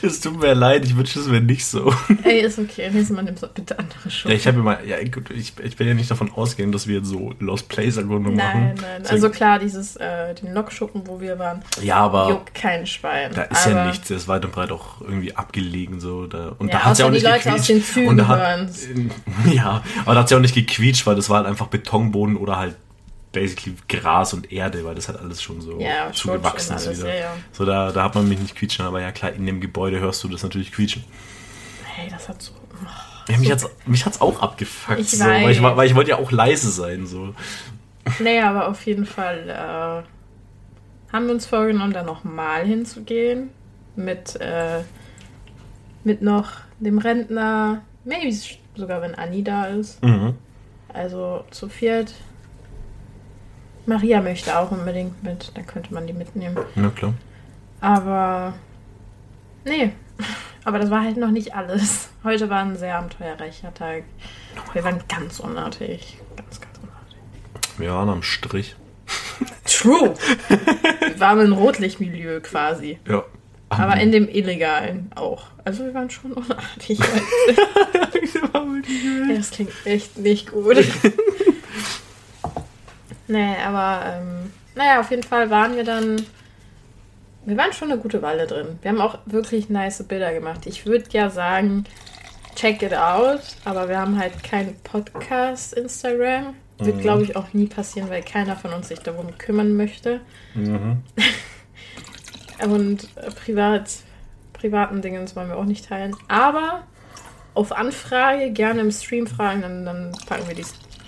Es 0.03 0.21
tut 0.21 0.41
mir 0.41 0.55
leid, 0.55 0.85
ich 0.85 0.97
wünsche 0.97 1.21
es 1.21 1.29
mir 1.29 1.41
nicht 1.41 1.65
so. 1.65 1.95
Ey, 2.25 2.41
ist 2.41 2.59
okay, 2.59 2.91
nächstes 2.91 3.11
Mal 3.11 3.23
nimmst 3.23 3.43
du 3.43 3.47
bitte 3.49 3.79
andere 3.79 4.11
Schuhe. 4.11 4.33
Ja, 4.33 4.37
ich 4.37 4.47
habe 4.47 4.59
immer, 4.59 4.83
ja 4.85 4.97
gut, 5.09 5.31
ich, 5.31 5.53
ich 5.62 5.77
bin 5.77 5.87
ja 5.87 5.95
nicht 5.95 6.11
davon 6.11 6.33
ausgehen, 6.33 6.73
dass 6.73 6.87
wir 6.87 7.05
so 7.05 7.33
Lost 7.38 7.69
Place 7.69 7.97
Ergründung 7.99 8.35
machen. 8.37 8.65
Nein, 8.65 8.75
nein. 8.81 9.07
Also 9.09 9.31
klar, 9.31 9.59
dieses, 9.59 9.97
äh, 9.97 10.35
den 10.35 10.53
Lokschuppen, 10.53 11.03
wo 11.07 11.21
wir 11.21 11.38
waren, 11.38 11.62
ja, 11.81 11.97
aber 11.97 12.29
juckt 12.31 12.55
kein 12.55 12.87
Schwein. 12.87 13.31
da 13.35 13.43
ist 13.43 13.67
aber 13.67 13.77
ja 13.77 13.87
nichts, 13.87 14.09
der 14.09 14.17
ist 14.17 14.29
weit 14.29 14.45
und 14.45 14.53
breit 14.53 14.73
auch 14.73 15.01
irgendwie 15.01 15.37
abgelegen 15.37 16.01
so. 16.01 16.27
Da, 16.27 16.55
und 16.59 16.69
Ja, 16.69 16.79
da 16.79 16.85
hat's 16.85 16.99
ja 16.99 17.07
auch 17.07 17.11
nicht 17.11 17.23
die 17.25 17.31
Leute 17.31 17.38
gequietscht. 17.45 17.61
aus 17.61 17.67
den 17.69 17.85
Zügen 17.85 18.09
und 18.09 18.17
da 18.17 18.27
hat, 18.29 18.41
hören's. 18.41 18.87
Ja, 19.53 19.83
aber 20.05 20.15
da 20.15 20.21
hat 20.21 20.27
es 20.27 20.31
ja 20.33 20.37
auch 20.37 20.43
nicht 20.43 20.55
gequietscht, 20.55 21.07
weil 21.07 21.15
das 21.17 21.31
war 21.31 21.38
halt 21.38 21.47
einfach 21.47 21.67
Betonboden 21.69 22.37
oder 22.37 22.59
halt 22.59 22.75
basically 23.33 23.77
Gras 23.88 24.33
und 24.35 24.53
Erde, 24.53 24.85
weil 24.85 24.95
das 24.95 25.09
halt 25.09 25.18
alles 25.18 25.42
schon 25.42 25.61
so 25.61 25.79
Ja, 25.81 26.12
zugewachsen 26.12 26.77
ist 26.77 26.87
alles, 26.87 27.01
wieder. 27.01 27.14
ja, 27.14 27.21
ja. 27.21 27.37
So, 27.53 27.64
da, 27.64 27.90
da 27.92 28.05
hat 28.05 28.14
man 28.14 28.29
mich 28.29 28.38
nicht 28.38 28.55
quietschen, 28.55 28.85
aber 28.85 29.01
ja 29.01 29.11
klar, 29.12 29.33
in 29.33 29.47
dem 29.47 29.61
Gebäude 29.61 30.01
hörst 30.01 30.23
du 30.25 30.29
das 30.29 30.42
natürlich 30.42 30.73
quietschen. 30.73 31.05
Hey, 31.85 32.09
das 32.11 32.29
hat 32.29 32.40
so. 32.42 32.53
Ja, 33.29 33.38
mich 33.38 33.51
hat's, 33.51 33.68
mich 33.87 34.05
hat's 34.05 34.21
auch 34.21 34.42
abgefuckt, 34.42 34.99
Ich 35.01 35.11
so, 35.11 35.25
weil, 35.25 35.51
ich, 35.51 35.62
weil 35.62 35.87
ich 35.87 35.95
wollte 35.95 36.11
ja 36.11 36.18
auch 36.18 36.31
leise 36.33 36.71
sein. 36.71 37.07
So. 37.07 37.35
Naja, 38.18 38.51
aber 38.51 38.68
auf 38.68 38.85
jeden 38.85 39.07
Fall 39.07 39.49
äh, 39.49 41.12
haben 41.12 41.27
wir 41.27 41.33
uns 41.35 41.47
vorgenommen, 41.47 41.92
da 41.92 42.03
nochmal 42.03 42.66
hinzugehen. 42.66 43.51
Mit, 43.95 44.37
äh, 44.40 44.81
mit 46.03 46.23
noch 46.23 46.51
dem 46.81 46.99
Rentner, 46.99 47.83
maybe 48.05 48.35
sogar 48.75 49.03
wenn 49.03 49.14
Anni 49.14 49.45
da 49.45 49.66
ist. 49.66 50.03
Mhm. 50.03 50.35
Also 50.92 51.45
zu 51.51 51.68
viert. 51.68 52.12
Maria 53.87 54.21
möchte 54.21 54.57
auch 54.59 54.71
unbedingt 54.71 55.23
mit, 55.23 55.53
dann 55.55 55.66
könnte 55.66 55.92
man 55.92 56.07
die 56.07 56.12
mitnehmen. 56.12 56.57
Na 56.75 56.90
klar. 56.90 57.14
Aber 57.81 58.55
nee, 59.64 59.92
aber 60.64 60.79
das 60.79 60.90
war 60.90 61.03
halt 61.03 61.16
noch 61.16 61.31
nicht 61.31 61.55
alles. 61.55 62.11
Heute 62.25 62.49
war 62.49 62.61
ein 62.61 62.77
sehr 62.77 62.97
abenteuerreicher 62.97 63.75
Tag. 63.75 64.05
Wir 64.73 64.85
waren 64.85 65.03
ganz 65.09 65.40
unartig. 65.40 66.18
Ganz, 66.37 66.61
ganz 66.61 66.79
unartig. 66.81 67.18
Wir 67.79 67.90
waren 67.92 68.09
am 68.09 68.23
Strich. 68.23 68.77
True. 69.64 70.14
Wir 71.01 71.21
waren 71.21 71.40
im 71.47 71.53
Rotlichtmilieu 71.53 72.40
quasi. 72.40 72.99
Ja. 73.09 73.25
Aber 73.71 73.97
in 73.97 74.12
dem 74.12 74.29
illegalen 74.29 75.11
auch. 75.14 75.47
Also 75.64 75.85
wir 75.85 75.95
waren 75.95 76.11
schon 76.11 76.33
unartig. 76.33 76.99
Das 79.35 79.51
klingt 79.51 79.73
echt 79.85 80.18
nicht 80.18 80.51
gut. 80.53 80.77
Nee, 83.33 83.57
aber 83.64 84.03
ähm, 84.07 84.53
naja, 84.75 85.01
auf 85.01 85.11
jeden 85.11 85.23
Fall 85.23 85.51
waren 85.51 85.77
wir 85.77 85.85
dann. 85.85 86.25
Wir 87.45 87.57
waren 87.57 87.73
schon 87.73 87.90
eine 87.90 88.01
gute 88.01 88.23
Weile 88.23 88.47
drin. 88.47 88.79
Wir 88.83 88.90
haben 88.92 89.01
auch 89.01 89.18
wirklich 89.27 89.68
nice 89.68 90.03
Bilder 90.05 90.33
gemacht. 90.33 90.66
Ich 90.66 90.87
würde 90.87 91.07
ja 91.11 91.29
sagen, 91.29 91.85
check 92.55 92.83
it 92.83 92.95
out, 92.95 93.40
aber 93.64 93.88
wir 93.88 93.99
haben 93.99 94.16
halt 94.18 94.45
kein 94.45 94.77
Podcast 94.85 95.73
Instagram. 95.75 96.55
Wird, 96.79 96.97
Mhm. 96.97 97.01
glaube 97.01 97.23
ich, 97.25 97.37
auch 97.37 97.53
nie 97.53 97.66
passieren, 97.66 98.09
weil 98.11 98.23
keiner 98.23 98.57
von 98.57 98.73
uns 98.73 98.88
sich 98.88 99.01
darum 99.01 99.37
kümmern 99.38 99.77
möchte. 99.77 100.21
Mhm. 100.55 101.03
Und 102.64 103.09
äh, 103.16 103.31
privat, 103.31 103.90
privaten 104.53 105.03
Dingens 105.03 105.35
wollen 105.37 105.49
wir 105.49 105.57
auch 105.57 105.64
nicht 105.64 105.88
teilen. 105.88 106.14
Aber 106.29 106.83
auf 107.55 107.73
Anfrage 107.73 108.51
gerne 108.53 108.81
im 108.81 108.90
Stream 108.92 109.27
fragen, 109.27 109.62
dann, 109.62 109.85
dann 109.85 110.12
packen 110.27 110.47
wir 110.49 110.55
die, 110.55 110.64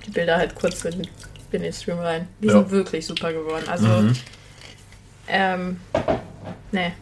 die 0.06 0.10
Bilder 0.10 0.36
halt 0.36 0.54
kurz 0.54 0.84
in, 0.84 1.06
in 1.54 1.62
den 1.62 1.72
Stream 1.72 1.98
rein. 1.98 2.28
Die 2.40 2.48
Ja. 2.48 2.54
sind 2.54 2.70
wirklich 2.70 3.06
super 3.06 3.32
geworden. 3.32 3.68
Also, 3.68 3.86
Mhm. 3.86 4.12
ähm, 5.28 5.80
nee. 6.72 6.92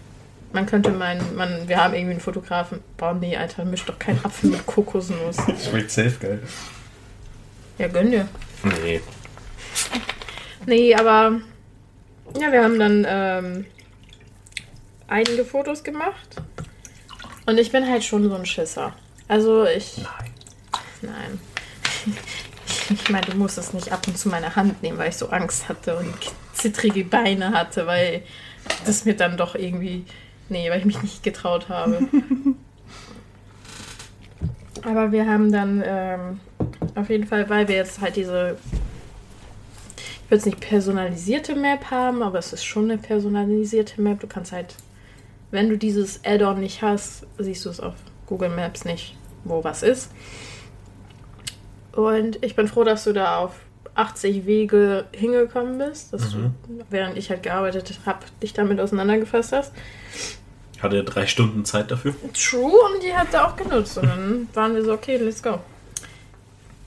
Man 0.53 0.67
könnte 0.67 0.91
meinen, 0.91 1.35
man, 1.35 1.67
wir 1.67 1.83
haben 1.83 1.95
irgendwie 1.95 2.13
einen 2.13 2.21
Fotografen. 2.21 2.81
Boah, 2.99 3.15
nee, 3.15 3.35
Alter, 3.37 3.65
misch 3.65 3.85
doch 3.87 3.99
keinen 3.99 4.23
Apfel 4.25 4.51
mit 4.51 4.67
Kokosnuss. 4.67 5.37
Schmeckt 5.67 5.91
safe 5.91 6.17
geil. 6.21 6.43
Ja, 7.79 7.89
gönn 7.89 8.11
dir. 8.11 8.29
Nee. 8.83 9.01
Nee, 10.67 10.95
aber 10.95 11.41
ja, 12.39 12.53
wir 12.53 12.63
haben 12.63 12.79
dann 12.79 13.07
ähm, 13.09 13.67
einige 15.09 15.45
Fotos 15.47 15.83
gemacht. 15.83 16.37
Und 17.47 17.59
ich 17.59 17.73
bin 17.73 17.89
halt 17.89 18.05
schon 18.05 18.29
so 18.29 18.35
ein 18.35 18.45
Schisser. 18.47 18.95
Also 19.29 19.65
ich. 19.65 19.97
Nein. 19.99 20.31
Nein. 21.01 21.39
Ich 22.91 23.11
meine, 23.11 23.27
du 23.27 23.37
musst 23.37 23.59
es 23.59 23.73
nicht 23.73 23.93
ab 23.93 24.07
und 24.07 24.19
zu 24.19 24.29
meine 24.29 24.57
Hand 24.57 24.83
nehmen, 24.83 24.99
weil 24.99 25.11
ich 25.11 25.17
so 25.17 25.29
Angst 25.31 25.69
hatte 25.69 25.97
und 25.97 26.15
zittrige 26.53 27.05
Beine 27.05 27.53
hatte, 27.53 27.87
weil 27.87 28.23
das 28.85 29.05
mir 29.05 29.15
dann 29.15 29.37
doch 29.37 29.55
irgendwie. 29.55 30.05
Nee, 30.49 30.69
weil 30.71 30.81
ich 30.81 30.85
mich 30.85 31.03
nicht 31.03 31.23
getraut 31.23 31.69
habe. 31.69 32.09
Aber 34.85 35.13
wir 35.13 35.27
haben 35.27 35.53
dann 35.53 35.83
ähm, 35.85 36.41
auf 36.95 37.09
jeden 37.09 37.27
Fall, 37.27 37.49
weil 37.49 37.69
wir 37.69 37.77
jetzt 37.77 38.01
halt 38.01 38.17
diese 38.17 38.57
ich 40.25 40.31
würde 40.31 40.39
es 40.39 40.47
nicht 40.47 40.61
personalisierte 40.61 41.55
Map 41.55 41.91
haben, 41.91 42.23
aber 42.23 42.39
es 42.39 42.55
ist 42.55 42.65
schon 42.65 42.91
eine 42.91 42.97
personalisierte 42.97 44.01
Map. 44.01 44.21
Du 44.21 44.27
kannst 44.27 44.51
halt, 44.51 44.75
wenn 45.51 45.69
du 45.69 45.77
dieses 45.77 46.25
Add-on 46.25 46.61
nicht 46.61 46.81
hast, 46.81 47.27
siehst 47.39 47.67
du 47.67 47.69
es 47.69 47.81
auf 47.81 47.95
Google 48.27 48.49
Maps 48.49 48.87
nicht, 48.87 49.15
wo 49.45 49.63
was 49.63 49.83
ist. 49.83 50.11
Und 51.93 52.43
ich 52.45 52.57
bin 52.57 52.69
froh, 52.69 52.85
dass 52.85 53.05
du 53.05 53.13
da 53.13 53.39
auf 53.39 53.53
80 53.95 54.47
Wege 54.47 55.05
hingekommen 55.13 55.79
bist, 55.79 56.13
dass 56.13 56.35
Mhm. 56.35 56.55
du, 56.67 56.85
während 56.91 57.17
ich 57.19 57.29
halt 57.31 57.43
gearbeitet 57.43 58.01
habe, 58.07 58.21
dich 58.43 58.53
damit 58.55 58.81
auseinandergefasst 58.81 59.53
hast. 59.53 59.73
Hatte 60.81 60.97
er 60.97 61.03
drei 61.05 61.27
Stunden 61.27 61.65
Zeit 61.65 61.91
dafür? 61.91 62.15
True, 62.33 62.73
und 62.95 63.03
die 63.03 63.15
hat 63.15 63.33
er 63.35 63.47
auch 63.47 63.57
genutzt. 63.57 63.99
Und 63.99 64.07
dann 64.07 64.49
waren 64.55 64.75
wir 64.75 64.85
so, 64.85 64.93
okay, 64.95 65.17
let's 65.17 65.43
go. 65.43 65.59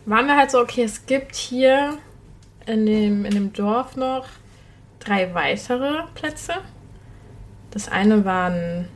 Waren 0.06 0.28
wir 0.28 0.36
halt 0.36 0.52
so, 0.52 0.60
okay, 0.60 0.84
es 0.84 1.06
gibt 1.06 1.36
hier 1.36 1.98
in 2.66 2.86
dem, 2.86 3.26
in 3.26 3.32
dem 3.36 3.54
Dorf 3.54 3.96
noch 3.96 4.26
drei 5.00 5.34
weitere 5.34 6.04
Plätze. 6.16 6.54
Das 7.72 7.88
eine 7.88 8.26
war 8.26 8.50
ein, 8.50 8.88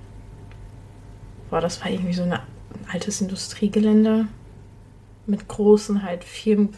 boah, 1.50 1.62
das 1.62 1.80
war 1.82 1.90
irgendwie 1.92 2.14
so 2.14 2.24
ein 2.24 2.38
altes 2.92 3.22
Industriegelände 3.22 4.26
mit 5.30 5.48
großen 5.48 6.04
halt 6.04 6.24
Firmen, 6.24 6.74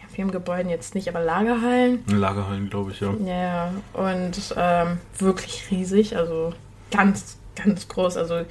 ja, 0.00 0.08
vielen 0.10 0.30
Gebäuden 0.30 0.70
jetzt 0.70 0.94
nicht, 0.94 1.08
aber 1.08 1.20
Lagerhallen. 1.20 2.02
Lagerhallen, 2.06 2.70
glaube 2.70 2.90
ich, 2.92 3.00
ja. 3.00 3.12
Ja, 3.24 3.72
und 3.92 4.54
ähm, 4.56 4.98
wirklich 5.18 5.70
riesig, 5.70 6.16
also 6.16 6.52
ganz, 6.90 7.36
ganz 7.54 7.88
groß. 7.88 8.16
Also 8.16 8.42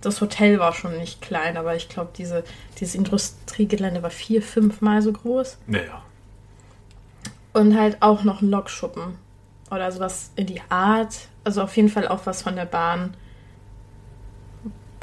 das 0.00 0.20
Hotel 0.20 0.58
war 0.58 0.72
schon 0.72 0.96
nicht 0.98 1.20
klein, 1.22 1.56
aber 1.56 1.76
ich 1.76 1.88
glaube, 1.88 2.10
diese, 2.16 2.44
dieses 2.78 2.94
Industriegelände 2.94 4.02
war 4.02 4.10
vier, 4.10 4.42
fünfmal 4.42 5.02
so 5.02 5.12
groß. 5.12 5.58
Ja, 5.68 5.78
ja. 5.78 6.02
Und 7.52 7.78
halt 7.78 7.98
auch 8.00 8.24
noch 8.24 8.40
ein 8.40 8.50
Lokschuppen. 8.50 9.18
Oder 9.70 9.90
sowas 9.90 10.30
in 10.36 10.46
die 10.46 10.60
Art. 10.68 11.28
Also 11.44 11.62
auf 11.62 11.76
jeden 11.76 11.88
Fall 11.88 12.06
auch 12.08 12.26
was 12.26 12.42
von 12.42 12.56
der 12.56 12.66
Bahn. 12.66 13.14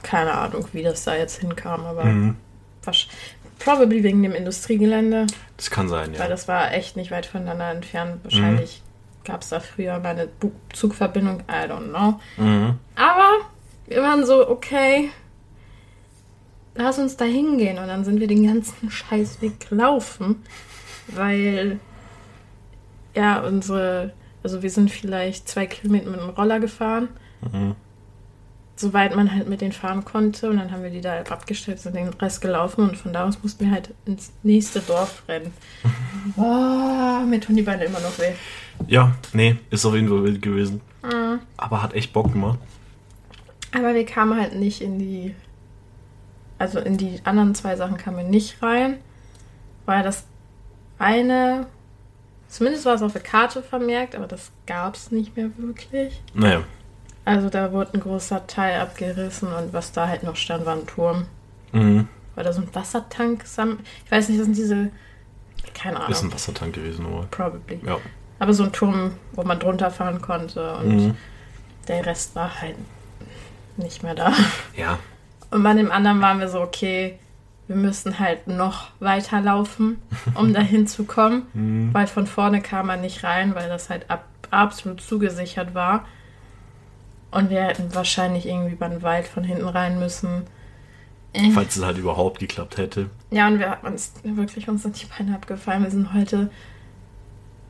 Keine 0.04 0.34
Ahnung, 0.34 0.66
wie 0.74 0.84
das 0.84 1.04
da 1.04 1.16
jetzt 1.16 1.40
hinkam, 1.40 1.86
aber 1.86 2.06
Mhm. 2.06 2.36
Probably 3.60 4.04
wegen 4.04 4.24
dem 4.24 4.34
Industriegelände. 4.34 5.28
Das 5.58 5.70
kann 5.70 5.90
sein, 5.90 6.14
ja. 6.14 6.20
Weil 6.20 6.30
das 6.30 6.48
war 6.48 6.74
echt 6.74 6.96
nicht 6.96 7.12
weit 7.12 7.26
voneinander 7.26 7.70
entfernt. 7.72 8.24
Wahrscheinlich 8.24 8.82
gab 9.26 9.42
es 9.42 9.50
da 9.50 9.60
früher 9.60 10.00
mal 10.00 10.10
eine 10.10 10.30
Zugverbindung. 10.74 11.42
I 11.42 11.70
don't 11.70 11.90
know. 11.90 12.20
Mhm. 12.38 12.80
Aber 12.96 13.30
wir 13.88 14.02
waren 14.02 14.26
so, 14.26 14.50
okay, 14.50 15.10
lass 16.76 16.98
uns 16.98 17.18
da 17.18 17.26
hingehen. 17.26 17.78
Und 17.78 17.88
dann 17.88 18.06
sind 18.06 18.20
wir 18.20 18.28
den 18.28 18.46
ganzen 18.48 18.90
Scheißweg 18.92 19.70
gelaufen, 19.70 20.44
weil 21.08 21.80
ja, 23.16 23.40
unsere, 23.42 24.14
also 24.44 24.62
wir 24.64 24.70
sind 24.70 24.92
vielleicht 24.92 25.50
zwei 25.50 25.66
Kilometer 25.66 26.10
mit 26.10 26.20
dem 26.20 26.30
Roller 26.30 26.60
gefahren, 26.60 27.10
Mhm. 27.54 27.76
Soweit 28.80 29.16
man 29.16 29.34
halt 29.34 29.50
mit 29.50 29.62
denen 29.62 29.74
fahren 29.74 30.06
konnte. 30.06 30.50
Und 30.50 30.58
dann 30.58 30.72
haben 30.72 30.84
wir 30.84 30.90
die 30.90 31.02
da 31.02 31.20
abgestellt, 31.22 31.80
sind 31.80 31.96
den 31.96 32.10
Rest 32.10 32.42
gelaufen 32.42 32.88
und 32.88 32.98
von 32.98 33.12
da 33.12 33.26
aus 33.26 33.44
mussten 33.44 33.66
wir 33.66 33.72
halt 33.72 33.94
ins 34.06 34.32
nächste 34.44 34.80
Dorf 34.80 35.24
rennen. 35.28 35.54
Boah, 36.36 37.24
mir 37.28 37.42
tun 37.42 37.56
die 37.56 37.62
Beine 37.62 37.86
immer 37.86 38.00
noch 38.00 38.18
weh. 38.18 38.34
Ja, 38.88 39.16
nee, 39.34 39.58
ist 39.70 39.86
auf 39.86 39.94
jeden 39.96 40.08
Fall 40.08 40.24
wild 40.24 40.42
gewesen. 40.42 40.82
Mhm. 41.04 41.40
Aber 41.58 41.84
hat 41.84 41.94
echt 41.94 42.14
Bock 42.14 42.32
gemacht. 42.32 42.60
Aber 43.74 43.94
wir 43.94 44.06
kamen 44.06 44.40
halt 44.40 44.56
nicht 44.56 44.82
in 44.82 44.98
die. 44.98 45.36
Also 46.58 46.80
in 46.80 46.98
die 46.98 47.22
anderen 47.24 47.56
zwei 47.56 47.76
Sachen 47.76 47.98
kamen 47.98 48.18
wir 48.18 48.24
nicht 48.24 48.62
rein. 48.64 48.98
Weil 49.86 50.04
das 50.04 50.26
eine. 50.98 51.68
Zumindest 52.48 52.86
war 52.86 52.96
es 52.96 53.04
auf 53.04 53.14
der 53.14 53.22
Karte 53.22 53.62
vermerkt, 53.62 54.16
aber 54.16 54.26
das 54.26 54.52
gab 54.66 54.96
es 54.96 55.12
nicht 55.12 55.38
mehr 55.38 55.52
wirklich. 55.58 56.20
Naja, 56.34 56.64
Also 57.30 57.50
da 57.50 57.72
wurde 57.72 57.94
ein 57.94 58.00
großer 58.00 58.48
Teil 58.48 58.80
abgerissen 58.82 59.52
und 59.54 59.74
was 59.74 59.92
da 59.92 60.08
halt 60.08 60.24
noch 60.24 60.36
stand, 60.36 60.66
war 60.66 60.76
ein 60.76 60.88
Turm. 60.88 61.26
mhm. 61.72 62.08
Weil 62.36 62.44
da 62.46 62.54
so 62.54 62.62
ein 62.62 62.70
Wassertank 62.74 63.44
Ich 64.06 64.12
weiß 64.12 64.30
nicht, 64.30 64.40
das 64.40 64.46
sind 64.46 64.56
diese. 64.58 64.90
Keine 65.74 65.98
Ahnung. 65.98 66.12
ist 66.12 66.24
ein 66.24 66.32
Wassertank 66.34 66.74
gewesen, 66.74 67.06
aber. 67.06 67.28
Probably. 67.32 67.80
Ja. 67.86 67.98
Aber 68.40 68.54
so 68.54 68.64
ein 68.64 68.72
Turm, 68.72 69.12
wo 69.34 69.44
man 69.44 69.60
drunter 69.60 69.92
fahren 69.92 70.22
konnte 70.22 70.76
und 70.78 70.88
Mhm. 71.08 71.18
der 71.90 72.06
Rest 72.06 72.36
war 72.36 72.62
halt 72.62 72.76
nicht 73.78 74.04
mehr 74.04 74.16
da. 74.16 74.32
Ja, 74.76 75.00
Und 75.52 75.64
bei 75.64 75.74
dem 75.74 75.92
anderen 75.92 76.22
waren 76.22 76.40
wir 76.40 76.48
so, 76.48 76.62
okay, 76.62 77.20
wir 77.68 77.76
müssen 77.76 78.20
halt 78.20 78.48
noch 78.48 78.88
weiterlaufen, 79.00 80.02
um 80.36 80.54
dahin 80.54 80.88
zu 80.88 81.04
kommen, 81.04 81.48
Mhm. 81.54 81.94
weil 81.94 82.08
von 82.08 82.26
vorne 82.28 82.62
kam 82.62 82.88
man 82.88 83.02
nicht 83.02 83.24
rein, 83.26 83.54
weil 83.56 83.68
das 83.68 83.90
halt 83.90 84.10
ab, 84.10 84.24
absolut 84.52 85.02
zugesichert 85.02 85.74
war. 85.76 86.06
Und 87.32 87.50
wir 87.50 87.64
hätten 87.64 87.94
wahrscheinlich 87.94 88.48
irgendwie 88.48 88.76
den 88.76 89.02
Wald 89.02 89.28
von 89.28 89.44
hinten 89.44 89.68
rein 89.68 90.00
müssen. 90.00 90.44
Äh. 91.34 91.52
falls 91.52 91.76
es 91.76 91.84
halt 91.84 91.98
überhaupt 91.98 92.40
geklappt 92.40 92.78
hätte. 92.78 93.10
Ja, 93.30 93.48
und 93.48 93.60
wir 93.60 93.70
haben 93.70 93.88
uns 93.88 94.14
wirklich 94.24 94.68
uns 94.68 94.84
sind 94.84 95.00
die 95.02 95.06
Beine 95.06 95.36
abgefallen. 95.36 95.84
Wir 95.84 95.92
sind 95.92 96.14
heute 96.14 96.50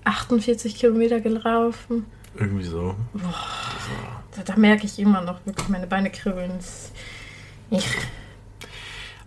48 0.06 0.76
Kilometer 0.76 1.20
gelaufen. 1.20 2.06
Irgendwie 2.36 2.64
so. 2.64 2.96
Da, 4.36 4.44
da 4.44 4.56
merke 4.56 4.86
ich 4.86 4.98
immer 5.00 5.22
noch 5.22 5.46
wirklich, 5.46 5.68
meine 5.68 5.88
Beine 5.88 6.10
kribbeln. 6.10 6.54
Ich, 7.70 7.86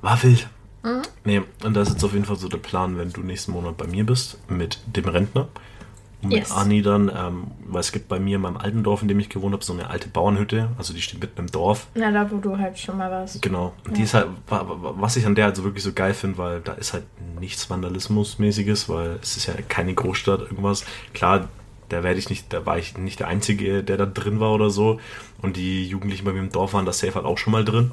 War 0.01 0.23
wild. 0.23 0.49
Mhm. 0.83 1.03
Nee, 1.25 1.42
und 1.62 1.75
das 1.75 1.88
ist 1.88 1.95
jetzt 1.95 2.05
auf 2.05 2.12
jeden 2.12 2.25
Fall 2.25 2.37
so 2.37 2.49
der 2.49 2.59
Plan, 2.59 2.97
wenn 2.97 3.12
du 3.12 3.21
nächsten 3.21 3.53
Monat 3.53 3.77
bei 3.77 3.87
mir 3.87 4.07
bist, 4.07 4.38
mit 4.49 4.81
dem 4.87 5.05
Rentner. 5.05 5.49
Mit 6.22 6.32
Yes. 6.32 6.52
Anni 6.52 6.82
dann, 6.82 7.11
ähm, 7.14 7.48
weil 7.66 7.80
es 7.80 7.90
gibt 7.90 8.06
bei 8.08 8.20
mir 8.20 8.37
in 8.37 8.42
meinem 8.42 8.56
alten 8.56 8.85
Dorf, 8.85 9.02
in 9.02 9.08
dem 9.08 9.18
ich 9.18 9.28
gewohnt 9.28 9.52
habe, 9.54 9.64
so 9.64 9.72
eine 9.72 9.90
alte 9.90 10.08
Bauernhütte. 10.08 10.68
Also 10.78 10.94
die 10.94 11.02
steht 11.02 11.20
mitten 11.20 11.40
im 11.40 11.46
Dorf. 11.50 11.88
na, 11.94 12.12
da 12.12 12.30
wo 12.30 12.37
du 12.37 12.56
halt 12.58 12.78
schon 12.78 12.96
mal 12.96 13.11
warst. 13.11 13.42
Genau. 13.42 13.72
Und 13.85 13.96
die 13.96 14.00
Ja. 14.02 14.04
ist 14.04 14.14
halt, 14.14 14.28
wa- 14.48 14.64
wa- 14.68 14.94
was 14.96 15.16
ich 15.16 15.26
an 15.26 15.35
der 15.35 15.46
halt 15.46 15.56
so 15.56 15.64
wirklich 15.64 15.82
so 15.82 15.92
geil 15.92 16.14
finde, 16.14 16.38
weil 16.38 16.61
da 16.61 16.74
ist 16.74 16.92
halt 16.92 17.02
nichts 17.40 17.68
Vandalismusmäßiges, 17.68 18.88
weil 18.88 19.18
es 19.20 19.37
ist 19.37 19.46
ja 19.46 19.54
keine 19.68 19.94
Großstadt, 19.94 20.40
irgendwas. 20.42 20.85
Klar, 21.12 21.48
da 21.88 22.02
werde 22.04 22.18
ich 22.18 22.30
nicht, 22.30 22.52
da 22.52 22.64
war 22.66 22.78
ich 22.78 22.96
nicht 22.96 23.18
der 23.20 23.28
Einzige, 23.28 23.82
der 23.82 23.96
da 23.96 24.06
drin 24.06 24.38
war 24.40 24.52
oder 24.52 24.70
so. 24.70 25.00
Und 25.42 25.56
die 25.56 25.87
Jugendlichen 25.87 26.24
bei 26.24 26.32
mir 26.32 26.38
im 26.40 26.50
Dorf 26.52 26.72
waren 26.72 26.87
da 26.87 26.92
safe 26.92 27.16
halt 27.16 27.26
auch 27.26 27.37
schon 27.38 27.52
mal 27.52 27.64
drin. 27.64 27.90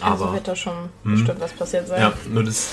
Also 0.00 0.24
Aber 0.26 0.34
wird 0.34 0.46
da 0.46 0.54
schon 0.54 0.74
bestimmt 1.04 1.40
was 1.40 1.52
passiert 1.52 1.88
sein. 1.88 2.00
ja, 2.00 2.12
nur 2.30 2.44
das 2.44 2.68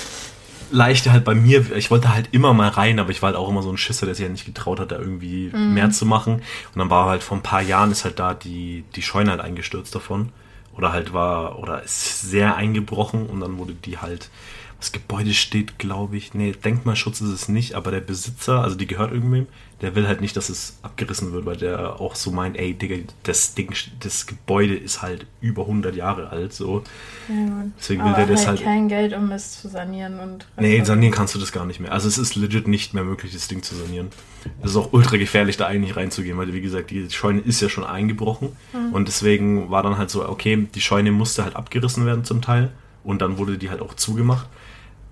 Leichte 0.71 1.11
halt 1.11 1.23
bei 1.23 1.35
mir, 1.35 1.75
ich 1.75 1.91
wollte 1.91 2.13
halt 2.13 2.29
immer 2.31 2.53
mal 2.53 2.69
rein, 2.69 2.99
aber 2.99 3.11
ich 3.11 3.21
war 3.21 3.27
halt 3.27 3.37
auch 3.37 3.49
immer 3.49 3.63
so 3.63 3.69
ein 3.69 3.77
Schisser, 3.77 4.05
der 4.05 4.15
sich 4.15 4.23
ja 4.23 4.31
nicht 4.31 4.45
getraut 4.45 4.79
hat, 4.79 4.91
da 4.91 4.97
irgendwie 4.97 5.49
mehr 5.53 5.89
zu 5.91 6.05
machen. 6.05 6.35
Und 6.73 6.79
dann 6.79 6.89
war 6.89 7.07
halt 7.07 7.23
vor 7.23 7.37
ein 7.37 7.43
paar 7.43 7.61
Jahren 7.61 7.91
ist 7.91 8.05
halt 8.05 8.19
da 8.19 8.33
die, 8.33 8.83
die 8.95 9.01
Scheune 9.01 9.31
halt 9.31 9.41
eingestürzt 9.41 9.93
davon. 9.95 10.29
Oder 10.75 10.91
halt 10.91 11.11
war, 11.11 11.57
oder 11.59 11.81
ist 11.81 12.21
sehr 12.21 12.55
eingebrochen 12.55 13.25
und 13.25 13.39
dann 13.39 13.57
wurde 13.57 13.73
die 13.73 13.97
halt, 13.97 14.29
das 14.79 14.91
Gebäude 14.91 15.33
steht, 15.33 15.79
glaube 15.79 16.17
ich, 16.17 16.35
nee, 16.35 16.51
Denkmalschutz 16.51 17.21
ist 17.21 17.29
es 17.29 17.49
nicht, 17.49 17.73
aber 17.73 17.89
der 17.89 18.01
Besitzer, 18.01 18.61
also 18.61 18.75
die 18.75 18.85
gehört 18.85 19.11
irgendwem, 19.11 19.47
der 19.81 19.93
will 19.95 20.07
halt 20.07 20.21
nicht, 20.21 20.35
dass 20.35 20.49
es 20.49 20.77
abgerissen 20.81 21.33
wird, 21.33 21.45
weil 21.45 21.55
der 21.57 21.99
auch 21.99 22.15
so 22.15 22.31
meint, 22.31 22.57
ey, 22.57 22.73
Digga, 22.73 22.95
das 23.23 23.53
Ding, 23.53 23.73
das 23.99 24.25
Gebäude 24.25 24.75
ist 24.75 25.03
halt 25.03 25.27
über 25.39 25.63
100 25.63 25.95
Jahre 25.95 26.29
alt, 26.31 26.51
so. 26.53 26.83
Ja. 27.29 27.65
Deswegen 27.77 28.03
will 28.03 28.13
der 28.13 28.25
das 28.25 28.47
halt 28.47 28.57
halt- 28.57 28.63
kein 28.63 28.87
Geld, 28.87 29.13
um 29.13 29.31
es 29.31 29.61
zu 29.61 29.67
sanieren 29.67 30.19
und. 30.19 30.47
Nee, 30.57 30.83
sanieren 30.83 31.13
kannst 31.13 31.35
du 31.35 31.39
das 31.39 31.51
gar 31.51 31.65
nicht 31.67 31.79
mehr. 31.79 31.91
Also 31.91 32.07
es 32.07 32.17
ist 32.17 32.35
legit 32.35 32.67
nicht 32.67 32.95
mehr 32.95 33.03
möglich, 33.03 33.33
das 33.33 33.47
Ding 33.47 33.61
zu 33.61 33.75
sanieren. 33.75 34.07
Es 34.63 34.71
ist 34.71 34.77
auch 34.77 34.93
ultra 34.93 35.17
gefährlich, 35.17 35.57
da 35.57 35.67
eigentlich 35.67 35.95
reinzugehen, 35.95 36.37
weil 36.37 36.53
wie 36.53 36.61
gesagt, 36.61 36.89
die 36.89 37.07
Scheune 37.11 37.41
ist 37.41 37.61
ja 37.61 37.69
schon 37.69 37.83
eingebrochen. 37.83 38.55
Und 38.93 39.07
deswegen 39.07 39.69
war 39.69 39.83
dann 39.83 39.97
halt 39.97 40.09
so, 40.09 40.27
okay, 40.27 40.67
die 40.73 40.81
Scheune 40.81 41.11
musste 41.11 41.43
halt 41.43 41.55
abgerissen 41.55 42.05
werden 42.05 42.23
zum 42.23 42.41
Teil. 42.41 42.71
Und 43.03 43.21
dann 43.21 43.37
wurde 43.37 43.57
die 43.57 43.69
halt 43.69 43.81
auch 43.81 43.93
zugemacht 43.93 44.47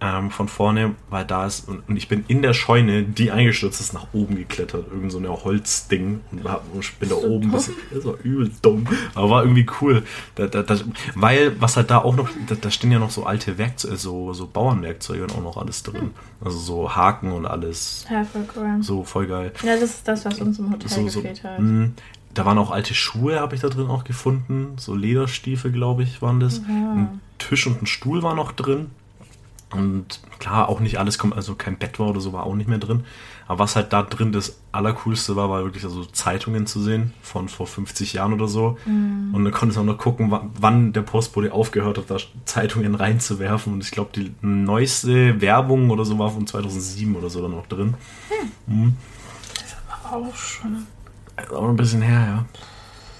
ähm, 0.01 0.29
von 0.29 0.47
vorne, 0.49 0.93
weil 1.09 1.23
da 1.25 1.45
ist, 1.45 1.67
und, 1.69 1.87
und 1.87 1.95
ich 1.95 2.07
bin 2.09 2.25
in 2.27 2.41
der 2.41 2.53
Scheune, 2.53 3.03
die 3.03 3.31
eingestürzt 3.31 3.79
ist, 3.79 3.93
nach 3.93 4.07
oben 4.13 4.35
geklettert. 4.35 4.87
Irgend 4.91 5.11
so 5.11 5.17
eine 5.19 5.29
Holzding. 5.29 6.19
Und, 6.31 6.45
und 6.45 6.79
ich 6.81 6.93
bin 6.95 7.09
da 7.09 7.15
So 7.15 7.21
oben. 7.27 7.41
dumm. 7.43 7.51
Bis, 7.51 7.71
das 7.93 8.05
war 8.05 8.15
übel 8.23 8.51
dumm. 8.61 8.85
Aber 9.15 9.29
war 9.29 9.43
irgendwie 9.43 9.65
cool. 9.81 10.03
Da, 10.35 10.47
da, 10.47 10.63
da, 10.63 10.75
weil, 11.15 11.59
was 11.61 11.77
halt 11.77 11.89
da 11.91 11.99
auch 11.99 12.15
noch, 12.15 12.29
da, 12.61 12.69
stehen 12.71 12.91
ja 12.91 12.99
noch 12.99 13.09
so 13.09 13.25
alte 13.25 13.57
Werkzeuge, 13.57 13.95
so, 13.95 14.33
so 14.33 14.47
Bauernwerkzeuge 14.47 15.23
und 15.23 15.31
auch 15.33 15.43
noch 15.43 15.57
alles 15.57 15.81
drin. 15.83 16.11
Also 16.43 16.57
so 16.59 16.95
Haken 16.95 17.31
und 17.31 17.45
alles. 17.45 18.05
Ja, 18.11 18.23
voll 18.25 18.45
cool. 18.55 18.77
So 18.81 19.03
voll 19.03 19.27
geil. 19.27 19.53
Ja, 19.63 19.73
das 19.79 19.91
ist 19.91 20.07
das, 20.07 20.25
was 20.25 20.39
uns 20.41 20.59
im 20.59 20.71
Hotel 20.71 20.89
So, 20.89 21.07
so, 21.07 21.21
gefehlt 21.21 21.43
hat. 21.43 21.59
mh, 21.59 21.91
da 22.33 22.45
waren 22.45 22.57
auch 22.57 22.71
alte 22.71 22.93
Schuhe, 22.93 23.39
habe 23.39 23.55
ich 23.55 23.61
da 23.61 23.69
drin 23.69 23.87
auch 23.87 24.03
gefunden. 24.03 24.73
So 24.77 24.93
Lederstiefel, 24.93 25.71
glaube 25.71 26.03
ich, 26.03 26.21
waren 26.21 26.41
das. 26.41 26.59
Ein 26.67 27.21
Tisch 27.37 27.65
und 27.65 27.81
ein 27.81 27.85
Stuhl 27.85 28.23
war 28.23 28.35
noch 28.35 28.51
drin. 28.51 28.87
Und 29.77 30.19
klar, 30.39 30.69
auch 30.69 30.79
nicht 30.79 30.97
alles 30.99 31.17
kommt, 31.17 31.35
also 31.35 31.55
kein 31.55 31.77
Bett 31.77 31.99
war 31.99 32.07
oder 32.07 32.19
so, 32.21 32.33
war 32.33 32.43
auch 32.45 32.55
nicht 32.55 32.67
mehr 32.69 32.77
drin. 32.79 33.03
Aber 33.47 33.59
was 33.59 33.75
halt 33.75 33.93
da 33.93 34.01
drin 34.01 34.31
das 34.31 34.57
Allercoolste 34.71 35.35
war, 35.35 35.49
war 35.51 35.63
wirklich 35.63 35.83
also 35.83 36.03
Zeitungen 36.05 36.65
zu 36.65 36.81
sehen 36.81 37.13
von 37.21 37.47
vor 37.47 37.67
50 37.67 38.13
Jahren 38.13 38.33
oder 38.33 38.47
so. 38.47 38.77
Und 38.87 39.43
dann 39.43 39.51
konntest 39.51 39.77
du 39.77 39.81
auch 39.81 39.85
noch 39.85 39.99
gucken, 39.99 40.31
wa- 40.31 40.49
wann 40.59 40.93
der 40.93 41.03
Postbote 41.03 41.53
aufgehört 41.53 41.99
hat, 41.99 42.09
da 42.09 42.17
Zeitungen 42.45 42.95
reinzuwerfen. 43.03 43.71
Und 43.73 43.83
ich 43.83 43.91
glaube, 43.91 44.09
die 44.15 44.33
neueste 44.41 45.39
Werbung 45.41 45.91
oder 45.91 46.05
so 46.05 46.17
war 46.17 46.31
von 46.31 46.47
2007 46.47 47.15
oder 47.15 47.29
so 47.29 47.41
dann 47.41 47.51
noch 47.51 47.67
drin. 47.67 47.93
Auch 50.11 50.35
schon 50.35 50.85
Ist 51.37 51.51
auch 51.51 51.69
ein 51.69 51.75
bisschen 51.75 52.01
her, 52.01 52.19
ja. 52.19 52.45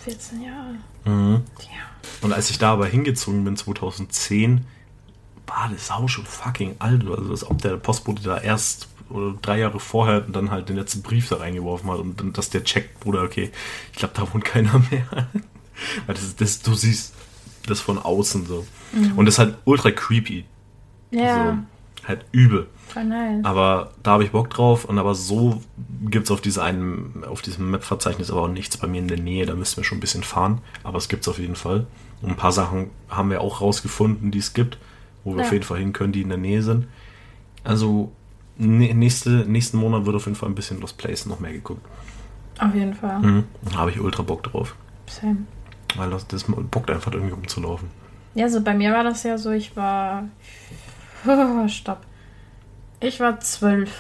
14 0.06 0.42
Jahre. 0.42 0.76
Mhm. 1.06 1.42
Ja. 1.60 1.84
Und 2.22 2.34
als 2.34 2.50
ich 2.50 2.58
da 2.58 2.74
aber 2.74 2.86
hingezogen 2.88 3.44
bin, 3.44 3.56
2010, 3.58 4.66
war 5.48 5.70
das 5.72 5.92
Haus 5.92 6.12
schon 6.12 6.26
fucking 6.26 6.76
alt. 6.80 7.04
Also 7.08 7.32
als 7.32 7.50
ob 7.50 7.62
der 7.62 7.78
Postbote 7.78 8.24
da 8.24 8.38
erst 8.38 8.88
oder 9.10 9.36
drei 9.42 9.60
Jahre 9.60 9.80
vorher 9.80 10.22
dann 10.22 10.50
halt 10.52 10.68
den 10.70 10.76
letzten 10.78 11.02
Brief 11.04 11.30
da 11.30 11.36
reingeworfen 11.38 11.90
hat 11.92 12.00
und 12.00 12.20
dann, 12.20 12.34
dass 12.34 12.50
der 12.50 12.64
checkt, 12.64 13.00
Bruder, 13.02 13.22
okay, 13.24 13.52
ich 13.92 14.00
glaube, 14.00 14.14
da 14.16 14.34
wohnt 14.34 14.44
keiner 14.46 14.80
mehr. 14.92 15.06
Weil 16.06 16.16
das, 16.16 16.24
ist- 16.24 16.42
das, 16.42 16.62
du 16.62 16.74
siehst 16.74 17.14
das 17.68 17.82
von 17.82 17.98
außen 18.00 18.46
so. 18.46 18.66
Und 19.16 19.26
das 19.26 19.36
ist 19.36 19.40
halt 19.40 19.58
ultra 19.66 19.92
creepy. 19.92 20.46
Ja, 21.12 21.46
So. 22.02 22.08
Halt 22.08 22.24
übel. 22.32 22.68
nice. 22.96 23.44
Aber 23.44 23.92
da 24.04 24.12
habe 24.12 24.24
ich 24.24 24.32
Bock 24.32 24.50
drauf 24.52 24.86
und 24.86 25.00
aber 25.00 25.16
so 25.16 25.62
gibt 26.08 26.26
es 26.26 26.32
auf, 26.32 26.40
diese 26.40 26.62
einen, 26.64 27.24
auf 27.28 27.42
diesem 27.42 27.72
Map-Verzeichnis 27.72 28.30
aber 28.30 28.44
auch 28.44 28.48
nichts 28.48 28.78
bei 28.78 28.86
mir 28.88 29.00
in 29.00 29.08
der 29.08 29.20
Nähe. 29.20 29.46
Da 29.48 29.56
müssen 29.56 29.78
wir 29.78 29.84
schon 29.84 29.98
ein 29.98 30.02
bisschen 30.02 30.24
fahren. 30.24 30.62
Aber 30.84 30.98
es 31.00 31.08
gibt 31.10 31.24
es 31.24 31.28
auf 31.28 31.40
jeden 31.40 31.56
Fall. 31.56 31.88
Und 32.22 32.30
ein 32.30 32.36
paar 32.38 32.52
Sachen 32.52 32.92
haben 33.10 33.30
wir 33.32 33.42
auch 33.42 33.60
rausgefunden, 33.62 34.30
die 34.32 34.38
es 34.40 34.54
gibt, 34.54 34.78
wo 35.26 35.34
wir 35.34 35.40
Ja. 35.42 35.46
auf 35.48 35.52
jeden 35.52 35.66
Fall 35.66 35.80
hin 35.80 35.92
können, 35.92 36.14
die 36.14 36.22
in 36.22 36.30
der 36.30 36.38
Nähe 36.38 36.62
sind. 36.64 36.88
Also 37.66 38.12
nächste, 38.58 39.30
nächsten 39.46 39.78
Monat 39.78 40.06
wird 40.06 40.16
auf 40.16 40.26
jeden 40.26 40.38
Fall 40.38 40.48
ein 40.48 40.56
bisschen 40.56 40.80
Lost 40.80 40.98
Place 40.98 41.26
noch 41.26 41.42
mehr 41.42 41.52
geguckt. 41.52 41.86
Auf 42.60 42.74
jeden 42.74 42.94
Fall. 42.94 43.20
Mhm. 43.20 43.44
Da 43.70 43.74
habe 43.80 43.92
ich 43.92 44.00
ultra 44.00 44.24
Bock 44.24 44.44
drauf. 44.44 44.76
Same. 45.08 45.40
Weil 45.98 46.10
das, 46.10 46.26
das 46.28 46.46
bockt 46.46 46.90
einfach 46.90 47.12
irgendwie 47.12 47.34
rumzulaufen. 47.34 47.90
Ja, 48.34 48.48
so 48.48 48.62
bei 48.62 48.74
mir 48.74 48.94
war 48.94 49.04
das 49.04 49.24
ja 49.24 49.38
so, 49.38 49.52
ich 49.52 49.76
war. 49.76 50.24
Oh, 51.28 51.68
stopp. 51.68 52.02
Ich 53.02 53.20
war 53.20 53.40
zwölf, 53.42 53.92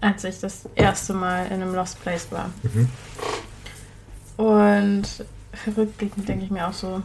als 0.00 0.24
ich 0.24 0.40
das 0.40 0.68
erste 0.74 1.12
Mal 1.12 1.46
in 1.46 1.60
einem 1.60 1.74
Lost 1.74 2.00
Place 2.02 2.28
war. 2.32 2.50
Mhm. 2.62 2.88
Und 4.42 5.02
rückblickend 5.76 6.26
denke 6.28 6.44
ich 6.46 6.50
mir 6.50 6.66
auch 6.66 6.72
so. 6.72 7.02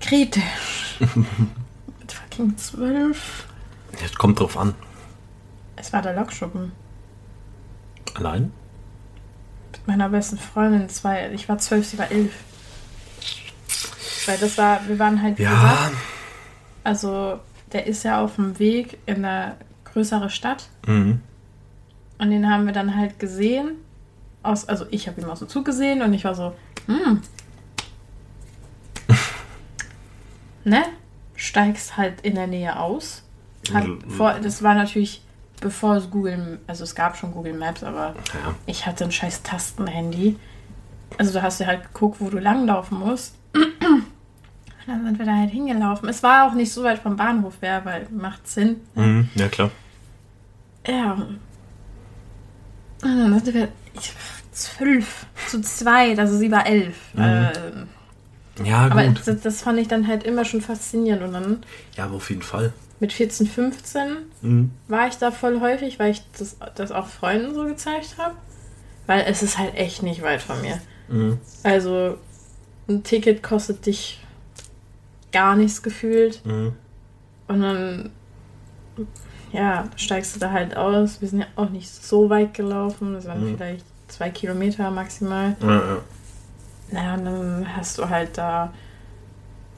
Kritisch. 0.00 0.96
Mit 1.00 2.12
fucking 2.12 2.56
zwölf. 2.56 3.46
Das 4.00 4.14
kommt 4.14 4.40
drauf 4.40 4.56
an. 4.56 4.74
Es 5.76 5.92
war 5.92 6.02
der 6.02 6.14
Lokschuppen. 6.14 6.72
Allein? 8.14 8.52
Mit 9.72 9.86
meiner 9.86 10.08
besten 10.08 10.38
Freundin. 10.38 10.88
Zwei, 10.88 11.30
ich 11.32 11.48
war 11.48 11.58
zwölf, 11.58 11.86
sie 11.86 11.98
war 11.98 12.10
elf. 12.10 12.32
Weil 14.26 14.38
das 14.38 14.58
war, 14.58 14.80
wir 14.88 14.98
waren 14.98 15.22
halt, 15.22 15.38
wie 15.38 15.42
Ja. 15.44 15.50
gesagt, 15.50 15.92
also 16.84 17.40
der 17.72 17.86
ist 17.86 18.02
ja 18.02 18.22
auf 18.22 18.36
dem 18.36 18.58
Weg 18.58 18.98
in 19.06 19.24
eine 19.24 19.56
größere 19.84 20.28
Stadt. 20.30 20.68
Mhm. 20.86 21.20
Und 22.18 22.30
den 22.30 22.50
haben 22.50 22.66
wir 22.66 22.72
dann 22.72 22.96
halt 22.96 23.18
gesehen. 23.18 23.76
Aus, 24.42 24.68
also 24.68 24.86
ich 24.90 25.06
habe 25.08 25.20
ihn 25.20 25.26
aus 25.28 25.38
dem 25.40 25.48
Zug 25.48 25.64
gesehen 25.64 26.02
und 26.02 26.12
ich 26.14 26.24
war 26.24 26.34
so, 26.34 26.54
hm. 26.86 27.20
Ne? 30.64 30.82
Steigst 31.36 31.96
halt 31.96 32.20
in 32.22 32.34
der 32.34 32.46
Nähe 32.46 32.78
aus. 32.78 33.22
Hat 33.72 33.86
Mhm. 33.86 34.10
vor, 34.10 34.34
das 34.42 34.62
war 34.62 34.74
natürlich 34.74 35.22
bevor 35.60 35.96
es 35.96 36.10
Google, 36.10 36.58
also 36.66 36.84
es 36.84 36.94
gab 36.94 37.16
schon 37.18 37.32
Google 37.32 37.52
Maps, 37.52 37.82
aber 37.84 38.14
Ja. 38.32 38.54
ich 38.66 38.86
hatte 38.86 39.04
ein 39.04 39.12
scheiß 39.12 39.42
Tastenhandy. 39.42 40.38
Also 41.18 41.32
da 41.34 41.42
hast 41.42 41.60
du 41.60 41.66
halt 41.66 41.82
geguckt, 41.92 42.16
wo 42.20 42.30
du 42.30 42.38
langlaufen 42.38 42.98
musst. 42.98 43.36
Und 43.54 44.06
dann 44.86 45.04
sind 45.04 45.18
wir 45.18 45.26
da 45.26 45.36
halt 45.36 45.50
hingelaufen. 45.50 46.08
Es 46.08 46.22
war 46.22 46.48
auch 46.48 46.54
nicht 46.54 46.72
so 46.72 46.82
weit 46.82 46.98
vom 47.00 47.16
Bahnhof 47.16 47.54
her, 47.60 47.82
weil 47.84 48.06
macht 48.10 48.48
Sinn. 48.48 48.76
Mhm. 48.94 49.28
Ja, 49.34 49.48
klar. 49.48 49.70
Ja. 50.86 51.12
Und 51.12 51.38
dann 53.02 53.38
sind 53.40 53.54
wir 53.54 53.68
ich, 53.94 54.12
zwölf 54.52 55.26
zu 55.46 55.60
zweit, 55.60 56.18
also 56.18 56.36
sie 56.38 56.50
war 56.50 56.66
elf. 56.66 56.96
Mhm. 57.14 57.22
Äh, 57.22 57.52
Ja, 58.64 58.86
aber 58.86 59.04
gut. 59.06 59.20
das, 59.26 59.40
das 59.40 59.62
fand 59.62 59.78
ich 59.78 59.88
dann 59.88 60.06
halt 60.06 60.24
immer 60.24 60.44
schon 60.44 60.60
faszinierend. 60.60 61.22
Und 61.22 61.32
dann 61.32 61.62
Ja, 61.96 62.04
aber 62.04 62.16
auf 62.16 62.28
jeden 62.30 62.42
Fall. 62.42 62.72
mit 62.98 63.12
14, 63.12 63.46
15 63.46 64.16
Mhm. 64.42 64.70
war 64.88 65.08
ich 65.08 65.16
da 65.16 65.30
voll 65.30 65.60
häufig, 65.60 65.98
weil 65.98 66.10
ich 66.12 66.22
das, 66.38 66.56
das 66.74 66.92
auch 66.92 67.06
Freunden 67.06 67.54
so 67.54 67.64
gezeigt 67.64 68.16
habe. 68.18 68.34
Weil 69.06 69.24
es 69.26 69.42
ist 69.42 69.58
halt 69.58 69.74
echt 69.76 70.02
nicht 70.02 70.22
weit 70.22 70.42
von 70.42 70.60
mir. 70.60 70.80
Mhm. 71.08 71.38
Also 71.62 72.18
ein 72.88 73.02
Ticket 73.02 73.42
kostet 73.42 73.86
dich 73.86 74.20
gar 75.32 75.56
nichts 75.56 75.82
gefühlt. 75.82 76.44
Mhm. 76.44 76.72
Und 77.48 77.60
dann, 77.62 78.10
ja, 79.52 79.88
steigst 79.96 80.36
du 80.36 80.40
da 80.40 80.50
halt 80.52 80.76
aus. 80.76 81.20
Wir 81.20 81.28
sind 81.28 81.40
ja 81.40 81.46
auch 81.56 81.70
nicht 81.70 81.88
so 81.90 82.28
weit 82.30 82.54
gelaufen. 82.54 83.14
Das 83.14 83.26
waren 83.26 83.42
Mhm. 83.44 83.56
vielleicht 83.56 83.84
zwei 84.08 84.30
Kilometer 84.30 84.90
maximal. 84.90 85.56
Ja, 85.60 85.68
ja. 85.68 85.98
Naja, 86.92 87.14
und 87.14 87.24
dann 87.24 87.76
hast 87.76 87.98
du 87.98 88.08
halt 88.08 88.36
da 88.38 88.72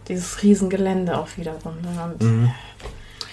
dieses 0.09 0.43
Riesengelände 0.43 1.17
auch 1.19 1.29
wieder 1.37 1.53
drin. 1.55 1.75
ne? 1.83 2.05
Und, 2.05 2.23
Mhm. 2.23 2.51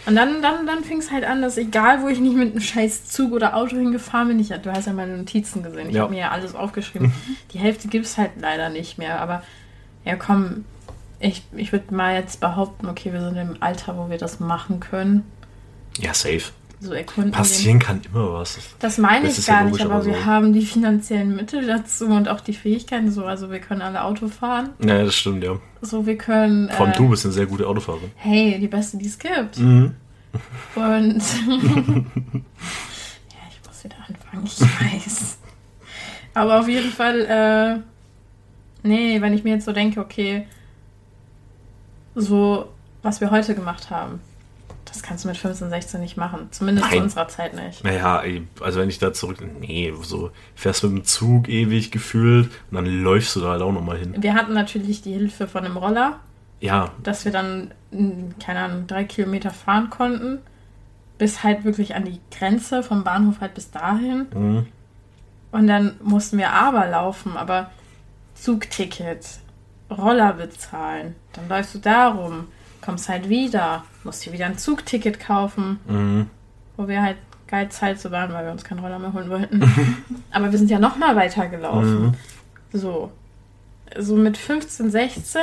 und 0.05 0.15
dann, 0.15 0.41
dann, 0.41 0.65
dann 0.67 0.83
fing 0.83 0.99
es 0.99 1.11
halt 1.11 1.23
an, 1.25 1.41
dass 1.41 1.57
egal, 1.57 2.01
wo 2.03 2.07
ich 2.07 2.19
nicht 2.19 2.35
mit 2.35 2.51
einem 2.51 2.61
scheiß 2.61 3.05
Zug 3.05 3.31
oder 3.31 3.55
Auto 3.55 3.75
hingefahren 3.77 4.27
bin, 4.27 4.39
ich, 4.39 4.49
du 4.49 4.71
hast 4.71 4.85
ja 4.87 4.93
meine 4.93 5.17
Notizen 5.17 5.63
gesehen. 5.63 5.89
Ich 5.89 5.95
Ja. 5.95 6.03
habe 6.03 6.13
mir 6.13 6.19
ja 6.19 6.29
alles 6.31 6.55
aufgeschrieben. 6.55 7.11
Die 7.53 7.59
Hälfte 7.59 7.87
gibt 7.87 8.05
es 8.05 8.17
halt 8.17 8.31
leider 8.39 8.69
nicht 8.69 8.97
mehr. 8.97 9.19
Aber 9.21 9.43
ja, 10.05 10.15
komm, 10.15 10.65
ich, 11.19 11.43
ich 11.55 11.71
würde 11.71 11.93
mal 11.93 12.15
jetzt 12.15 12.39
behaupten, 12.39 12.87
okay, 12.87 13.11
wir 13.13 13.21
sind 13.21 13.35
im 13.37 13.57
Alter, 13.61 13.97
wo 13.97 14.09
wir 14.09 14.17
das 14.17 14.39
machen 14.39 14.79
können. 14.79 15.23
ja, 15.97 16.13
safe. 16.13 16.51
So 16.81 16.93
erkunden. 16.93 17.31
Passieren 17.31 17.77
kann 17.79 18.01
immer 18.09 18.33
was. 18.33 18.57
Das 18.79 18.97
meine 18.97 19.27
Das 19.27 19.37
ich 19.37 19.47
ja 19.47 19.55
gar 19.55 19.63
logisch, 19.65 19.79
nicht, 19.79 19.85
aber 19.85 19.95
aber 19.95 20.05
wir 20.05 20.13
so. 20.13 20.25
haben 20.25 20.53
die 20.53 20.61
finanziellen 20.65 21.35
Mittel 21.35 21.67
dazu 21.67 22.05
und 22.05 22.29
auch 22.29 22.39
die 22.39 22.53
Fähigkeiten 22.53 23.11
so. 23.11 23.25
Also 23.25 23.51
wir 23.51 23.59
können 23.59 23.81
alle 23.81 24.03
Auto 24.03 24.29
fahren. 24.29 24.69
Ja, 24.79 25.03
das 25.03 25.15
stimmt, 25.15 25.43
ja. 25.43 25.57
So, 25.81 26.05
wir 26.05 26.17
können. 26.17 26.69
Vor 26.69 26.85
allem 26.85 26.93
äh, 26.93 26.97
du 26.97 27.09
bist 27.09 27.25
eine 27.25 27.33
sehr 27.33 27.47
gute 27.47 27.67
Autofahrerin. 27.67 28.11
Hey, 28.15 28.57
die 28.59 28.67
beste, 28.67 28.97
die 28.97 29.07
es 29.07 29.19
gibt. 29.19 29.57
Mhm. 29.59 29.93
Und. 30.75 31.17
ja, 31.17 32.03
ich 33.49 33.67
muss 33.67 33.83
wieder 33.83 33.97
anfangen, 34.07 34.45
ich 34.45 34.61
weiß. 34.61 35.37
Aber 36.33 36.59
auf 36.61 36.67
jeden 36.69 36.91
Fall, 36.91 37.21
äh. 37.25 38.87
Nee, 38.87 39.19
wenn 39.19 39.33
ich 39.33 39.43
mir 39.43 39.55
jetzt 39.55 39.65
so 39.65 39.73
denke, 39.73 39.99
okay, 39.99 40.47
so, 42.15 42.69
was 43.01 43.19
wir 43.19 43.29
heute 43.29 43.53
gemacht 43.53 43.89
haben, 43.89 44.21
das 44.89 45.03
kannst 45.03 45.23
du 45.23 45.27
mit 45.29 45.37
15, 45.37 45.69
16 45.69 46.01
nicht 46.01 46.17
machen. 46.17 46.47
Zumindest 46.51 46.87
zu 46.89 46.93
Nein. 46.95 47.03
unserer 47.03 47.27
Zeit 47.27 47.53
nicht. 47.55 47.83
Naja, 47.83 48.23
also 48.61 48.79
wenn 48.79 48.89
ich 48.89 48.99
da 48.99 49.13
zurück. 49.13 49.37
Nee, 49.59 49.93
so 50.01 50.31
fährst 50.55 50.83
mit 50.83 50.91
dem 50.91 51.03
Zug 51.05 51.47
ewig 51.49 51.91
gefühlt 51.91 52.49
und 52.69 52.75
dann 52.75 52.85
läufst 52.85 53.35
du 53.35 53.41
da 53.41 53.49
halt 53.51 53.61
auch 53.61 53.71
nochmal 53.71 53.97
hin. 53.97 54.15
Wir 54.17 54.33
hatten 54.33 54.53
natürlich 54.53 55.01
die 55.01 55.13
Hilfe 55.13 55.47
von 55.47 55.65
einem 55.65 55.77
Roller, 55.77 56.19
Ja, 56.59 56.91
dass 57.03 57.25
wir 57.25 57.31
dann, 57.31 57.71
mh, 57.91 58.35
keine 58.43 58.59
Ahnung, 58.61 58.87
drei 58.87 59.03
Kilometer 59.05 59.51
fahren 59.51 59.89
konnten. 59.89 60.39
Bis 61.17 61.43
halt 61.43 61.65
wirklich 61.65 61.95
an 61.95 62.05
die 62.05 62.19
Grenze 62.31 62.81
vom 62.81 63.03
Bahnhof 63.03 63.41
halt 63.41 63.53
bis 63.53 63.71
dahin. 63.71 64.27
mhm. 64.33 64.65
Und 65.51 65.65
dann 65.67 65.95
mussten 66.03 66.37
wir 66.37 66.51
aber 66.51 66.85
laufen, 66.87 67.35
aber 67.35 67.71
Zugticket, 68.35 69.25
Roller 69.89 70.33
bezahlen. 70.33 71.15
Dann 71.33 71.49
läufst 71.49 71.73
du 71.75 71.79
darum, 71.79 72.47
kommst 72.81 73.09
halt 73.09 73.29
wieder, 73.29 73.83
musst 74.03 74.25
dir 74.25 74.33
wieder 74.33 74.45
ein 74.45 74.57
Zugticket 74.57 75.19
kaufen, 75.19 75.79
Mhm. 75.87 76.27
wo 76.77 76.87
wir 76.87 77.01
halt 77.01 77.17
geil 77.47 77.69
Zeit 77.69 77.99
so 77.99 78.11
waren, 78.11 78.31
weil 78.33 78.45
wir 78.45 78.51
uns 78.51 78.63
keinen 78.63 78.79
Roller 78.79 78.99
mehr 78.99 79.13
holen 79.13 79.29
wollten. 79.29 79.61
aber 80.31 80.51
wir 80.51 80.57
sind 80.57 80.69
ja 80.69 80.79
noch 80.79 80.97
mal 80.97 81.15
weiter 81.15 81.47
gelaufen. 81.47 82.01
Mhm. 82.01 82.13
So. 82.79 83.11
So 83.97 84.15
mit 84.15 84.37
15, 84.37 84.91
16, 84.91 85.41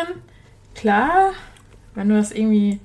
klar, 0.74 1.32
wenn 1.94 2.08
du 2.08 2.14
das 2.16 2.30
irgendwie 2.30 2.78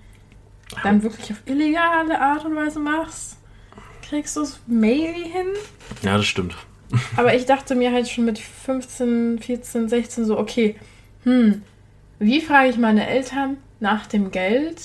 dann 0.84 1.04
wirklich 1.04 1.32
auf 1.32 1.42
illegale 1.46 2.20
Art 2.20 2.46
und 2.46 2.56
Weise 2.56 2.80
machst, 2.80 3.38
kriegst 4.02 4.36
du 4.38 4.42
es 4.42 4.60
maybe 4.68 5.20
hin. 5.20 5.48
ja, 6.02 6.18
das 6.18 6.26
stimmt. 6.26 6.56
Aber 7.16 7.36
ich 7.36 7.46
dachte 7.46 7.76
mir 7.76 7.92
halt 7.92 8.10
schon 8.10 8.26
mit 8.26 8.40
15, 8.40 9.40
14, 9.40 9.88
16 9.88 10.26
so, 10.26 10.38
okay, 10.40 10.76
hm, 11.24 11.62
wie 12.20 12.42
frage 12.42 12.70
ich 12.70 12.78
meine 12.78 13.08
Eltern 13.08 13.58
nach 13.80 14.08
dem 14.08 14.32
Geld, 14.32 14.82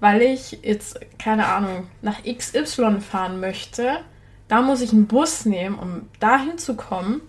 weil 0.00 0.22
ich 0.22 0.58
jetzt, 0.62 0.98
keine 1.18 1.46
Ahnung, 1.46 1.86
nach 2.02 2.22
XY 2.24 3.00
fahren 3.00 3.38
möchte. 3.38 4.00
Da 4.48 4.62
muss 4.62 4.80
ich 4.80 4.92
einen 4.92 5.06
Bus 5.06 5.44
nehmen, 5.44 5.78
um 5.78 6.08
dahin 6.18 6.58
zu 6.58 6.74
kommen. 6.74 7.20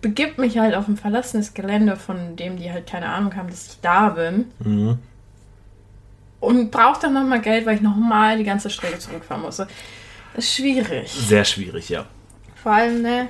Begib 0.00 0.38
mich 0.38 0.58
halt 0.58 0.74
auf 0.74 0.86
ein 0.86 0.96
verlassenes 0.96 1.54
Gelände, 1.54 1.96
von 1.96 2.36
dem 2.36 2.56
die 2.56 2.70
halt 2.70 2.86
keine 2.86 3.08
Ahnung 3.08 3.34
haben, 3.34 3.50
dass 3.50 3.66
ich 3.66 3.80
da 3.80 4.10
bin. 4.10 4.52
Mhm. 4.60 4.98
Und 6.38 6.70
brauche 6.70 7.00
dann 7.02 7.14
nochmal 7.14 7.40
Geld, 7.40 7.66
weil 7.66 7.76
ich 7.76 7.82
nochmal 7.82 8.38
die 8.38 8.44
ganze 8.44 8.70
Strecke 8.70 8.98
zurückfahren 8.98 9.42
muss. 9.42 9.56
Das 9.56 9.68
ist 10.34 10.54
schwierig. 10.54 11.10
Sehr 11.10 11.44
schwierig, 11.44 11.88
ja. 11.88 12.06
Vor 12.62 12.72
allem, 12.72 13.02
ne, 13.02 13.28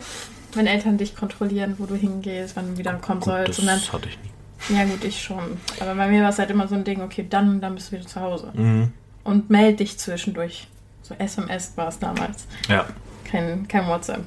wenn 0.54 0.66
Eltern 0.66 0.98
dich 0.98 1.16
kontrollieren, 1.16 1.76
wo 1.78 1.86
du 1.86 1.94
hingehst, 1.94 2.56
wann 2.56 2.72
du 2.72 2.78
wieder 2.78 2.94
kommen 2.94 3.20
Gut, 3.20 3.28
sollst. 3.28 3.48
das 3.50 3.58
Und 3.58 3.66
dann, 3.66 3.80
hatte 3.80 4.08
ich 4.08 4.18
nie. 4.18 4.30
Ja 4.68 4.84
gut, 4.84 5.02
ich 5.04 5.22
schon. 5.22 5.58
Aber 5.80 5.94
bei 5.94 6.08
mir 6.08 6.22
war 6.22 6.28
es 6.30 6.38
halt 6.38 6.50
immer 6.50 6.68
so 6.68 6.74
ein 6.74 6.84
Ding, 6.84 7.00
okay, 7.02 7.26
dann, 7.28 7.60
dann 7.60 7.74
bist 7.74 7.88
du 7.92 7.96
wieder 7.96 8.06
zu 8.06 8.20
Hause. 8.20 8.50
Mhm. 8.54 8.92
Und 9.24 9.50
melde 9.50 9.78
dich 9.78 9.98
zwischendurch. 9.98 10.68
So 11.02 11.14
SMS 11.18 11.72
war 11.76 11.88
es 11.88 11.98
damals. 11.98 12.46
Ja. 12.68 12.86
Kein, 13.24 13.66
kein 13.68 13.86
WhatsApp. 13.86 14.24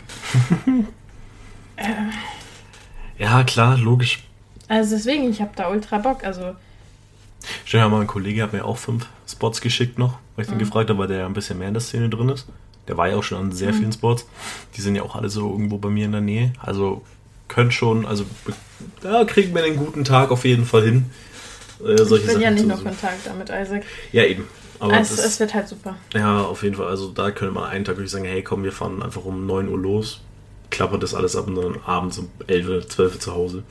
Ja, 3.17 3.43
klar, 3.43 3.77
logisch. 3.77 4.23
Also 4.67 4.95
deswegen, 4.95 5.29
ich 5.29 5.41
habe 5.41 5.51
da 5.55 5.69
ultra 5.69 5.97
Bock. 5.99 6.23
Also, 6.23 6.55
Stell 7.65 7.81
dir 7.81 7.89
mal, 7.89 8.01
ein 8.01 8.07
Kollege 8.07 8.41
hat 8.41 8.53
mir 8.53 8.63
auch 8.63 8.77
fünf 8.77 9.05
Spots 9.27 9.59
geschickt 9.59 9.99
noch, 9.99 10.17
weil 10.35 10.45
ich 10.45 10.49
Mhm. 10.49 10.55
den 10.55 10.59
gefragt 10.59 10.89
habe, 10.89 10.99
weil 10.99 11.07
der 11.09 11.19
ja 11.19 11.25
ein 11.25 11.33
bisschen 11.33 11.59
mehr 11.59 11.67
in 11.67 11.73
der 11.73 11.81
Szene 11.81 12.09
drin 12.09 12.29
ist. 12.29 12.47
Der 12.87 12.97
war 12.97 13.09
ja 13.09 13.17
auch 13.17 13.23
schon 13.23 13.37
an 13.37 13.47
Mhm. 13.47 13.51
sehr 13.51 13.73
vielen 13.73 13.91
Spots. 13.91 14.25
Die 14.75 14.81
sind 14.81 14.95
ja 14.95 15.03
auch 15.03 15.15
alle 15.15 15.29
so 15.29 15.49
irgendwo 15.51 15.77
bei 15.77 15.89
mir 15.89 16.05
in 16.05 16.13
der 16.13 16.21
Nähe. 16.21 16.53
Also 16.59 17.03
könnt 17.53 17.73
schon, 17.73 18.05
also 18.05 18.25
da 19.01 19.23
kriegen 19.25 19.53
wir 19.55 19.63
einen 19.63 19.77
guten 19.77 20.03
Tag 20.03 20.31
auf 20.31 20.45
jeden 20.45 20.65
Fall 20.65 20.83
hin. 20.83 21.05
Äh, 21.85 21.93
ich 21.93 22.01
solche 22.01 22.27
bin 22.27 22.39
ja 22.41 22.49
Sachen 22.49 22.53
nicht 22.55 22.61
zu 22.61 22.67
nur 22.67 22.77
besuchen. 22.77 22.97
Kontakt 22.99 23.27
damit, 23.27 23.49
Isaac. 23.49 23.83
Ja, 24.11 24.23
eben. 24.23 24.47
Aber 24.79 24.99
Es, 24.99 25.15
das, 25.15 25.25
es 25.25 25.39
wird 25.39 25.53
halt 25.53 25.67
super. 25.67 25.95
ja, 26.13 26.41
auf 26.41 26.63
jeden 26.63 26.75
Fall. 26.75 26.87
Also 26.87 27.09
da 27.09 27.31
könnte 27.31 27.53
man 27.53 27.69
einen 27.69 27.85
Tag 27.85 27.95
wirklich 27.97 28.11
sagen, 28.11 28.25
hey 28.25 28.41
komm, 28.43 28.63
wir 28.63 28.71
fahren 28.71 29.01
einfach 29.01 29.23
um 29.23 29.45
9 29.45 29.69
Uhr 29.69 29.77
los. 29.79 30.21
klappert 30.71 31.03
das 31.03 31.13
alles 31.13 31.35
ab 31.35 31.47
und 31.47 31.55
dann 31.55 31.77
abends 31.85 32.17
um 32.17 32.29
11, 32.47 32.87
12 32.89 33.19
zu 33.19 33.33
Hause. 33.33 33.63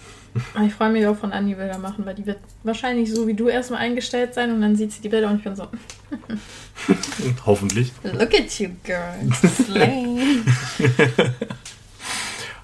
Ich 0.66 0.72
freue 0.72 0.88
mich 0.90 1.06
auch 1.06 1.16
von 1.18 1.30
Anni 1.32 1.54
Bilder 1.54 1.76
machen, 1.76 2.06
weil 2.06 2.14
die 2.14 2.24
wird 2.24 2.38
wahrscheinlich 2.62 3.12
so 3.12 3.26
wie 3.26 3.34
du 3.34 3.48
erstmal 3.48 3.80
eingestellt 3.80 4.32
sein 4.32 4.50
und 4.52 4.62
dann 4.62 4.76
sieht 4.76 4.90
sie 4.92 5.02
die 5.02 5.10
Bilder 5.10 5.28
und 5.28 5.36
ich 5.38 5.44
bin 5.44 5.54
so. 5.54 5.66
Hoffentlich. 7.46 7.92
Look 8.02 8.32
at 8.34 8.58
you, 8.58 8.70
girl. 8.82 9.14
Slay. 9.66 10.38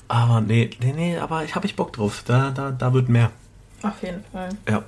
Aber 0.09 0.41
nee, 0.41 0.71
nee, 0.81 0.93
nee, 0.93 1.19
aber 1.19 1.45
ich 1.45 1.55
habe 1.55 1.67
ich 1.67 1.77
Bock 1.77 1.93
drauf. 1.93 2.23
Da, 2.27 2.51
da, 2.51 2.71
da 2.71 2.93
wird 2.95 3.09
mehr. 3.09 3.31
Auf 3.83 4.03
jeden 4.03 4.25
Fall. 4.33 4.49
Ja. 4.69 4.83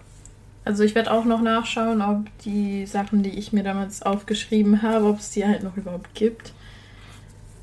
Also 0.64 0.82
ich 0.82 0.94
werde 0.94 1.12
auch 1.12 1.24
noch 1.24 1.40
nachschauen, 1.42 2.00
ob 2.02 2.26
die 2.44 2.86
Sachen, 2.86 3.22
die 3.22 3.30
ich 3.38 3.52
mir 3.52 3.62
damals 3.62 4.02
aufgeschrieben 4.02 4.82
habe, 4.82 5.06
ob 5.06 5.18
es 5.18 5.30
die 5.30 5.44
halt 5.46 5.62
noch 5.62 5.76
überhaupt 5.76 6.14
gibt. 6.14 6.52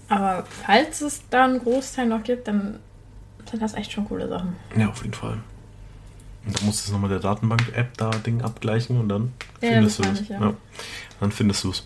Aber 0.10 0.46
falls 0.66 1.02
es 1.02 1.22
da 1.30 1.46
einen 1.46 1.60
Großteil 1.60 2.06
noch 2.08 2.24
gibt, 2.24 2.48
dann 2.48 2.80
sind 3.50 3.62
das 3.62 3.74
echt 3.74 3.92
schon 3.92 4.06
coole 4.08 4.28
Sachen. 4.28 4.56
Ja, 4.78 4.90
auf 4.90 5.02
jeden 5.02 5.14
Fall. 5.14 5.38
Und 6.46 6.58
dann 6.58 6.66
musst 6.66 6.88
du 6.88 6.94
nochmal 6.94 7.10
der 7.10 7.20
Datenbank-App 7.20 7.98
da 7.98 8.10
Ding 8.12 8.42
abgleichen 8.42 9.00
und 9.00 9.10
dann 9.10 9.34
Ja, 9.62 9.70
findest 9.72 10.00
du 10.00 10.10
es. 10.10 10.28
ja. 10.30 10.40
Ja. 10.40 10.54
Dann 11.20 11.32
findest 11.32 11.64
du 11.66 11.72
es. 11.72 11.84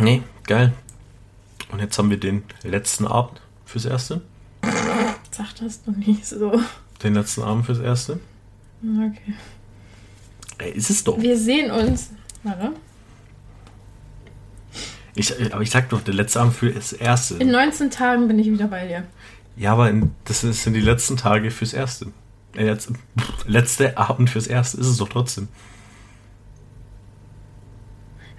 Nee, 0.00 0.22
geil. 0.46 0.72
Und 1.74 1.80
jetzt 1.80 1.98
haben 1.98 2.08
wir 2.08 2.20
den 2.20 2.44
letzten 2.62 3.04
Abend 3.04 3.40
fürs 3.64 3.84
Erste. 3.84 4.22
Sag 5.32 5.56
das 5.56 5.82
doch 5.82 5.96
nicht 5.96 6.24
so. 6.24 6.62
Den 7.02 7.14
letzten 7.14 7.42
Abend 7.42 7.66
fürs 7.66 7.80
Erste. 7.80 8.20
Okay. 8.80 9.34
Ey, 10.58 10.70
ist 10.70 10.88
es 10.88 11.02
doch. 11.02 11.20
Wir 11.20 11.36
sehen 11.36 11.72
uns. 11.72 12.10
Warte. 12.44 12.70
Ich, 15.16 15.52
aber 15.52 15.62
ich 15.62 15.70
sag 15.70 15.88
doch, 15.88 16.00
der 16.00 16.14
letzte 16.14 16.42
Abend 16.42 16.54
fürs 16.54 16.92
Erste. 16.92 17.38
In 17.38 17.50
19 17.50 17.90
Tagen 17.90 18.28
bin 18.28 18.38
ich 18.38 18.46
wieder 18.46 18.68
bei 18.68 18.86
dir. 18.86 19.02
Ja, 19.56 19.72
aber 19.72 19.90
in, 19.90 20.12
das 20.26 20.42
sind 20.42 20.74
die 20.74 20.80
letzten 20.80 21.16
Tage 21.16 21.50
fürs 21.50 21.72
Erste. 21.72 22.06
Äh, 22.54 22.66
jetzt, 22.66 22.92
letzte 23.48 23.98
Abend 23.98 24.30
fürs 24.30 24.46
Erste 24.46 24.78
ist 24.78 24.86
es 24.86 24.98
doch 24.98 25.08
trotzdem. 25.08 25.48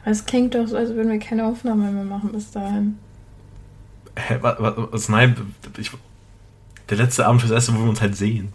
Aber 0.03 0.11
es 0.11 0.25
klingt 0.25 0.55
doch 0.55 0.67
so, 0.67 0.77
als 0.77 0.91
würden 0.91 1.11
wir 1.11 1.19
keine 1.19 1.45
Aufnahme 1.45 1.91
mehr 1.91 2.05
machen 2.05 2.31
bis 2.31 2.51
dahin. 2.51 2.97
Hä, 4.17 4.37
was, 4.41 4.55
was, 4.59 5.09
nein, 5.09 5.35
ich, 5.77 5.91
der 6.89 6.97
letzte 6.97 7.25
Abend 7.25 7.41
fürs 7.41 7.51
Erste, 7.51 7.73
wo 7.75 7.79
wir 7.79 7.89
uns 7.89 8.01
halt 8.01 8.15
sehen. 8.15 8.53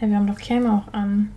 Ja, 0.00 0.08
wir 0.08 0.16
haben 0.16 0.26
doch 0.26 0.38
Cam 0.38 0.66
auch 0.66 0.92
an. 0.92 1.32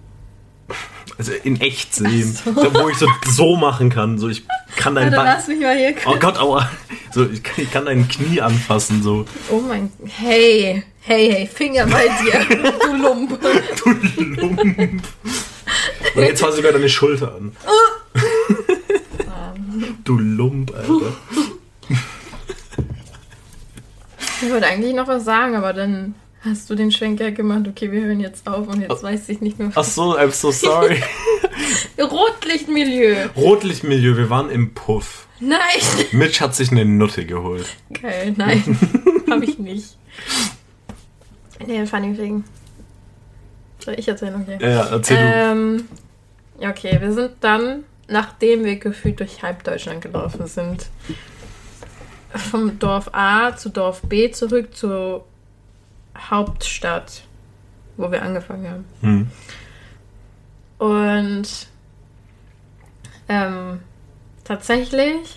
Also 1.17 1.31
in 1.43 1.59
echt 1.61 1.93
sehen. 1.93 2.31
So. 2.33 2.55
Wo 2.55 2.89
ich 2.89 2.97
so, 2.97 3.07
so 3.27 3.55
machen 3.55 3.89
kann. 3.89 4.17
So, 4.17 4.29
ich 4.29 4.43
kann 4.75 4.95
dein 4.95 5.11
Bein. 5.11 5.25
lass 5.25 5.47
mich 5.47 5.59
mal 5.59 5.75
hier. 5.75 5.93
Oh 6.05 6.15
Gott, 6.19 6.37
aua. 6.37 6.69
So, 7.11 7.29
ich 7.29 7.43
kann, 7.43 7.63
ich 7.63 7.71
kann 7.71 7.85
dein 7.85 8.07
Knie 8.07 8.41
anfassen. 8.41 9.03
So. 9.03 9.25
Oh 9.49 9.59
mein. 9.59 9.91
Hey, 10.05 10.83
hey, 11.01 11.31
hey, 11.31 11.47
Finger 11.47 11.85
bei 11.87 12.07
dir, 12.23 12.45
du 12.49 12.95
Lump. 12.95 13.39
Du 13.83 13.91
Lump. 14.31 15.03
Und 16.15 16.23
jetzt 16.23 16.41
war 16.41 16.51
sogar 16.51 16.71
deine 16.71 16.89
Schulter 16.89 17.35
an. 17.35 17.55
Du 20.03 20.17
Lump, 20.17 20.73
Alter. 20.73 21.13
Ich 24.43 24.51
wollte 24.51 24.67
eigentlich 24.67 24.93
noch 24.93 25.07
was 25.07 25.23
sagen, 25.23 25.55
aber 25.55 25.71
dann 25.73 26.15
hast 26.41 26.69
du 26.69 26.75
den 26.75 26.91
Schwenker 26.91 27.31
gemacht. 27.31 27.65
Okay, 27.67 27.91
wir 27.91 28.01
hören 28.01 28.19
jetzt 28.19 28.47
auf 28.47 28.67
und 28.67 28.81
jetzt 28.81 29.01
weiß 29.01 29.29
ich 29.29 29.41
nicht 29.41 29.57
mehr. 29.57 29.71
Ach 29.73 29.83
so, 29.83 30.17
I'm 30.17 30.31
so 30.31 30.51
sorry. 30.51 31.01
Rotlichtmilieu. 31.99 33.29
Rotlichtmilieu, 33.35 34.17
wir 34.17 34.29
waren 34.29 34.49
im 34.49 34.73
Puff. 34.73 35.27
Nein. 35.39 35.59
Mitch 36.11 36.41
hat 36.41 36.55
sich 36.55 36.71
eine 36.71 36.83
Nutte 36.83 37.25
geholt. 37.25 37.67
Geil, 38.01 38.33
nein. 38.35 38.77
Hab 39.29 39.41
ich 39.41 39.59
nicht. 39.59 39.97
Nee, 41.65 41.85
funny 41.85 42.15
thing. 42.15 42.43
Soll 43.79 43.95
ich 43.97 44.07
erzählen? 44.07 44.35
Okay. 44.41 44.57
Ja, 44.61 44.69
ja, 44.69 44.85
erzähl 44.87 45.17
Ähm, 45.19 45.85
ja, 46.59 46.69
okay, 46.69 46.97
wir 46.99 47.13
sind 47.13 47.31
dann, 47.39 47.83
nachdem 48.07 48.65
wir 48.65 48.77
gefühlt 48.77 49.19
durch 49.19 49.41
halb 49.41 49.63
Deutschland 49.63 50.01
gelaufen 50.01 50.47
sind, 50.47 50.87
vom 52.35 52.79
Dorf 52.79 53.09
A 53.13 53.55
zu 53.55 53.69
Dorf 53.69 54.01
B 54.03 54.31
zurück 54.31 54.75
zur 54.75 55.25
Hauptstadt, 56.17 57.23
wo 57.97 58.11
wir 58.11 58.21
angefangen 58.21 58.69
haben. 58.69 58.85
Hm. 59.01 59.27
Und 60.77 61.67
ähm, 63.29 63.79
tatsächlich, 64.43 65.35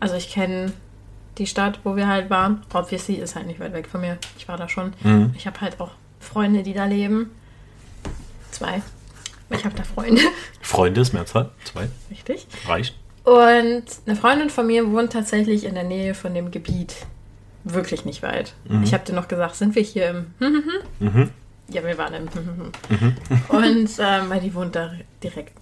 also 0.00 0.14
ich 0.14 0.30
kenne 0.30 0.72
die 1.38 1.46
Stadt, 1.46 1.80
wo 1.84 1.96
wir 1.96 2.08
halt 2.08 2.30
waren. 2.30 2.62
Obviously 2.72 3.16
ist 3.16 3.36
halt 3.36 3.46
nicht 3.46 3.60
weit 3.60 3.72
weg 3.72 3.86
von 3.86 4.00
mir. 4.00 4.18
Ich 4.36 4.48
war 4.48 4.56
da 4.56 4.68
schon. 4.68 4.92
Mhm. 5.02 5.32
Ich 5.36 5.46
habe 5.46 5.60
halt 5.60 5.80
auch 5.80 5.92
Freunde, 6.20 6.62
die 6.62 6.72
da 6.72 6.84
leben. 6.84 7.30
Zwei. 8.50 8.82
Ich 9.50 9.64
habe 9.64 9.74
da 9.74 9.82
Freunde, 9.82 10.20
Freunde 10.60 11.00
ist 11.00 11.12
Mehrzahl. 11.12 11.50
Zwei. 11.64 11.88
richtig. 12.10 12.46
Reicht. 12.66 12.94
Und 13.28 13.84
eine 14.06 14.16
Freundin 14.16 14.48
von 14.48 14.66
mir 14.66 14.90
wohnt 14.90 15.12
tatsächlich 15.12 15.64
in 15.64 15.74
der 15.74 15.84
Nähe 15.84 16.14
von 16.14 16.32
dem 16.34 16.50
Gebiet. 16.50 16.94
Wirklich 17.64 18.04
nicht 18.06 18.22
weit. 18.22 18.54
Ich 18.82 18.94
habe 18.94 19.04
dir 19.04 19.12
noch 19.12 19.28
gesagt, 19.28 19.56
sind 19.56 19.74
wir 19.74 19.82
hier 19.82 20.08
im 20.10 20.26
Mhm. 20.98 21.30
Ja, 21.70 21.84
wir 21.84 21.98
waren 21.98 22.14
im 22.14 22.28
Und 23.48 23.90
ähm, 23.98 24.30
weil 24.30 24.40
die 24.40 24.54
wohnt 24.54 24.74
da 24.74 24.92
direkt. 25.22 25.52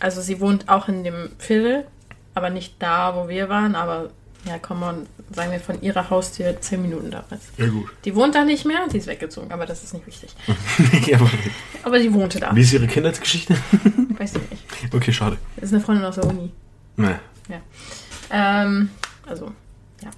Also 0.00 0.20
sie 0.20 0.40
wohnt 0.40 0.68
auch 0.68 0.88
in 0.88 1.04
dem 1.04 1.30
Viertel, 1.38 1.84
aber 2.34 2.50
nicht 2.50 2.74
da, 2.80 3.14
wo 3.14 3.28
wir 3.28 3.48
waren, 3.48 3.76
aber 3.76 4.10
ja, 4.46 4.58
komm 4.60 4.80
mal, 4.80 4.96
sagen 5.32 5.52
wir 5.52 5.60
von 5.60 5.80
ihrer 5.80 6.10
Haustür 6.10 6.60
zehn 6.60 6.82
Minuten 6.82 7.12
damals. 7.12 7.44
Ja, 7.56 7.66
gut. 7.68 7.88
Die 8.04 8.14
wohnt 8.16 8.34
da 8.34 8.44
nicht 8.44 8.64
mehr, 8.66 8.88
die 8.92 8.98
ist 8.98 9.06
weggezogen, 9.06 9.52
aber 9.52 9.64
das 9.64 9.84
ist 9.84 9.94
nicht 9.94 10.06
wichtig. 10.08 10.34
ja, 11.06 11.18
aber 11.18 11.30
Aber 11.84 12.00
sie 12.00 12.12
wohnte 12.12 12.40
da. 12.40 12.54
wie 12.54 12.60
ist 12.62 12.72
ihre 12.72 12.88
Kindheitsgeschichte? 12.88 13.56
Weiß 14.18 14.34
ich 14.34 14.50
nicht. 14.50 14.92
Okay, 14.94 15.12
schade. 15.12 15.38
Das 15.56 15.66
ist 15.66 15.72
eine 15.74 15.82
Freundin 15.82 16.04
aus 16.04 16.16
der 16.16 16.26
Uni. 16.26 16.50
Nee. 16.96 17.16
Ähm, 18.30 18.90
also, 19.26 19.52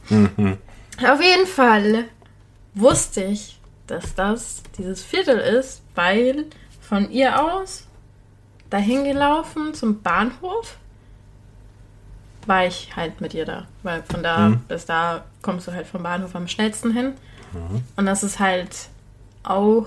Mhm. 0.09 0.59
Auf 1.07 1.23
jeden 1.23 1.47
Fall 1.47 2.05
wusste 2.75 3.23
ich, 3.25 3.59
dass 3.87 4.15
das 4.17 4.63
dieses 4.79 5.03
Viertel 5.03 5.39
ist, 5.39 5.83
weil 5.95 6.47
von 6.81 7.11
ihr 7.11 7.41
aus 7.43 7.87
dahin 8.71 9.05
gelaufen 9.05 9.75
zum 9.75 10.03
Bahnhof 10.03 10.77
war 12.47 12.67
ich 12.67 12.95
halt 12.97 13.21
mit 13.21 13.35
ihr 13.35 13.45
da. 13.45 13.67
Weil 13.83 14.03
von 14.05 14.23
da 14.23 14.49
Mhm. 14.51 14.61
bis 14.69 14.87
da 14.87 15.25
kommst 15.43 15.69
du 15.69 15.73
halt 15.73 15.87
vom 15.87 16.03
Bahnhof 16.03 16.35
am 16.35 16.49
schnellsten 16.49 16.93
hin. 16.93 17.13
Und 17.97 18.07
das 18.07 18.23
ist 18.25 18.39
halt 18.41 18.89
auch 19.45 19.87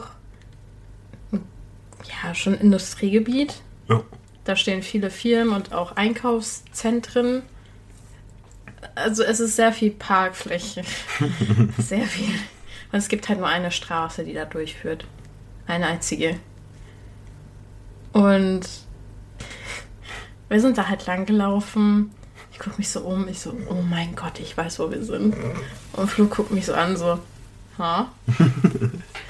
ja 2.24 2.34
schon 2.34 2.54
Industriegebiet. 2.56 3.62
Ja. 3.90 4.02
Da 4.50 4.56
stehen 4.56 4.82
viele 4.82 5.12
Firmen 5.12 5.54
und 5.54 5.74
auch 5.74 5.92
Einkaufszentren. 5.96 7.44
Also 8.96 9.22
es 9.22 9.40
ist 9.40 9.56
sehr 9.56 9.72
viel 9.72 9.92
Parkfläche. 9.92 10.82
sehr 11.78 12.08
viel. 12.08 12.34
Und 12.92 12.98
es 12.98 13.10
gibt 13.10 13.30
halt 13.30 13.38
nur 13.38 13.48
eine 13.48 13.70
Straße, 13.70 14.24
die 14.24 14.34
da 14.34 14.46
durchführt. 14.46 15.06
Eine 15.68 15.86
einzige. 15.86 16.40
Und 18.12 18.62
wir 20.50 20.60
sind 20.60 20.80
da 20.80 20.88
halt 20.88 21.06
lang 21.06 21.28
gelaufen. 21.28 22.10
Ich 22.52 22.58
gucke 22.58 22.78
mich 22.80 22.90
so 22.90 23.02
um. 23.02 23.28
Ich 23.28 23.42
so, 23.42 23.56
oh 23.70 23.84
mein 23.88 24.16
Gott, 24.16 24.40
ich 24.40 24.58
weiß, 24.58 24.80
wo 24.80 24.90
wir 24.90 25.04
sind. 25.04 25.36
Und 25.94 26.10
Flo 26.10 26.26
guckt 26.26 26.50
mich 26.50 26.66
so 26.66 26.74
an, 26.74 26.98
so, 26.98 27.20
ha? 27.78 28.12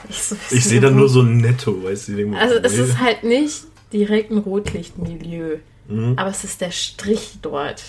Ich, 0.10 0.24
so, 0.24 0.36
Ich 0.50 0.64
sehe 0.64 0.82
da 0.82 0.90
nur 0.90 1.08
so 1.08 1.22
ein 1.22 1.38
Netto, 1.38 1.84
weißt 1.84 2.08
du. 2.08 2.36
also 2.36 2.56
es 2.56 2.80
ist 2.80 3.00
halt 3.00 3.24
nicht 3.24 3.69
direkt 3.94 4.32
ein 4.32 4.38
Rotlichtmilieu, 4.40 5.58
Mhm. 5.88 6.14
aber 6.18 6.30
es 6.30 6.44
ist 6.44 6.62
der 6.62 6.72
Strich 6.72 7.40
dort. 7.42 7.82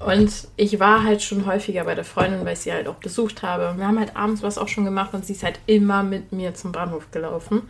Und 0.00 0.32
ich 0.56 0.80
war 0.80 1.04
halt 1.04 1.22
schon 1.22 1.44
häufiger 1.46 1.84
bei 1.84 1.94
der 1.94 2.04
Freundin, 2.04 2.44
weil 2.46 2.54
ich 2.54 2.60
sie 2.60 2.72
halt 2.72 2.88
auch 2.88 2.94
besucht 2.96 3.42
habe. 3.42 3.70
Und 3.70 3.78
wir 3.78 3.86
haben 3.86 3.98
halt 3.98 4.16
abends 4.16 4.42
was 4.42 4.56
auch 4.56 4.66
schon 4.68 4.84
gemacht 4.86 5.12
und 5.12 5.26
sie 5.26 5.34
ist 5.34 5.42
halt 5.42 5.60
immer 5.66 6.02
mit 6.02 6.32
mir 6.32 6.54
zum 6.54 6.72
Bahnhof 6.72 7.10
gelaufen. 7.10 7.62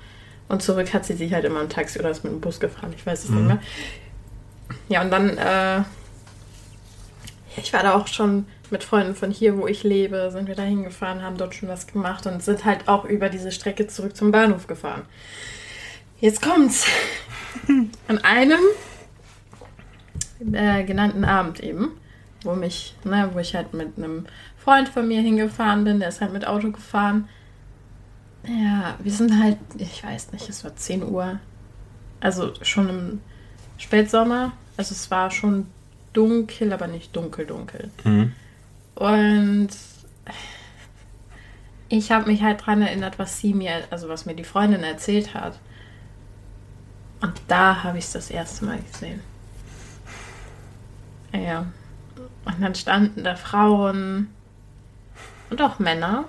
Und 0.48 0.62
zurück 0.62 0.94
hat 0.94 1.04
sie 1.04 1.14
sich 1.14 1.32
halt 1.32 1.44
immer 1.44 1.60
im 1.60 1.68
Taxi 1.68 1.98
oder 1.98 2.10
ist 2.10 2.22
mit 2.24 2.32
dem 2.32 2.40
Bus 2.40 2.60
gefahren, 2.60 2.92
ich 2.96 3.04
weiß 3.04 3.24
es 3.24 3.30
nicht 3.30 3.46
mehr. 3.46 3.58
Ja, 4.88 5.02
und 5.02 5.10
dann, 5.10 5.36
äh, 5.38 5.82
ich 7.56 7.72
war 7.72 7.82
da 7.82 7.94
auch 7.94 8.06
schon 8.06 8.46
mit 8.70 8.84
Freunden 8.84 9.14
von 9.16 9.30
hier, 9.32 9.58
wo 9.58 9.66
ich 9.66 9.82
lebe, 9.82 10.30
sind 10.32 10.46
wir 10.46 10.54
da 10.54 10.62
hingefahren, 10.62 11.22
haben 11.22 11.36
dort 11.36 11.54
schon 11.54 11.68
was 11.68 11.86
gemacht 11.88 12.26
und 12.26 12.42
sind 12.42 12.64
halt 12.64 12.86
auch 12.88 13.04
über 13.04 13.28
diese 13.28 13.50
Strecke 13.50 13.88
zurück 13.88 14.16
zum 14.16 14.30
Bahnhof 14.30 14.66
gefahren. 14.68 15.02
Jetzt 16.20 16.42
kommt's. 16.42 16.86
An 18.08 18.18
einem 18.18 18.60
äh, 20.52 20.84
genannten 20.84 21.24
Abend 21.24 21.60
eben, 21.60 21.92
wo 22.42 22.54
mich, 22.54 22.94
ne, 23.04 23.30
wo 23.32 23.38
ich 23.38 23.54
halt 23.54 23.74
mit 23.74 23.96
einem 23.96 24.26
Freund 24.56 24.88
von 24.88 25.08
mir 25.08 25.20
hingefahren 25.20 25.84
bin, 25.84 26.00
der 26.00 26.08
ist 26.08 26.20
halt 26.20 26.32
mit 26.32 26.46
Auto 26.46 26.70
gefahren. 26.70 27.28
Ja, 28.46 28.96
wir 28.98 29.12
sind 29.12 29.42
halt, 29.42 29.58
ich 29.76 30.02
weiß 30.02 30.32
nicht, 30.32 30.48
es 30.48 30.64
war 30.64 30.74
10 30.74 31.04
Uhr. 31.04 31.38
Also 32.20 32.52
schon 32.62 32.88
im 32.88 33.20
Spätsommer. 33.78 34.52
Also 34.76 34.92
es 34.92 35.10
war 35.10 35.30
schon 35.30 35.66
dunkel, 36.12 36.72
aber 36.72 36.86
nicht 36.86 37.14
dunkel, 37.14 37.46
dunkel. 37.46 37.90
Mhm. 38.04 38.32
Und 38.94 39.68
ich 41.88 42.12
habe 42.12 42.30
mich 42.30 42.42
halt 42.42 42.64
dran 42.64 42.82
erinnert, 42.82 43.18
was 43.18 43.38
sie 43.38 43.52
mir, 43.52 43.84
also 43.90 44.08
was 44.08 44.26
mir 44.26 44.34
die 44.34 44.44
Freundin 44.44 44.84
erzählt 44.84 45.34
hat. 45.34 45.58
Und 47.20 47.32
da 47.48 47.82
habe 47.84 47.98
ich 47.98 48.04
es 48.06 48.12
das 48.12 48.30
erste 48.30 48.64
Mal 48.64 48.78
gesehen. 48.92 49.20
Ja. 51.34 51.66
Und 52.44 52.60
dann 52.60 52.74
standen 52.74 53.24
da 53.24 53.36
Frauen 53.36 54.28
und 55.50 55.60
auch 55.62 55.78
Männer. 55.78 56.24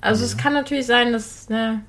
Also 0.00 0.24
es 0.24 0.36
kann 0.36 0.52
natürlich 0.52 0.86
sein, 0.86 1.12
dass, 1.12 1.48
ne, 1.48 1.82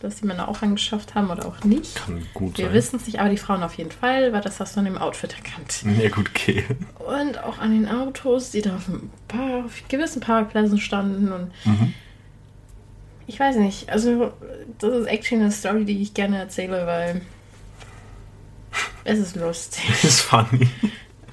dass 0.00 0.16
die 0.16 0.26
Männer 0.26 0.48
auch 0.48 0.62
angeschafft 0.62 1.14
haben 1.14 1.30
oder 1.30 1.44
auch 1.46 1.64
nicht. 1.64 1.96
Kann 1.96 2.24
gut 2.34 2.56
Wir 2.58 2.66
sein. 2.66 2.74
wissen 2.74 2.96
es 2.96 3.06
nicht, 3.06 3.18
aber 3.18 3.28
die 3.30 3.36
Frauen 3.36 3.62
auf 3.62 3.74
jeden 3.74 3.90
Fall, 3.90 4.32
weil 4.32 4.40
das 4.40 4.60
hast 4.60 4.76
du 4.76 4.80
an 4.80 4.84
dem 4.86 4.98
Outfit 4.98 5.34
erkannt. 5.34 5.82
Ja, 6.00 6.08
gut, 6.08 6.30
okay. 6.30 6.64
Und 6.98 7.38
auch 7.42 7.58
an 7.58 7.72
den 7.72 7.88
Autos, 7.88 8.52
die 8.52 8.62
da 8.62 8.76
auf, 8.76 8.88
ein 8.88 9.10
paar, 9.26 9.64
auf 9.64 9.82
gewissen 9.88 10.20
Parkplätzen 10.20 10.78
standen. 10.78 11.32
Und 11.32 11.50
Mhm. 11.64 11.92
ich 13.26 13.38
weiß 13.40 13.56
nicht, 13.56 13.90
also 13.90 14.32
das 14.78 14.94
ist 14.94 15.06
actually 15.06 15.42
eine 15.42 15.52
Story, 15.52 15.84
die 15.84 16.00
ich 16.00 16.14
gerne 16.14 16.38
erzähle, 16.38 16.86
weil 16.86 17.20
es 19.04 19.18
ist 19.18 19.36
lustig. 19.36 19.82
Das 19.88 20.04
ist 20.04 20.20
funny. 20.20 20.68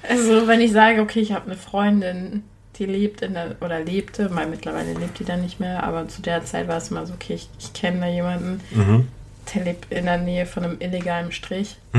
Also 0.08 0.48
wenn 0.48 0.62
ich 0.62 0.72
sage, 0.72 1.02
okay, 1.02 1.20
ich 1.20 1.34
habe 1.34 1.46
eine 1.48 1.56
Freundin, 1.58 2.44
die 2.78 2.86
lebt 2.86 3.22
in 3.22 3.34
der, 3.34 3.56
oder 3.62 3.80
lebte, 3.82 4.34
weil 4.34 4.48
mittlerweile 4.48 4.94
lebt 4.94 5.20
die 5.20 5.26
dann 5.26 5.42
nicht 5.42 5.60
mehr, 5.60 5.84
aber 5.84 6.08
zu 6.08 6.22
der 6.22 6.46
Zeit 6.46 6.68
war 6.68 6.78
es 6.78 6.90
mal 6.92 7.06
so, 7.06 7.14
okay, 7.14 7.34
ich, 7.36 7.50
ich 7.60 7.74
kenne 7.74 8.00
da 8.00 8.08
jemanden, 8.08 8.62
Mhm. 8.72 9.08
der 9.54 9.64
lebt 9.66 9.92
in 9.92 10.06
der 10.06 10.18
Nähe 10.18 10.46
von 10.46 10.64
einem 10.64 10.78
illegalen 10.80 11.32
Strich. 11.32 11.78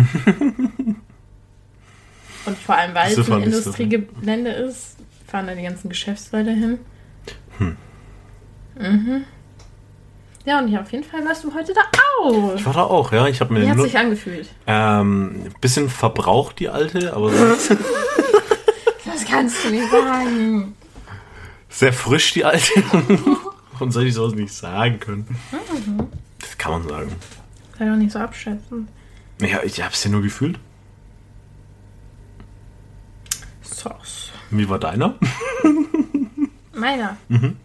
Und 2.46 2.56
vor 2.58 2.74
allem, 2.76 2.94
weil 2.94 3.12
es 3.12 3.30
ein 3.30 3.42
Industriegelände 3.42 4.50
ist, 4.50 4.96
fahren 5.26 5.46
da 5.46 5.54
die 5.54 5.62
ganzen 5.62 5.88
Geschäftsleute 5.90 6.50
hin. 6.52 6.78
Hm. 7.58 7.76
Mhm. 8.78 9.24
Ja, 10.46 10.58
und 10.58 10.68
ja, 10.68 10.80
auf 10.80 10.90
jeden 10.90 11.04
Fall 11.04 11.24
warst 11.24 11.44
du 11.44 11.52
heute 11.54 11.72
da 11.74 11.80
auch. 12.22 12.54
Ich 12.54 12.64
war 12.64 12.72
da 12.72 12.82
auch, 12.84 13.12
ja. 13.12 13.26
Ich 13.28 13.40
habe 13.40 13.52
mir 13.52 13.60
Wie 13.62 13.68
hat 13.70 13.76
nur 13.76 13.86
sich 13.86 13.96
angefühlt? 13.98 14.48
ähm, 14.66 15.42
ein 15.46 15.54
bisschen 15.60 15.88
verbraucht, 15.90 16.58
die 16.60 16.68
alte, 16.68 17.12
aber 17.14 17.30
Das 19.04 19.24
kannst 19.28 19.64
du 19.64 19.70
nicht 19.70 19.90
sagen. 19.90 20.74
sehr 21.68 21.92
frisch, 21.92 22.32
die 22.32 22.44
alte. 22.44 22.72
Warum 23.72 23.90
soll 23.92 24.06
ich 24.06 24.14
sowas 24.14 24.34
nicht 24.34 24.52
sagen 24.52 24.98
können? 25.00 25.26
Mhm. 25.52 26.06
Das 26.38 26.56
kann 26.58 26.72
man 26.72 26.88
sagen. 26.88 27.12
Sei 27.78 27.86
doch 27.86 27.96
nicht 27.96 28.12
so 28.12 28.18
abschätzen. 28.18 28.88
Ja, 29.40 29.62
ich 29.62 29.82
hab's 29.82 30.04
ja 30.04 30.10
nur 30.10 30.22
gefühlt. 30.22 30.58
Sauce. 33.62 34.30
Wie 34.50 34.68
war 34.68 34.78
deiner? 34.78 35.14
Meiner. 36.74 37.16
Mhm. 37.28 37.56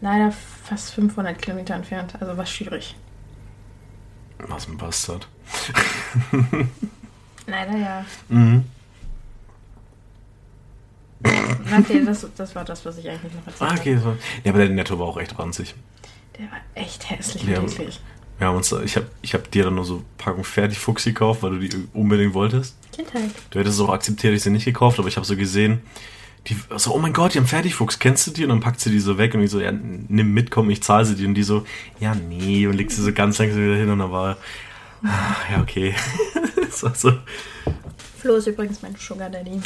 Leider 0.00 0.32
fast 0.64 0.92
500 0.94 1.40
Kilometer 1.40 1.74
entfernt, 1.74 2.14
also 2.20 2.36
war 2.36 2.46
schwierig. 2.46 2.94
Was 4.38 4.68
ein 4.68 4.76
Bastard. 4.76 5.28
Leider 7.46 7.76
ja. 7.76 8.04
Mhm. 8.28 8.64
Okay, 11.80 12.04
das, 12.04 12.26
das 12.36 12.54
war 12.54 12.64
das, 12.64 12.84
was 12.84 12.98
ich 12.98 13.08
eigentlich 13.08 13.32
noch 13.34 13.46
erzählt 13.46 13.70
Ah, 13.70 13.74
okay. 13.76 13.96
So. 13.98 14.16
Ja, 14.44 14.52
aber 14.52 14.60
der 14.60 14.68
Netto 14.70 14.98
war 14.98 15.06
auch 15.06 15.18
echt 15.18 15.36
ranzig. 15.38 15.74
Der 16.38 16.46
war 16.50 16.58
echt 16.74 17.10
hässlich, 17.10 17.42
Ja. 17.44 17.60
wirklich. 17.60 18.00
Wir 18.38 18.46
haben 18.46 18.56
uns, 18.56 18.70
ich 18.70 18.94
habe 18.94 19.08
ich 19.20 19.34
hab 19.34 19.50
dir 19.50 19.64
dann 19.64 19.74
nur 19.74 19.84
so 19.84 20.04
Packung 20.16 20.44
Fertigfuchs 20.44 21.04
gekauft, 21.04 21.42
weil 21.42 21.58
du 21.58 21.68
die 21.68 21.88
unbedingt 21.92 22.34
wolltest. 22.34 22.76
Kindheit. 22.92 23.30
Du 23.50 23.58
hättest 23.58 23.80
es 23.80 23.84
auch 23.84 23.92
akzeptiert, 23.92 24.32
ich 24.34 24.42
sie 24.44 24.50
nicht 24.50 24.64
gekauft, 24.64 25.00
aber 25.00 25.08
ich 25.08 25.16
habe 25.16 25.26
so 25.26 25.34
gesehen, 25.36 25.82
die 26.46 26.56
so, 26.76 26.94
oh 26.94 26.98
mein 26.98 27.12
Gott, 27.12 27.34
die 27.34 27.38
haben 27.38 27.46
Fertigfuchs, 27.46 27.98
kennst 27.98 28.26
du 28.26 28.30
die? 28.30 28.44
Und 28.44 28.50
dann 28.50 28.60
packt 28.60 28.80
sie 28.80 28.90
die 28.90 29.00
so 29.00 29.18
weg 29.18 29.34
und 29.34 29.42
ich 29.42 29.50
so, 29.50 29.60
ja, 29.60 29.72
nimm 29.72 30.32
mit, 30.32 30.50
komm, 30.50 30.70
ich 30.70 30.82
zahle 30.82 31.04
sie 31.04 31.16
dir. 31.16 31.28
Und 31.28 31.34
die 31.34 31.42
so, 31.42 31.64
ja, 32.00 32.14
nee, 32.14 32.66
und 32.66 32.74
legt 32.74 32.92
sie 32.92 33.02
so 33.02 33.12
ganz 33.12 33.38
langsam 33.38 33.62
wieder 33.62 33.76
hin 33.76 33.90
und 33.90 33.98
dann 33.98 34.12
war, 34.12 34.36
ah, 35.02 35.36
ja, 35.50 35.60
okay. 35.60 35.94
das 36.56 36.82
war 36.82 36.94
so, 36.94 37.12
Flo 38.18 38.34
ist 38.34 38.48
übrigens 38.48 38.82
mein 38.82 38.96
Sugar 38.96 39.30
Daddy. 39.30 39.60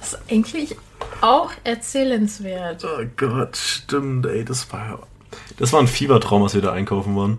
Das 0.00 0.12
ist 0.12 0.30
eigentlich 0.30 0.76
auch 1.20 1.50
erzählenswert. 1.62 2.84
oh 2.84 3.04
Gott, 3.16 3.56
stimmt, 3.56 4.26
ey, 4.26 4.44
das 4.44 4.72
war, 4.72 5.06
das 5.58 5.72
war 5.72 5.80
ein 5.80 5.88
Fiebertraum, 5.88 6.42
als 6.42 6.54
wir 6.54 6.62
da 6.62 6.72
einkaufen 6.72 7.14
waren. 7.16 7.38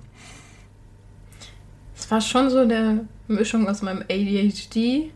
Es 1.98 2.10
war 2.12 2.22
schon 2.22 2.52
so 2.52 2.60
eine 2.60 3.08
Mischung 3.28 3.68
aus 3.68 3.82
meinem 3.82 4.04
ADHD 4.04 5.12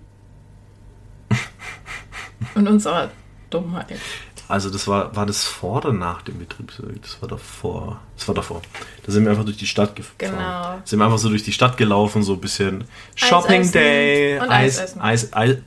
und 2.56 2.68
unserer 2.68 3.12
Dummheit. 3.50 4.00
Also 4.48 4.72
das 4.72 4.88
war, 4.88 5.16
war 5.16 5.28
das 5.28 5.44
vor 5.44 5.78
oder 5.78 5.94
nach 5.94 6.24
dem 6.24 6.40
Betriebsweg? 6.40 7.02
Das 7.04 7.22
war 7.22 7.30
davor. 7.30 8.02
Das 8.18 8.28
war 8.28 8.34
davor. 8.34 8.62
Da 9.06 9.12
sind 9.12 9.24
wir 9.24 9.32
einfach 9.32 9.46
durch 9.46 9.58
die 9.58 9.68
Stadt 9.68 9.96
gefahren. 9.96 10.16
Genau. 10.18 10.82
Sind 10.86 10.98
wir 10.98 11.06
einfach 11.06 11.20
so 11.20 11.30
durch 11.30 11.44
die 11.44 11.52
Stadt 11.52 11.78
gelaufen, 11.78 12.24
so 12.24 12.34
ein 12.34 12.42
bisschen 12.42 12.86
Shopping 13.16 13.62
essen 13.62 13.74
Day, 13.74 14.40
Eis, 14.40 14.80
Eis. 14.80 14.98
Eis, 15.00 15.34
Eis, 15.34 15.58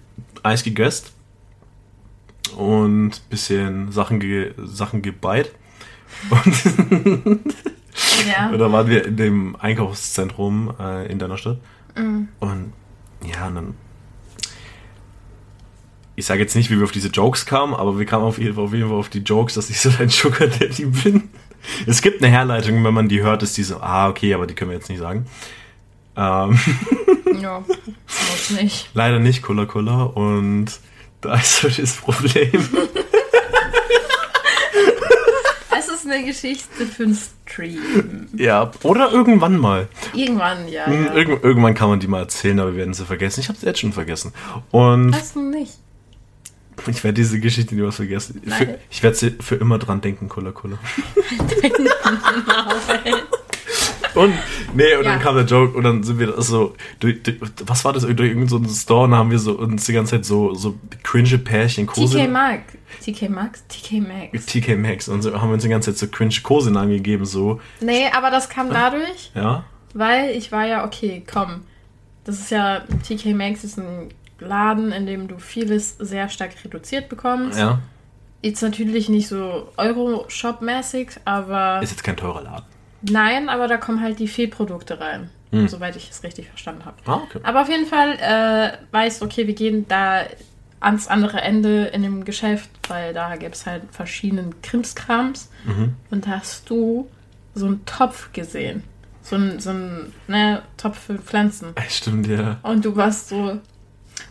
Eis 0.42 0.64
gegösst 0.64 1.12
und 2.56 3.10
ein 3.10 3.30
bisschen 3.30 3.92
Sachen, 3.92 4.18
ge, 4.18 4.52
Sachen 4.58 5.00
gebeit. 5.00 5.52
Und 6.30 7.40
Ja. 8.26 8.48
Und 8.52 8.58
da 8.58 8.72
waren 8.72 8.88
wir 8.88 9.04
in 9.04 9.16
dem 9.16 9.56
Einkaufszentrum 9.56 10.74
äh, 10.80 11.10
in 11.10 11.18
deiner 11.18 11.36
Stadt. 11.38 11.58
Mhm. 11.96 12.28
Und 12.40 12.72
ja, 13.24 13.46
und 13.48 13.54
dann. 13.54 13.74
Ich 16.14 16.26
sage 16.26 16.40
jetzt 16.40 16.54
nicht, 16.54 16.70
wie 16.70 16.76
wir 16.76 16.84
auf 16.84 16.92
diese 16.92 17.08
Jokes 17.08 17.46
kamen, 17.46 17.72
aber 17.74 17.98
wir 17.98 18.04
kamen 18.04 18.24
auf 18.24 18.38
jeden, 18.38 18.54
Fall, 18.54 18.64
auf 18.64 18.72
jeden 18.74 18.88
Fall 18.88 18.98
auf 18.98 19.08
die 19.08 19.20
Jokes, 19.20 19.54
dass 19.54 19.70
ich 19.70 19.80
so 19.80 19.90
ein 19.98 20.08
Sugar 20.10 20.46
Daddy 20.48 20.84
bin. 20.86 21.30
Es 21.86 22.02
gibt 22.02 22.22
eine 22.22 22.30
Herleitung, 22.30 22.84
wenn 22.84 22.92
man 22.94 23.08
die 23.08 23.22
hört, 23.22 23.42
ist 23.42 23.56
die 23.56 23.62
so, 23.62 23.78
ah, 23.80 24.08
okay, 24.08 24.34
aber 24.34 24.46
die 24.46 24.54
können 24.54 24.70
wir 24.70 24.76
jetzt 24.76 24.90
nicht 24.90 24.98
sagen. 24.98 25.26
Ähm, 26.16 26.58
Ja, 27.40 27.60
muss 28.06 28.50
nicht. 28.50 28.90
leider 28.94 29.18
nicht 29.20 29.42
Cola 29.42 29.64
Cola 29.64 30.02
und 30.02 30.66
da 31.22 31.34
ist 31.36 31.60
so 31.60 31.68
das 31.68 31.94
Problem. 31.96 32.50
Eine 36.12 36.26
Geschichte 36.26 36.84
für 36.86 37.04
einen 37.04 37.16
Stream. 37.16 38.28
ja, 38.36 38.70
oder 38.82 39.10
irgendwann 39.12 39.56
mal. 39.56 39.88
Irgendwann, 40.12 40.68
ja. 40.68 40.84
Hm, 40.86 41.06
ja. 41.06 41.14
Irgend, 41.14 41.42
irgendwann 41.42 41.74
kann 41.74 41.88
man 41.88 42.00
die 42.00 42.06
mal 42.06 42.20
erzählen, 42.20 42.60
aber 42.60 42.72
wir 42.72 42.78
werden 42.78 42.92
sie 42.92 43.06
vergessen. 43.06 43.40
Ich 43.40 43.48
habe 43.48 43.58
sie 43.58 43.64
jetzt 43.64 43.80
schon 43.80 43.92
vergessen. 43.94 44.32
Und 44.70 45.14
Hast 45.14 45.36
du 45.36 45.40
nicht? 45.40 45.72
ich 46.86 47.02
werde 47.04 47.14
diese 47.14 47.40
Geschichte 47.40 47.74
niemals 47.74 47.96
vergessen. 47.96 48.42
Für, 48.46 48.78
ich 48.90 49.02
werde 49.02 49.16
sie 49.16 49.34
für 49.40 49.54
immer 49.56 49.78
dran 49.78 50.00
denken, 50.02 50.28
Cola 50.28 50.52
Cola. 50.52 50.78
Und, 54.14 54.34
nee, 54.74 54.94
und 54.96 55.04
Ja. 55.04 55.12
dann 55.12 55.20
kam 55.20 55.34
der 55.36 55.44
Joke 55.44 55.76
und 55.76 55.84
dann 55.84 56.02
sind 56.02 56.18
wir 56.18 56.40
so, 56.42 56.74
durch, 57.00 57.22
durch, 57.22 57.38
was 57.66 57.84
war 57.84 57.92
das, 57.92 58.02
durch 58.02 58.20
irgendeinen 58.20 58.48
so 58.68 58.74
Store 58.74 59.04
und 59.04 59.14
haben 59.14 59.30
wir 59.30 59.38
so 59.38 59.52
uns 59.58 59.84
die 59.86 59.92
ganze 59.92 60.12
Zeit 60.16 60.24
so, 60.24 60.54
so 60.54 60.74
cringe 61.02 61.38
Pärchen, 61.38 61.86
Kose, 61.86 62.18
TK 62.18 62.28
Maxx. 62.30 62.74
TK 63.04 63.28
Maxx? 63.30 63.64
TK 63.68 63.92
Maxx. 64.00 64.46
TK 64.46 64.76
Maxx 64.78 65.08
und 65.08 65.22
so 65.22 65.32
haben 65.40 65.48
wir 65.48 65.54
uns 65.54 65.62
die 65.62 65.68
ganze 65.68 65.94
Zeit 65.94 65.98
so 65.98 66.06
cringe 66.16 66.34
Kosenamen 66.42 66.90
gegeben, 66.96 67.24
so, 67.24 67.60
Nee, 67.80 68.06
aber 68.16 68.30
das 68.30 68.48
kam 68.48 68.70
dadurch, 68.70 69.30
ja. 69.34 69.64
weil 69.94 70.30
ich 70.36 70.52
war 70.52 70.66
ja, 70.66 70.84
okay, 70.84 71.22
komm. 71.30 71.62
Das 72.24 72.38
ist 72.38 72.50
ja, 72.50 72.80
TK 73.06 73.34
Maxx 73.34 73.64
ist 73.64 73.78
ein 73.78 74.08
Laden, 74.38 74.92
in 74.92 75.06
dem 75.06 75.28
du 75.28 75.38
vieles 75.38 75.96
sehr 75.98 76.28
stark 76.28 76.52
reduziert 76.64 77.08
bekommst. 77.08 77.58
Ja, 77.58 77.80
Jetzt 78.44 78.60
natürlich 78.60 79.08
nicht 79.08 79.28
so 79.28 79.68
Euro-Shop-mäßig, 79.76 81.10
aber 81.24 81.80
ist 81.80 81.90
jetzt 81.90 82.02
kein 82.02 82.16
teurer 82.16 82.42
Laden. 82.42 82.64
Nein, 83.02 83.48
aber 83.48 83.68
da 83.68 83.76
kommen 83.76 84.00
halt 84.00 84.18
die 84.18 84.28
Fehlprodukte 84.28 85.00
rein. 85.00 85.30
Hm. 85.50 85.68
Soweit 85.68 85.96
ich 85.96 86.10
es 86.10 86.22
richtig 86.22 86.48
verstanden 86.48 86.84
habe. 86.86 86.96
Ah, 87.04 87.16
okay. 87.24 87.40
Aber 87.42 87.62
auf 87.62 87.68
jeden 87.68 87.86
Fall 87.86 88.12
äh, 88.18 88.78
weißt 88.90 89.22
okay, 89.22 89.46
wir 89.46 89.54
gehen 89.54 89.86
da 89.86 90.24
ans 90.80 91.08
andere 91.08 91.40
Ende 91.40 91.84
in 91.86 92.02
dem 92.02 92.24
Geschäft, 92.24 92.70
weil 92.88 93.14
da 93.14 93.36
gibt 93.36 93.54
es 93.54 93.66
halt 93.66 93.82
verschiedenen 93.92 94.60
Krimskrams. 94.62 95.50
Mhm. 95.64 95.94
Und 96.10 96.26
da 96.26 96.40
hast 96.40 96.68
du 96.68 97.08
so 97.54 97.66
einen 97.66 97.84
Topf 97.84 98.32
gesehen. 98.32 98.82
So 99.22 99.36
ein, 99.36 99.60
so 99.60 99.70
ein 99.70 100.12
ne, 100.26 100.62
Topf 100.76 100.98
für 100.98 101.18
Pflanzen. 101.18 101.76
Äh, 101.76 101.88
Stimmt, 101.88 102.26
ja. 102.26 102.58
Und 102.62 102.84
du 102.84 102.96
warst 102.96 103.28
so, 103.28 103.60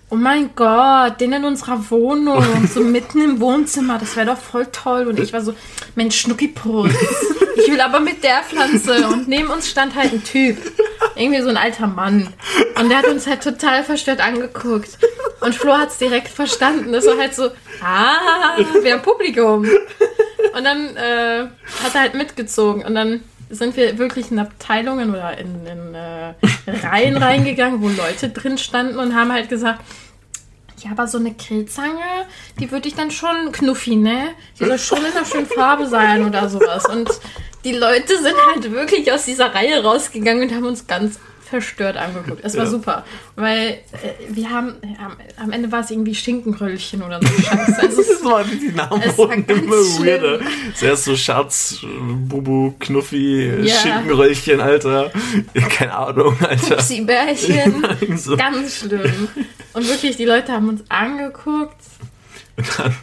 oh 0.09 0.15
mein 0.15 0.49
Gott, 0.55 1.21
den 1.21 1.31
in 1.31 1.45
unserer 1.45 1.89
Wohnung, 1.89 2.67
so 2.67 2.81
mitten 2.81 3.21
im 3.21 3.39
Wohnzimmer, 3.39 3.97
das 3.97 4.15
wäre 4.17 4.27
doch 4.27 4.37
voll 4.37 4.67
toll. 4.71 5.07
Und 5.07 5.19
ich 5.19 5.31
war 5.31 5.41
so, 5.41 5.53
Mensch, 5.95 6.19
Schnuckiputz, 6.19 6.93
ich 7.55 7.71
will 7.71 7.81
aber 7.81 7.99
mit 7.99 8.23
der 8.23 8.43
Pflanze. 8.43 9.07
Und 9.07 9.27
neben 9.27 9.49
uns 9.49 9.69
stand 9.69 9.95
halt 9.95 10.13
ein 10.13 10.23
Typ, 10.23 10.57
irgendwie 11.15 11.41
so 11.41 11.49
ein 11.49 11.57
alter 11.57 11.87
Mann. 11.87 12.33
Und 12.79 12.89
der 12.89 12.99
hat 12.99 13.07
uns 13.07 13.27
halt 13.27 13.43
total 13.43 13.83
verstört 13.83 14.21
angeguckt. 14.21 14.97
Und 15.41 15.55
Flo 15.55 15.77
hat 15.77 15.89
es 15.89 15.97
direkt 15.97 16.29
verstanden. 16.29 16.91
Das 16.91 17.05
war 17.05 17.17
halt 17.17 17.35
so, 17.35 17.49
ah, 17.83 18.57
wir 18.81 18.93
haben 18.93 19.01
Publikum. 19.01 19.65
Und 20.55 20.63
dann 20.63 20.95
äh, 20.95 21.47
hat 21.83 21.93
er 21.93 22.01
halt 22.01 22.13
mitgezogen. 22.13 22.83
Und 22.83 22.95
dann 22.95 23.21
sind 23.49 23.75
wir 23.75 23.97
wirklich 23.97 24.31
in 24.31 24.39
Abteilungen 24.39 25.11
oder 25.11 25.37
in, 25.37 25.65
in 25.65 25.93
äh, 25.93 26.33
Reihen 26.67 27.17
reingegangen, 27.17 27.81
wo 27.81 27.89
Leute 27.89 28.29
drin 28.29 28.57
standen 28.57 28.97
und 28.97 29.15
haben 29.15 29.31
halt 29.31 29.49
gesagt, 29.49 29.81
ja, 30.83 30.91
aber 30.91 31.07
so 31.07 31.17
eine 31.17 31.33
Grillzange, 31.33 32.25
die 32.59 32.71
würde 32.71 32.87
ich 32.87 32.95
dann 32.95 33.11
schon 33.11 33.51
knuffi, 33.51 33.95
ne? 33.95 34.29
Die 34.59 34.65
soll 34.65 34.79
schon 34.79 34.99
in 34.99 35.05
einer 35.05 35.25
schönen 35.25 35.45
Farbe 35.45 35.87
sein 35.87 36.25
oder 36.25 36.49
sowas. 36.49 36.85
Und 36.87 37.09
die 37.63 37.73
Leute 37.73 38.17
sind 38.21 38.35
halt 38.51 38.71
wirklich 38.71 39.11
aus 39.11 39.25
dieser 39.25 39.53
Reihe 39.53 39.83
rausgegangen 39.83 40.49
und 40.49 40.55
haben 40.55 40.65
uns 40.65 40.87
ganz 40.87 41.19
verstört 41.51 41.97
angeguckt. 41.97 42.39
Es 42.43 42.55
war 42.57 42.63
Ja. 42.65 42.69
super, 42.69 43.05
weil 43.35 43.67
äh, 43.67 43.77
wir 44.29 44.49
haben, 44.49 44.73
am, 44.97 45.17
am 45.37 45.51
Ende 45.51 45.71
war 45.71 45.81
es 45.81 45.91
irgendwie 45.91 46.15
Schinkenröllchen 46.15 47.03
oder 47.03 47.19
so 47.21 47.27
Scheiße. 47.27 47.81
Also 47.81 48.01
Das 48.11 48.23
waren 48.23 48.49
die 48.59 48.71
Namen 48.75 49.17
wurden 49.17 49.45
immer 49.45 49.75
weirder. 49.75 50.39
Zuerst 50.75 51.03
so 51.05 51.15
Schatz, 51.15 51.77
Bubu, 52.27 52.73
Knuffi, 52.79 53.51
Ja. 53.63 53.75
Schinkenröllchen, 53.75 54.59
Alter. 54.61 55.11
Keine 55.69 55.95
Ahnung, 55.95 56.35
Alter. 56.41 56.75
Pupsi-Bärchen. 56.77 58.17
so. 58.17 58.37
Ganz 58.37 58.77
schlimm. 58.79 59.27
Und 59.73 59.87
wirklich, 59.87 60.15
die 60.17 60.25
Leute 60.25 60.51
haben 60.53 60.69
uns 60.69 60.83
angeguckt. 60.89 61.75
Und 62.57 62.79
dann, 62.79 62.95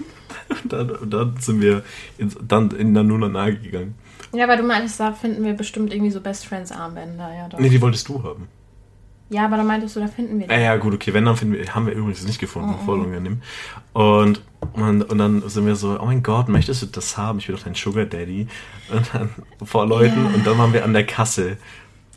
und 0.62 0.72
dann, 0.72 0.90
und 0.90 1.10
dann 1.12 1.36
sind 1.40 1.60
wir 1.60 1.82
ins, 2.16 2.36
dann 2.46 2.70
in 2.70 2.92
Nanuna 2.92 3.28
Nage 3.28 3.56
gegangen. 3.58 3.94
Ja, 4.32 4.44
aber 4.44 4.56
du 4.56 4.62
meintest, 4.62 5.00
da 5.00 5.12
finden 5.12 5.44
wir 5.44 5.54
bestimmt 5.54 5.92
irgendwie 5.92 6.10
so 6.10 6.20
Best 6.20 6.46
Friends 6.46 6.70
Armbänder. 6.72 7.32
Ja, 7.34 7.48
doch. 7.48 7.58
Nee, 7.58 7.68
die 7.70 7.80
wolltest 7.80 8.08
du 8.08 8.22
haben. 8.22 8.48
ja 9.30 9.44
aber 9.46 9.56
da 9.56 9.62
meintest 9.62 9.96
du, 9.96 10.00
da 10.00 10.06
finden 10.08 10.38
wir 10.38 10.46
die. 10.46 10.52
Ja, 10.52 10.60
ja, 10.60 10.76
gut, 10.76 10.94
okay, 10.94 11.12
wenn, 11.14 11.24
dann 11.24 11.36
finden 11.36 11.54
wir, 11.54 11.74
haben 11.74 11.86
wir 11.86 11.94
übrigens 11.94 12.24
nicht 12.26 12.38
gefunden, 12.38 12.74
voll 12.84 13.00
unangenehm. 13.00 13.40
Und, 13.94 14.42
und, 14.74 15.02
und 15.02 15.18
dann 15.18 15.48
sind 15.48 15.66
wir 15.66 15.76
so, 15.76 15.98
oh 16.00 16.04
mein 16.06 16.22
Gott, 16.22 16.48
möchtest 16.48 16.82
du 16.82 16.86
das 16.86 17.16
haben? 17.16 17.38
Ich 17.38 17.46
bin 17.46 17.56
doch 17.56 17.62
dein 17.62 17.74
Sugar 17.74 18.04
Daddy. 18.04 18.46
Und 18.92 19.10
dann 19.14 19.30
vor 19.64 19.86
Leuten, 19.86 20.24
Ja. 20.26 20.34
und 20.34 20.46
dann 20.46 20.58
waren 20.58 20.72
wir 20.72 20.84
an 20.84 20.92
der 20.92 21.06
Kasse. 21.06 21.56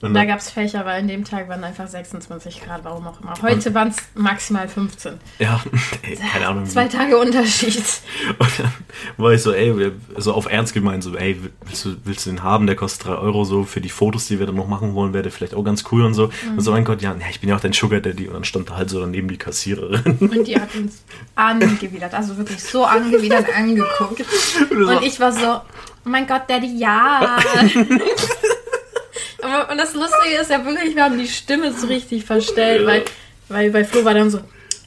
Und 0.01 0.13
Da 0.13 0.25
gab 0.25 0.39
es 0.39 0.49
Fächer, 0.49 0.85
weil 0.85 0.99
an 0.99 1.07
dem 1.07 1.23
Tag 1.23 1.47
waren 1.47 1.63
einfach 1.63 1.87
26 1.87 2.61
Grad, 2.63 2.83
warum 2.83 3.07
auch 3.07 3.21
immer. 3.21 3.33
Heute 3.41 3.73
waren 3.73 3.89
es 3.89 3.97
maximal 4.15 4.67
15. 4.67 5.13
ja, 5.39 5.61
ey, 6.01 6.15
keine 6.15 6.47
Ahnung. 6.47 6.65
Zwei 6.65 6.87
Tage 6.87 7.17
Unterschied. 7.17 7.83
Und 8.39 8.59
dann 8.59 8.73
war 9.17 9.33
ich 9.33 9.41
so, 9.41 9.53
ey, 9.53 9.91
so 10.17 10.33
auf 10.33 10.51
Ernst 10.51 10.73
gemeint, 10.73 11.03
so, 11.03 11.15
ey, 11.15 11.39
willst 11.65 11.85
du, 11.85 11.95
willst 12.03 12.25
du 12.25 12.31
den 12.31 12.43
haben? 12.43 12.65
Der 12.65 12.75
kostet 12.75 13.07
drei 13.07 13.15
Euro 13.15 13.43
so 13.43 13.63
für 13.63 13.81
die 13.81 13.89
Fotos, 13.89 14.27
die 14.27 14.39
wir 14.39 14.47
dann 14.47 14.55
noch 14.55 14.67
machen 14.67 14.95
wollen, 14.95 15.13
wäre 15.13 15.23
der 15.23 15.31
vielleicht 15.31 15.53
auch 15.53 15.63
ganz 15.63 15.83
cool 15.91 16.03
und 16.03 16.13
so. 16.13 16.31
Und 16.49 16.61
so, 16.61 16.71
mein 16.71 16.85
Gott, 16.85 17.01
ja, 17.01 17.11
ja, 17.11 17.25
ich 17.29 17.39
bin 17.39 17.49
ja 17.49 17.55
auch 17.55 17.61
dein 17.61 17.73
Sugar 17.73 17.99
Daddy. 17.99 18.27
Und 18.27 18.33
dann 18.33 18.43
stand 18.43 18.69
da 18.69 18.77
halt 18.77 18.89
so 18.89 18.99
daneben 18.99 19.27
die 19.27 19.37
Kassiererin. 19.37 20.17
Und 20.19 20.47
die 20.47 20.59
hat 20.59 20.73
uns 20.75 21.03
angewidert, 21.35 22.13
also 22.13 22.37
wirklich 22.37 22.63
so 22.63 22.85
angewidert 22.85 23.45
angeguckt. 23.55 24.25
Und 24.71 25.03
ich 25.03 25.19
war 25.19 25.31
so, 25.31 25.61
oh 26.05 26.09
mein 26.09 26.25
Gott, 26.25 26.43
Daddy, 26.47 26.77
ja. 26.77 27.37
Und 29.69 29.77
das 29.77 29.93
Lustige 29.93 30.37
ist 30.41 30.49
ja 30.51 30.63
wirklich, 30.65 30.95
wir 30.95 31.03
haben 31.03 31.17
die 31.17 31.27
Stimme 31.27 31.73
so 31.73 31.87
richtig 31.87 32.25
verstellt, 32.25 32.85
weil, 32.85 33.03
weil 33.49 33.71
bei 33.71 33.83
Flo 33.83 34.05
war 34.05 34.13
dann 34.13 34.29
so, 34.29 34.39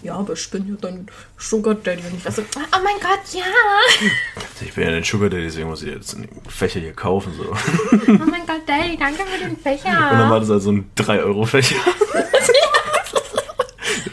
ja, 0.02 0.14
aber 0.16 0.34
ich 0.34 0.50
bin 0.50 0.68
ja 0.68 0.74
dein 0.80 1.06
Sugar 1.38 1.74
Daddy. 1.74 2.02
Und 2.06 2.18
ich 2.18 2.24
war 2.24 2.32
so, 2.32 2.42
oh 2.42 2.78
mein 2.84 2.96
Gott, 3.00 3.20
ja. 3.32 3.42
Ich 4.60 4.74
bin 4.74 4.84
ja 4.84 4.90
dein 4.90 5.02
Sugar 5.04 5.30
Daddy, 5.30 5.44
deswegen 5.44 5.68
muss 5.68 5.82
ich 5.82 5.88
jetzt 5.94 6.14
einen 6.14 6.28
Fächer 6.48 6.80
hier 6.80 6.92
kaufen. 6.92 7.32
So. 7.36 7.44
Oh 7.50 8.30
mein 8.30 8.46
Gott, 8.46 8.62
Daddy, 8.66 8.96
danke 8.98 9.22
für 9.24 9.38
den 9.38 9.50
Und 9.56 9.64
dann 9.64 9.78
Fächer. 9.78 10.30
war 10.30 10.40
das 10.40 10.50
halt 10.50 10.62
so 10.62 10.72
ein 10.72 10.90
3-Euro-Fächer. 10.96 11.76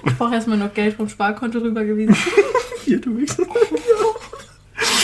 Ich 0.05 0.17
brauche 0.17 0.33
erstmal 0.33 0.57
noch 0.57 0.73
Geld 0.73 0.95
vom 0.95 1.09
Sparkonto 1.09 1.59
rübergewiesen. 1.59 2.15
Hier, 2.85 2.99
du 3.01 3.17
Wichser. 3.17 3.43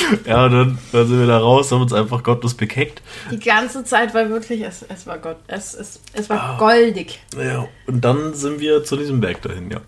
Ja, 0.25 0.45
und 0.45 0.51
dann, 0.51 0.79
dann 0.91 1.07
sind 1.07 1.19
wir 1.19 1.27
da 1.27 1.39
raus, 1.39 1.71
haben 1.71 1.81
uns 1.81 1.93
einfach 1.93 2.23
gottlos 2.23 2.53
bekeckt. 2.53 3.01
Die 3.31 3.39
ganze 3.39 3.83
Zeit 3.83 4.13
war 4.13 4.29
wirklich, 4.29 4.61
es, 4.61 4.83
es 4.87 5.07
war 5.07 5.17
Gott, 5.17 5.37
es, 5.47 5.73
es, 5.73 5.99
es 6.13 6.29
war 6.29 6.57
goldig. 6.57 7.19
Ja, 7.35 7.67
und 7.87 8.01
dann 8.01 8.33
sind 8.33 8.59
wir 8.59 8.83
zu 8.83 8.95
diesem 8.97 9.19
Berg 9.19 9.41
dahin, 9.41 9.71
ja. 9.71 9.81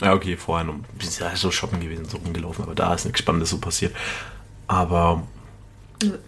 Ja, 0.00 0.14
okay, 0.14 0.36
vorher 0.36 0.64
noch 0.64 0.74
ein 0.74 0.84
bisschen 0.96 1.26
ja, 1.26 1.34
so 1.34 1.50
shoppen 1.50 1.80
gewesen, 1.80 2.04
so 2.04 2.18
rumgelaufen, 2.18 2.64
aber 2.64 2.74
da 2.74 2.94
ist 2.94 3.04
nichts 3.04 3.20
Spannendes 3.20 3.50
so 3.50 3.58
passiert. 3.58 3.94
Aber 4.68 5.22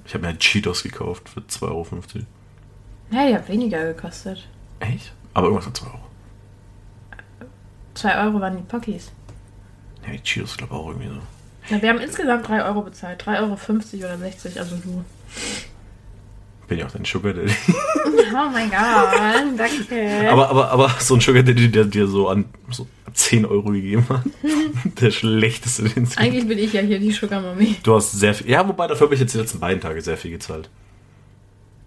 ich 0.05 0.15
habe 0.15 0.23
mir 0.23 0.29
halt 0.29 0.41
Cheetos 0.41 0.83
gekauft 0.83 1.29
für 1.29 1.41
2,50 1.41 1.63
Euro. 1.63 1.87
Ja, 3.13 3.27
die 3.29 3.35
hat 3.35 3.49
weniger 3.49 3.93
gekostet. 3.93 4.49
Echt? 4.81 5.13
Aber 5.35 5.47
irgendwas 5.47 5.67
für 5.67 5.73
2 5.73 5.87
Euro. 5.87 6.01
2 7.95 8.25
Euro 8.25 8.41
waren 8.41 8.57
die 8.57 8.63
Pockies. 8.63 9.13
Ja, 10.05 10.13
die 10.13 10.23
Cheetos, 10.23 10.57
glaube 10.57 10.75
ich, 10.75 10.81
auch 10.81 10.89
irgendwie 10.89 11.09
so. 11.09 11.21
Na, 11.69 11.83
wir 11.83 11.89
haben 11.91 11.99
insgesamt 11.99 12.49
3 12.49 12.65
Euro 12.65 12.83
bezahlt. 12.83 13.23
3,50 13.23 13.39
Euro 13.41 14.07
oder 14.07 14.19
60, 14.19 14.59
also 14.59 14.77
du. 14.77 15.05
Bin 16.67 16.79
ja 16.79 16.87
auch 16.87 16.91
dein 16.91 17.05
Sugar 17.05 17.33
Daddy. 17.33 17.53
Oh 18.33 18.49
mein 18.53 18.71
Gott, 18.71 19.59
danke. 19.59 20.31
Aber, 20.31 20.51
aber, 20.51 20.71
aber 20.71 20.95
so 21.01 21.15
ein 21.15 21.21
Sugar 21.21 21.43
Daddy, 21.43 21.69
der 21.69 21.85
dir 21.85 22.07
so 22.07 22.29
an 22.29 22.45
so 22.71 22.87
10 23.13 23.45
Euro 23.45 23.71
gegeben 23.71 24.07
hat. 24.09 24.23
Der 25.01 25.11
schlechteste, 25.11 25.83
den 25.83 26.05
es 26.05 26.11
gibt. 26.11 26.21
Eigentlich 26.21 26.47
bin 26.47 26.59
ich 26.59 26.73
ja 26.73 26.81
hier 26.81 27.01
die 27.01 27.11
Sugar 27.11 27.41
Mommy. 27.41 27.77
Du 27.83 27.95
hast 27.97 28.13
sehr 28.13 28.35
viel. 28.35 28.49
Ja, 28.49 28.67
wobei 28.67 28.87
dafür 28.87 29.07
habe 29.07 29.15
ich 29.15 29.21
jetzt 29.21 29.35
die 29.35 29.39
letzten 29.39 29.59
beiden 29.59 29.81
Tage 29.81 30.01
sehr 30.01 30.17
viel 30.17 30.31
gezahlt. 30.31 30.71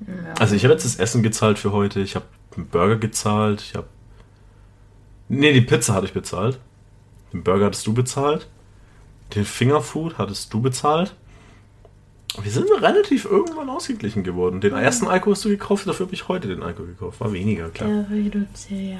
Ja. 0.05 0.33
Also 0.37 0.55
ich 0.55 0.63
habe 0.63 0.73
jetzt 0.73 0.85
das 0.85 0.97
Essen 0.97 1.23
gezahlt 1.23 1.59
für 1.59 1.71
heute, 1.71 2.01
ich 2.01 2.15
habe 2.15 2.25
einen 2.55 2.67
Burger 2.67 2.97
gezahlt, 2.97 3.61
ich 3.61 3.75
habe. 3.75 3.87
Nee, 5.29 5.53
die 5.53 5.61
Pizza 5.61 5.93
hatte 5.93 6.07
ich 6.07 6.13
bezahlt. 6.13 6.59
Den 7.31 7.43
Burger 7.43 7.67
hattest 7.67 7.87
du 7.87 7.93
bezahlt. 7.93 8.47
Den 9.35 9.45
Fingerfood 9.45 10.17
hattest 10.17 10.53
du 10.53 10.61
bezahlt. 10.61 11.15
Wir 12.41 12.51
sind 12.51 12.67
relativ 12.81 13.25
irgendwann 13.25 13.69
ausgeglichen 13.69 14.23
geworden. 14.23 14.59
Den 14.59 14.73
ersten 14.73 15.07
Alkohol 15.07 15.35
hast 15.35 15.45
du 15.45 15.49
gekauft, 15.49 15.85
dafür 15.87 16.07
habe 16.07 16.15
ich 16.15 16.27
heute 16.27 16.47
den 16.47 16.63
Alkohol 16.63 16.87
gekauft. 16.87 17.19
War 17.19 17.31
weniger, 17.31 17.69
klar. 17.69 17.87
Der 17.89 18.09
reduziert. 18.09 18.99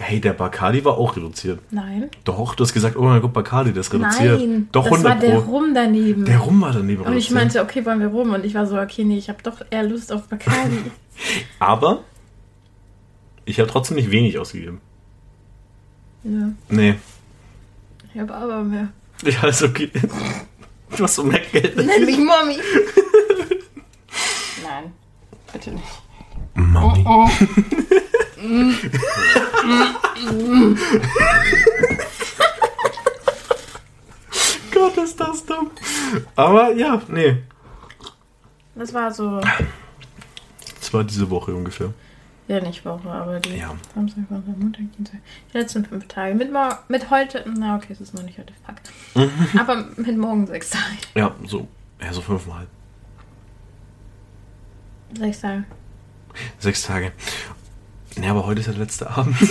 Hey, 0.00 0.20
der 0.20 0.32
Bacardi 0.32 0.84
war 0.84 0.96
auch 0.96 1.16
reduziert. 1.16 1.58
Nein. 1.72 2.08
Doch, 2.22 2.54
du 2.54 2.62
hast 2.62 2.72
gesagt, 2.72 2.96
oh 2.96 3.02
mein 3.02 3.20
Gott, 3.20 3.32
Bacardi, 3.32 3.72
der 3.72 3.80
ist 3.80 3.92
reduziert. 3.92 4.38
Nein. 4.38 4.68
Doch, 4.70 4.84
das 4.84 4.92
100 4.92 5.12
war 5.12 5.20
der 5.20 5.40
Pro. 5.40 5.50
Rum 5.56 5.74
daneben. 5.74 6.24
Der 6.24 6.38
Rum 6.38 6.60
war 6.60 6.72
daneben 6.72 7.02
und 7.02 7.08
ich 7.16 7.30
reduziert. 7.30 7.34
meinte, 7.34 7.62
okay, 7.62 7.84
wollen 7.84 7.98
wir 7.98 8.06
rum? 8.06 8.32
Und 8.32 8.44
ich 8.44 8.54
war 8.54 8.64
so, 8.66 8.78
okay, 8.78 9.02
nee, 9.04 9.18
ich 9.18 9.28
habe 9.28 9.42
doch 9.42 9.60
eher 9.70 9.82
Lust 9.82 10.12
auf 10.12 10.28
Bacardi. 10.28 10.78
Aber 11.58 12.04
ich 13.44 13.58
habe 13.58 13.68
trotzdem 13.68 13.96
nicht 13.96 14.12
wenig 14.12 14.38
ausgegeben. 14.38 14.80
ja, 16.22 16.52
Nee. 16.68 16.94
ich 18.14 18.20
habe 18.20 18.32
aber 18.34 18.62
mehr. 18.62 18.88
Ja, 19.24 19.48
ist 19.48 19.62
okay. 19.62 19.90
Du 20.96 21.04
hast 21.04 21.16
so 21.16 21.24
mehr 21.24 21.40
Geld. 21.40 21.76
Nenn 21.76 22.04
mich 22.04 22.18
Mommy. 22.18 22.58
Nein, 24.62 24.92
bitte 25.52 25.70
nicht. 25.72 25.84
Mami. 26.54 27.04
Oh. 27.06 27.28
Gott, 34.72 34.96
ist 34.98 35.20
das 35.20 35.44
dumm. 35.44 35.70
Aber 36.36 36.72
ja, 36.72 37.00
nee. 37.08 37.42
Das 38.74 38.92
war 38.94 39.12
so, 39.12 39.40
Das 40.78 40.92
war 40.92 41.04
diese 41.04 41.28
Woche 41.30 41.54
ungefähr. 41.54 41.92
Ja 42.48 42.60
nicht 42.60 42.84
Woche, 42.84 43.08
aber 43.10 43.38
die 43.40 43.56
Ja. 43.58 43.74
Samstag, 43.94 44.24
Sonntag, 44.28 44.56
Montag, 44.58 44.82
Dienstag. 44.96 45.20
Die 45.52 45.58
letzten 45.58 45.84
fünf 45.84 46.08
Tage. 46.08 46.34
Mit, 46.34 46.50
mit 46.88 47.10
heute, 47.10 47.44
na 47.56 47.76
okay, 47.76 47.92
es 47.92 48.00
ist 48.00 48.14
noch 48.14 48.22
nicht 48.22 48.38
heute, 48.38 48.52
fuck. 48.66 48.76
Mhm. 49.14 49.58
Aber 49.60 49.84
mit 49.96 50.16
morgen 50.18 50.46
sechs 50.46 50.70
Tage. 50.70 50.84
Ja, 51.14 51.34
so. 51.46 51.68
Ja, 52.02 52.12
so 52.12 52.20
fünfmal. 52.20 52.66
Sechs 55.18 55.40
Tage. 55.40 55.64
Sechs 56.58 56.82
Tage. 56.82 57.12
Nee, 58.16 58.28
aber 58.28 58.44
heute 58.46 58.60
ist 58.60 58.66
ja 58.66 58.72
der 58.72 58.82
letzte 58.82 59.08
Abend. 59.10 59.36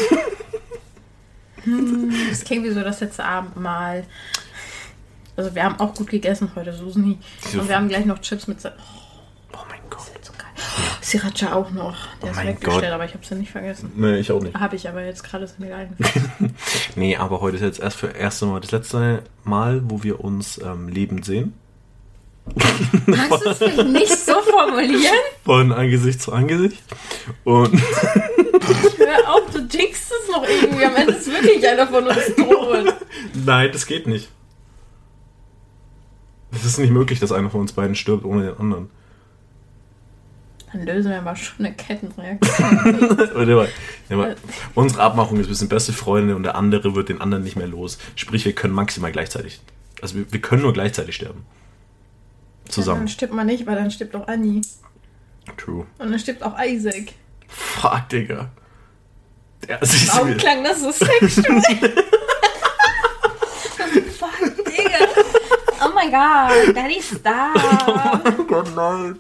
Das 2.30 2.44
klingt 2.46 2.64
wie 2.64 2.72
so 2.72 2.82
das 2.82 3.02
letzte 3.02 3.26
Abendmahl. 3.26 4.06
Also 5.36 5.54
wir 5.54 5.64
haben 5.64 5.80
auch 5.80 5.94
gut 5.94 6.10
gegessen 6.10 6.50
heute, 6.56 6.72
Susi. 6.74 7.18
Und 7.54 7.68
wir 7.68 7.76
haben 7.76 7.90
gleich 7.90 8.06
noch 8.06 8.20
Chips 8.20 8.48
mit... 8.48 8.62
Sa- 8.62 8.72
Oh, 8.78 9.58
Oh 9.58 9.66
mein 9.70 9.80
Gott. 9.90 10.00
das 10.00 10.22
ist 10.22 10.26
so 10.26 10.34
geil. 10.34 10.48
Sriracha 11.02 11.54
auch 11.54 11.72
noch. 11.72 11.96
Der 12.22 12.30
Oh 12.30 12.32
ist 12.32 12.38
weggestellt, 12.46 12.82
Gott. 12.82 12.92
aber 12.92 13.06
ich 13.06 13.14
habe 13.14 13.26
sie 13.26 13.36
nicht 13.36 13.52
vergessen. 13.52 13.92
Nee, 13.96 14.18
ich 14.18 14.32
auch 14.32 14.42
nicht. 14.42 14.56
Habe 14.56 14.76
ich 14.76 14.88
aber 14.90 15.04
jetzt 15.04 15.24
gerade 15.24 15.44
ist 15.46 15.60
mir 15.60 15.76
eingefallen. 15.76 16.56
Nee, 16.96 17.16
aber 17.18 17.42
heute 17.42 17.58
ist 17.58 17.64
jetzt 17.64 17.80
erst 17.80 17.98
für 17.98 18.08
erste 18.08 18.46
Mal 18.46 18.60
das 18.62 18.72
letzte 18.72 19.24
Mal, 19.44 19.82
wo 19.86 20.04
wir 20.04 20.24
uns 20.24 20.60
ähm, 20.64 20.88
lebend 20.90 21.26
sehen. 21.26 21.54
Kannst 23.06 23.46
du 23.46 23.66
es 23.66 23.86
nicht 23.86 24.18
so 24.18 24.34
formulieren? 24.42 25.14
Von 25.44 25.72
Angesicht 25.74 26.22
zu 26.22 26.32
Angesicht. 26.32 26.82
Und 27.44 27.74
Hör 27.78 29.34
auf, 29.34 29.50
du 29.52 29.60
jinxst 29.60 30.12
es 30.12 30.32
noch 30.32 30.44
irgendwie. 30.48 30.86
Am 30.86 30.96
Ende 30.96 31.14
ist 31.14 31.28
wirklich 31.28 31.68
einer 31.68 31.88
von 31.88 32.06
uns 32.08 32.36
tot. 32.38 32.96
nein, 33.46 33.70
das 33.72 33.86
geht 33.86 34.08
nicht. 34.08 34.30
Es 36.52 36.64
ist 36.66 36.80
nicht 36.80 36.92
möglich, 36.92 37.20
dass 37.20 37.32
einer 37.32 37.50
von 37.50 37.62
uns 37.62 37.74
beiden 37.74 37.96
stirbt 37.96 38.24
ohne 38.26 38.44
den 38.48 38.58
anderen. 38.58 38.90
Dann 40.72 40.86
lösen 40.86 41.12
wir 41.12 41.20
aber 41.20 41.36
schon 41.36 41.66
eine 41.66 41.74
Kettenreaktion. 41.76 43.18
Mal, 44.10 44.18
mal. 44.18 44.36
Unsere 44.76 45.02
Abmachung 45.02 45.40
ist, 45.40 45.48
wir 45.48 45.56
sind 45.56 45.70
beste 45.70 45.94
Freunde 45.94 46.36
und 46.36 46.44
der 46.44 46.56
andere 46.56 46.94
wird 46.94 47.10
den 47.10 47.22
anderen 47.22 47.44
nicht 47.44 47.56
mehr 47.56 47.68
los. 47.68 47.98
Sprich, 48.16 48.44
wir 48.46 48.54
können 48.54 48.74
maximal 48.74 49.12
gleichzeitig. 49.12 49.62
Also 50.02 50.16
wir, 50.16 50.32
wir 50.32 50.42
können 50.42 50.62
nur 50.64 50.74
gleichzeitig 50.74 51.16
sterben. 51.16 51.46
Dann 52.66 52.72
Zusammen. 52.74 53.08
stirbt 53.08 53.34
man 53.34 53.48
nicht, 53.48 53.66
weil 53.66 53.76
dann 53.76 53.92
stirbt 53.92 54.16
auch 54.16 54.28
Anni. 54.28 54.62
True. 55.58 55.86
Und 55.98 56.12
dann 56.12 56.20
stirbt 56.20 56.44
auch 56.44 56.60
Isaac. 56.62 57.14
Fuck, 57.48 58.10
Digga. 58.10 58.50
Der 59.68 59.82
ist 59.82 60.14
Warum 60.14 60.36
klang 60.38 60.64
das 60.64 60.82
so 60.82 60.92
sexuell? 60.92 61.62
Fuck, 64.20 64.66
Digga. 64.66 65.08
Oh 65.86 65.90
mein 65.94 66.12
Gott, 66.12 66.76
Daddy 66.76 67.02
Star. 67.02 67.54
Oh 68.38 68.44
Gott, 68.44 68.76
nein. 68.76 69.18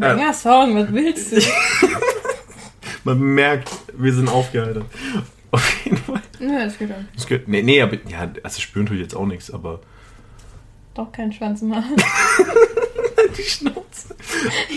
Banger 0.00 0.32
Song, 0.32 0.74
was 0.76 0.92
willst 0.92 1.32
du? 1.32 1.40
Man 3.04 3.20
merkt, 3.20 3.70
wir 3.92 4.12
sind 4.12 4.28
aufgeheitert. 4.28 4.84
Auf 5.50 5.84
jeden 5.84 5.98
Fall. 5.98 6.20
Nö, 6.40 6.58
das 6.58 6.78
geht 6.78 6.90
dann. 6.90 7.08
Das 7.14 7.26
geht, 7.26 7.46
nee, 7.46 7.62
nee, 7.62 7.80
aber, 7.80 7.96
ja, 8.08 8.28
also 8.42 8.60
spüren 8.60 8.86
tue 8.86 8.96
ich 8.96 9.02
jetzt 9.02 9.14
auch 9.14 9.26
nichts, 9.26 9.52
aber. 9.52 9.80
Doch 10.94 11.12
kein 11.12 11.32
Schwanz 11.32 11.62
machen. 11.62 11.94
Die 13.38 13.42
Schnauze. 13.42 14.16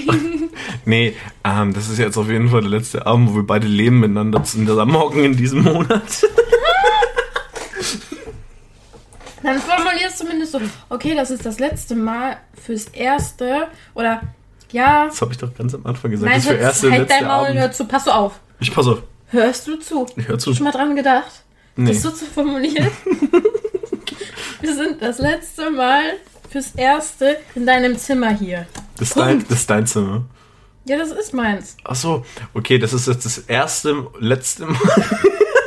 nee, 0.85 1.15
ähm, 1.43 1.73
das 1.73 1.89
ist 1.89 1.97
jetzt 1.97 2.17
auf 2.17 2.29
jeden 2.29 2.49
Fall 2.49 2.61
der 2.61 2.69
letzte 2.69 3.05
Abend, 3.05 3.31
wo 3.31 3.35
wir 3.37 3.47
beide 3.47 3.67
leben 3.67 3.99
miteinander 3.99 4.43
zusammenhocken 4.43 5.23
in 5.23 5.37
diesem 5.37 5.63
Monat. 5.63 6.25
Dann 9.43 9.59
formulierst 9.59 10.19
du 10.19 10.25
zumindest 10.25 10.51
so, 10.51 10.61
okay, 10.89 11.15
das 11.15 11.31
ist 11.31 11.45
das 11.45 11.59
letzte 11.59 11.95
Mal 11.95 12.37
fürs 12.53 12.85
Erste. 12.85 13.67
Oder, 13.93 14.21
ja, 14.71 15.07
Das 15.07 15.21
habe 15.21 15.31
ich 15.31 15.37
doch 15.37 15.53
ganz 15.55 15.73
am 15.73 15.85
Anfang 15.85 16.11
gesagt. 16.11 16.29
nein, 16.29 16.37
das 16.41 16.45
ist 16.45 16.51
für 16.51 16.57
erste 16.57 16.91
halt 16.91 17.01
letzte 17.01 17.19
dein 17.19 17.27
Maul, 17.27 17.45
Abend. 17.47 17.59
hör 17.59 17.71
zu, 17.71 17.85
pass 17.85 18.03
du 18.05 18.11
auf. 18.11 18.39
Ich 18.59 18.73
pass 18.73 18.87
auf. 18.87 19.01
Hörst 19.29 19.67
du 19.67 19.75
zu? 19.77 20.05
Ich 20.15 20.27
hör 20.27 20.37
zu. 20.39 20.53
Schon 20.53 20.63
mal 20.65 20.71
dran 20.71 20.95
gedacht, 20.95 21.31
Nee. 21.75 21.91
das 21.91 22.01
so 22.01 22.11
zu 22.11 22.25
formulieren? 22.25 22.89
Wir 24.61 24.73
sind 24.75 25.01
das 25.01 25.19
letzte 25.19 25.69
Mal 25.69 26.01
fürs 26.49 26.71
Erste 26.75 27.37
in 27.55 27.65
deinem 27.65 27.97
Zimmer 27.97 28.29
hier. 28.31 28.65
Das 28.97 29.09
ist, 29.09 29.17
dein, 29.17 29.45
das 29.47 29.59
ist 29.59 29.69
dein 29.69 29.85
Zimmer. 29.85 30.25
Ja, 30.85 30.97
das 30.97 31.11
ist 31.11 31.33
meins. 31.33 31.75
Ach 31.83 31.95
so, 31.95 32.25
okay, 32.53 32.79
das 32.79 32.93
ist 32.93 33.07
jetzt 33.07 33.25
das 33.25 33.37
erste, 33.39 34.07
letzte 34.19 34.65
Mal. 34.65 34.77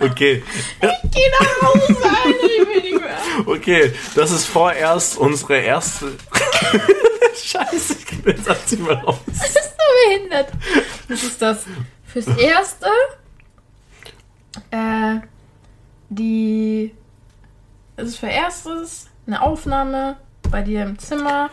okay, 0.00 0.42
Geh 0.80 1.30
nach 1.40 1.62
Hause, 1.68 1.96
Alter, 2.02 2.28
ich 2.28 2.66
will 2.66 2.82
nicht 2.82 3.00
mehr. 3.00 3.18
okay, 3.46 3.92
das 4.14 4.30
ist 4.30 4.46
vorerst 4.46 5.18
unsere 5.18 5.58
erste. 5.58 6.12
Scheiße, 7.42 7.96
ich 7.98 8.06
krieg 8.06 8.38
Satz 8.38 8.72
nicht 8.72 8.82
mehr 8.82 9.02
raus. 9.02 9.18
Das 9.26 9.48
ist 9.48 9.54
so 9.54 10.08
behindert. 10.08 10.52
Das 11.08 11.22
ist 11.22 11.40
das 11.42 11.64
fürs 12.04 12.26
Erste. 12.28 12.86
Äh, 14.70 15.20
die. 16.08 16.94
Es 17.96 18.08
ist 18.08 18.18
für 18.18 18.26
erstes 18.26 19.08
eine 19.26 19.40
Aufnahme 19.42 20.16
bei 20.50 20.62
dir 20.62 20.82
im 20.82 20.98
Zimmer, 20.98 21.50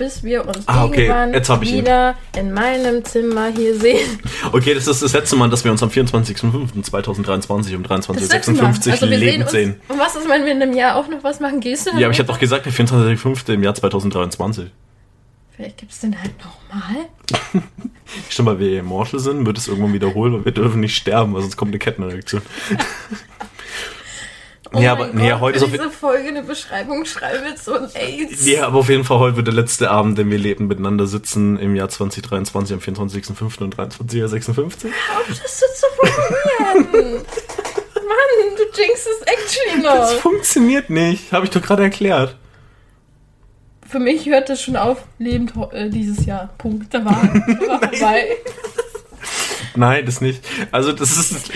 bis 0.00 0.24
wir 0.24 0.48
uns 0.48 0.66
Ah, 0.66 0.86
okay, 0.86 1.02
irgendwann 1.08 1.34
ich 1.64 1.72
ihn. 1.72 1.82
wieder 1.82 2.14
in 2.34 2.52
meinem 2.54 3.04
Zimmer 3.04 3.48
hier 3.54 3.78
sehen. 3.78 4.18
Okay, 4.52 4.72
das 4.72 4.86
ist 4.86 5.02
das 5.02 5.12
letzte 5.12 5.36
Mal, 5.36 5.50
dass 5.50 5.62
wir 5.62 5.70
uns 5.70 5.82
am 5.82 5.90
24.05.2023 5.90 7.76
um 7.76 7.82
Das 7.82 8.30
letzte 8.30 8.52
Mal. 8.52 8.72
23.56 8.72 8.86
Uhr 8.86 8.92
Also 8.92 9.06
sehen 9.06 9.20
lebend 9.20 9.50
sehen. 9.50 9.80
Und 9.88 9.98
was 9.98 10.16
ist, 10.16 10.26
wenn 10.26 10.46
wir 10.46 10.52
in 10.52 10.62
einem 10.62 10.74
Jahr 10.74 10.96
auch 10.96 11.06
noch 11.08 11.22
was 11.22 11.38
machen? 11.40 11.60
Gehst 11.60 11.86
du 11.86 11.90
Ja, 11.98 12.06
aber 12.06 12.12
ich 12.12 12.18
habe 12.18 12.28
doch 12.28 12.38
gesagt, 12.38 12.64
der 12.64 12.72
24.05. 12.72 13.52
im 13.52 13.62
Jahr 13.62 13.74
2023. 13.74 14.70
Vielleicht 15.54 15.76
gibt 15.76 15.92
es 15.92 16.00
den 16.00 16.18
halt 16.18 16.32
nochmal. 16.38 17.04
Stimmt, 18.30 18.46
weil 18.48 18.58
wir 18.58 18.78
Immortal 18.80 19.20
sind, 19.20 19.44
wird 19.44 19.58
es 19.58 19.68
irgendwann 19.68 19.92
wiederholen, 19.92 20.32
weil 20.32 20.44
wir 20.46 20.52
dürfen 20.52 20.80
nicht 20.80 20.96
sterben, 20.96 21.34
weil 21.34 21.42
sonst 21.42 21.58
kommt 21.58 21.72
eine 21.72 21.78
Kettenreaktion. 21.78 22.40
Oh 24.72 24.80
ja, 24.80 24.94
mein 24.94 25.10
aber 25.10 25.18
nee, 25.18 25.30
Gott, 25.30 25.40
heute 25.40 25.56
ist 25.56 25.64
auf 25.64 25.70
diese 25.72 25.90
Folge 25.90 26.28
eine 26.28 26.42
Beschreibung 26.42 27.04
schreiben 27.04 27.42
mit 27.44 27.58
so 27.58 27.74
ein 27.74 27.88
AIDS. 27.94 28.46
Ja, 28.46 28.66
aber 28.68 28.78
auf 28.78 28.88
jeden 28.88 29.02
Fall 29.04 29.18
heute 29.18 29.36
wird 29.36 29.48
der 29.48 29.54
letzte 29.54 29.90
Abend, 29.90 30.16
den 30.16 30.30
wir 30.30 30.38
leben 30.38 30.68
miteinander 30.68 31.06
sitzen 31.08 31.58
im 31.58 31.74
Jahr 31.74 31.88
2023 31.88 32.74
am 32.74 32.80
24.05. 32.80 33.62
und 33.62 33.74
23.56 33.76 34.84
Hör 34.84 35.18
auf, 35.18 35.26
das 35.28 35.60
so 35.60 35.66
zu 35.74 35.86
formulieren. 35.96 37.14
Mann, 37.94 38.56
du 38.56 38.80
jinxst 38.80 39.08
es 39.08 39.22
actually 39.22 39.82
Das 39.82 40.12
noch. 40.14 40.20
funktioniert 40.20 40.88
nicht, 40.88 41.32
habe 41.32 41.46
ich 41.46 41.50
doch 41.50 41.62
gerade 41.62 41.82
erklärt. 41.82 42.36
Für 43.88 43.98
mich 43.98 44.26
hört 44.26 44.48
das 44.48 44.62
schon 44.62 44.76
auf, 44.76 44.98
lebend 45.18 45.52
äh, 45.72 45.90
dieses 45.90 46.24
Jahr. 46.24 46.50
Punkt. 46.58 46.94
Da 46.94 47.04
war, 47.04 47.20
da 47.24 47.66
war 47.66 47.80
vorbei. 47.92 48.36
Nein, 49.76 50.04
das 50.06 50.20
nicht. 50.20 50.44
Also 50.72 50.92
das 50.92 51.16
ist 51.16 51.50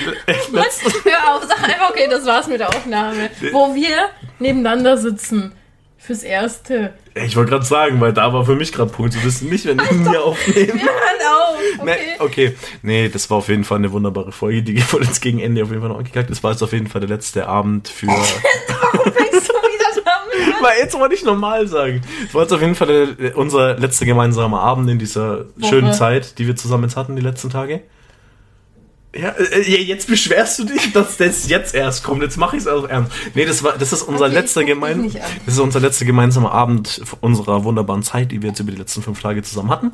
letzte. 0.52 0.90
Hör 1.04 1.34
auf, 1.36 1.44
sag 1.44 1.62
einfach, 1.64 1.90
okay, 1.90 2.06
das 2.10 2.24
war's 2.26 2.46
mit 2.48 2.60
der 2.60 2.68
Aufnahme. 2.68 3.30
Wo 3.52 3.74
wir 3.74 4.08
nebeneinander 4.38 4.96
sitzen. 4.96 5.52
Fürs 5.96 6.22
Erste. 6.22 6.92
Ich 7.14 7.34
wollte 7.34 7.52
gerade 7.52 7.64
sagen, 7.64 7.98
weil 7.98 8.12
da 8.12 8.30
war 8.30 8.44
für 8.44 8.56
mich 8.56 8.72
gerade 8.72 8.90
Punkt. 8.92 9.14
Du 9.14 9.24
wissen 9.24 9.48
nicht, 9.48 9.64
wenn 9.64 9.78
wir 9.80 9.90
mir 10.10 10.22
aufnehmen. 10.22 10.78
Hören 10.78 11.32
auf, 11.32 11.82
Nee, 11.82 11.92
okay? 12.18 12.50
okay. 12.50 12.56
Nee, 12.82 13.08
das 13.08 13.30
war 13.30 13.38
auf 13.38 13.48
jeden 13.48 13.64
Fall 13.64 13.78
eine 13.78 13.90
wunderbare 13.90 14.30
Folge, 14.30 14.62
die 14.62 14.82
wurde 14.92 15.06
uns 15.06 15.22
gegen 15.22 15.38
Ende 15.40 15.62
auf 15.62 15.70
jeden 15.70 15.80
Fall 15.80 15.88
noch 15.88 15.96
angekackt. 15.96 16.28
Das 16.28 16.42
war 16.42 16.50
jetzt 16.50 16.62
auf 16.62 16.74
jeden 16.74 16.88
Fall 16.88 17.00
der 17.00 17.08
letzte 17.08 17.48
Abend 17.48 17.88
für. 17.88 18.08
Warum 18.08 19.12
fängst 19.14 19.48
du 19.48 19.54
wieder 19.54 20.02
damit 20.04 20.54
an? 20.54 20.54
Weil 20.62 20.78
jetzt 20.80 20.98
wollte 20.98 21.14
ich 21.14 21.24
normal 21.24 21.66
sagen. 21.68 22.02
Das 22.26 22.34
war 22.34 22.42
jetzt 22.42 22.52
auf 22.52 22.60
jeden 22.60 22.74
Fall 22.74 23.14
der, 23.16 23.38
unser 23.38 23.78
letzter 23.78 24.04
gemeinsamer 24.04 24.60
Abend 24.60 24.90
in 24.90 24.98
dieser 24.98 25.46
Woche. 25.56 25.68
schönen 25.70 25.94
Zeit, 25.94 26.38
die 26.38 26.46
wir 26.46 26.54
zusammen 26.54 26.84
jetzt 26.84 26.96
hatten, 26.98 27.16
die 27.16 27.22
letzten 27.22 27.48
Tage. 27.48 27.80
Ja, 29.16 29.28
äh, 29.30 29.70
ja, 29.70 29.78
jetzt 29.78 30.08
beschwerst 30.08 30.58
du 30.58 30.64
dich, 30.64 30.92
dass 30.92 31.16
das 31.16 31.48
jetzt 31.48 31.74
erst 31.74 32.02
kommt. 32.02 32.22
Jetzt 32.22 32.36
mache 32.36 32.56
ich 32.56 32.62
es 32.62 32.68
auch 32.68 32.88
ernst. 32.88 33.12
Nee, 33.34 33.44
das 33.44 33.62
war, 33.62 33.78
das 33.78 33.92
ist 33.92 34.02
unser 34.02 34.26
Okay, 34.26 34.34
letzter 34.34 34.64
gemein, 34.64 35.12
das 35.46 35.54
ist 35.54 35.60
unser 35.60 35.80
letzter 35.80 36.04
gemeinsamer 36.04 36.52
Abend 36.52 37.00
unserer 37.20 37.64
wunderbaren 37.64 38.02
Zeit, 38.02 38.32
die 38.32 38.42
wir 38.42 38.50
jetzt 38.50 38.60
über 38.60 38.72
die 38.72 38.78
letzten 38.78 39.02
fünf 39.02 39.20
Tage 39.20 39.42
zusammen 39.42 39.70
hatten. 39.70 39.92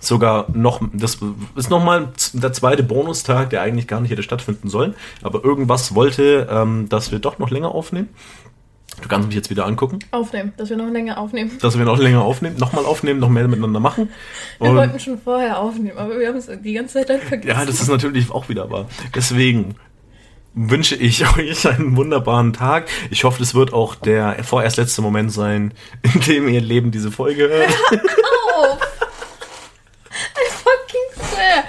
Sogar 0.00 0.46
noch, 0.52 0.80
das 0.92 1.18
ist 1.56 1.70
nochmal 1.70 2.12
der 2.32 2.52
zweite 2.52 2.84
Bonustag, 2.84 3.50
der 3.50 3.62
eigentlich 3.62 3.88
gar 3.88 4.00
nicht 4.00 4.12
hätte 4.12 4.22
stattfinden 4.22 4.68
sollen. 4.68 4.94
Aber 5.22 5.44
irgendwas 5.44 5.94
wollte, 5.94 6.46
ähm, 6.50 6.88
dass 6.88 7.10
wir 7.10 7.18
doch 7.18 7.38
noch 7.38 7.50
länger 7.50 7.74
aufnehmen. 7.74 8.08
Du 9.02 9.08
kannst 9.08 9.28
mich 9.28 9.36
jetzt 9.36 9.48
wieder 9.50 9.64
angucken, 9.66 9.98
Aufnehmen, 10.10 10.52
dass 10.56 10.70
wir 10.70 10.76
noch 10.76 10.88
länger 10.90 11.18
aufnehmen. 11.18 11.56
dass 11.60 11.78
wir 11.78 11.84
noch 11.84 11.98
länger 11.98 12.22
aufnehmen, 12.22 12.56
nochmal 12.58 12.84
aufnehmen, 12.84 13.20
noch 13.20 13.28
mehr 13.28 13.46
miteinander 13.48 13.80
machen. 13.80 14.10
Wir 14.58 14.70
Und 14.70 14.76
wollten 14.76 14.98
schon 15.00 15.18
vorher 15.20 15.58
aufnehmen, 15.58 15.96
aber 15.98 16.18
wir 16.18 16.28
haben 16.28 16.36
es 16.36 16.48
die 16.62 16.72
ganze 16.74 16.94
Zeit 16.94 17.08
dann 17.10 17.20
vergessen. 17.20 17.58
ja, 17.58 17.64
das 17.64 17.80
ist 17.80 17.88
natürlich 17.88 18.30
auch 18.30 18.48
wieder 18.48 18.70
wahr. 18.70 18.86
Deswegen 19.14 19.76
wünsche 20.54 20.96
ich 20.96 21.24
euch 21.38 21.66
einen 21.68 21.96
wunderbaren 21.96 22.52
Tag. 22.52 22.88
Ich 23.10 23.24
hoffe, 23.24 23.42
es 23.42 23.54
wird 23.54 23.72
auch 23.72 23.94
der 23.94 24.42
vorerst 24.44 24.76
letzte 24.76 25.00
Moment 25.02 25.32
sein, 25.32 25.72
in 26.02 26.20
dem 26.22 26.48
ihr 26.48 26.60
Leben 26.60 26.90
diese 26.90 27.10
Folge 27.12 27.48
hört. 27.48 27.70
auf! 28.56 28.78
I 30.10 30.50
fucking 30.50 31.24
swear! 31.34 31.64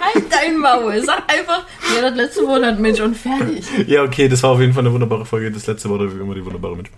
Halt 0.00 0.24
dein 0.30 0.58
Maul! 0.58 1.02
Sag 1.04 1.30
einfach, 1.32 1.66
ja, 1.94 2.02
das 2.02 2.14
letzte 2.14 2.42
Monat 2.42 2.78
Mensch 2.78 3.00
und 3.00 3.16
fertig. 3.16 3.64
Ja, 3.86 4.02
okay, 4.02 4.28
das 4.28 4.42
war 4.42 4.50
auf 4.50 4.60
jeden 4.60 4.72
Fall 4.72 4.84
eine 4.84 4.92
wunderbare 4.92 5.24
Folge. 5.24 5.50
Das 5.50 5.66
letzte 5.66 5.90
war 5.90 6.00
wie 6.00 6.20
immer 6.20 6.34
die 6.34 6.44
wunderbare 6.44 6.76
Mensch. 6.76 6.90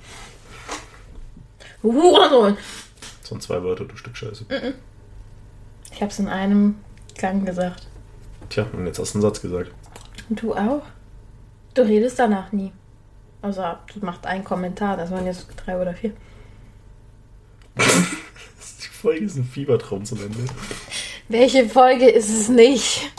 Hurensohn! 1.82 2.56
Das 3.22 3.30
waren 3.30 3.40
zwei 3.40 3.62
Wörter, 3.62 3.84
du 3.84 3.96
Stück 3.96 4.16
Scheiße. 4.16 4.46
Ich 5.92 6.02
hab's 6.02 6.18
in 6.18 6.28
einem 6.28 6.76
Gang 7.16 7.44
gesagt. 7.44 7.86
Tja, 8.48 8.66
und 8.72 8.86
jetzt 8.86 8.98
hast 8.98 9.14
du 9.14 9.18
einen 9.18 9.22
Satz 9.22 9.40
gesagt. 9.40 9.70
Und 10.28 10.42
du 10.42 10.54
auch? 10.54 10.82
Du 11.74 11.82
redest 11.82 12.18
danach 12.18 12.52
nie. 12.52 12.72
Also, 13.42 13.62
du 13.94 14.04
machst 14.04 14.26
einen 14.26 14.44
Kommentar, 14.44 14.96
das 14.96 15.10
waren 15.10 15.26
jetzt 15.26 15.46
drei 15.64 15.80
oder 15.80 15.94
vier. 15.94 16.12
Die 17.76 18.88
Folge 18.88 19.24
ist 19.24 19.36
ein 19.36 19.44
Fiebertraum 19.44 20.04
zum 20.04 20.18
Ende. 20.20 20.38
Welche 21.30 21.68
Folge 21.68 22.08
ist 22.08 22.30
es 22.30 22.48
nicht? 22.48 23.10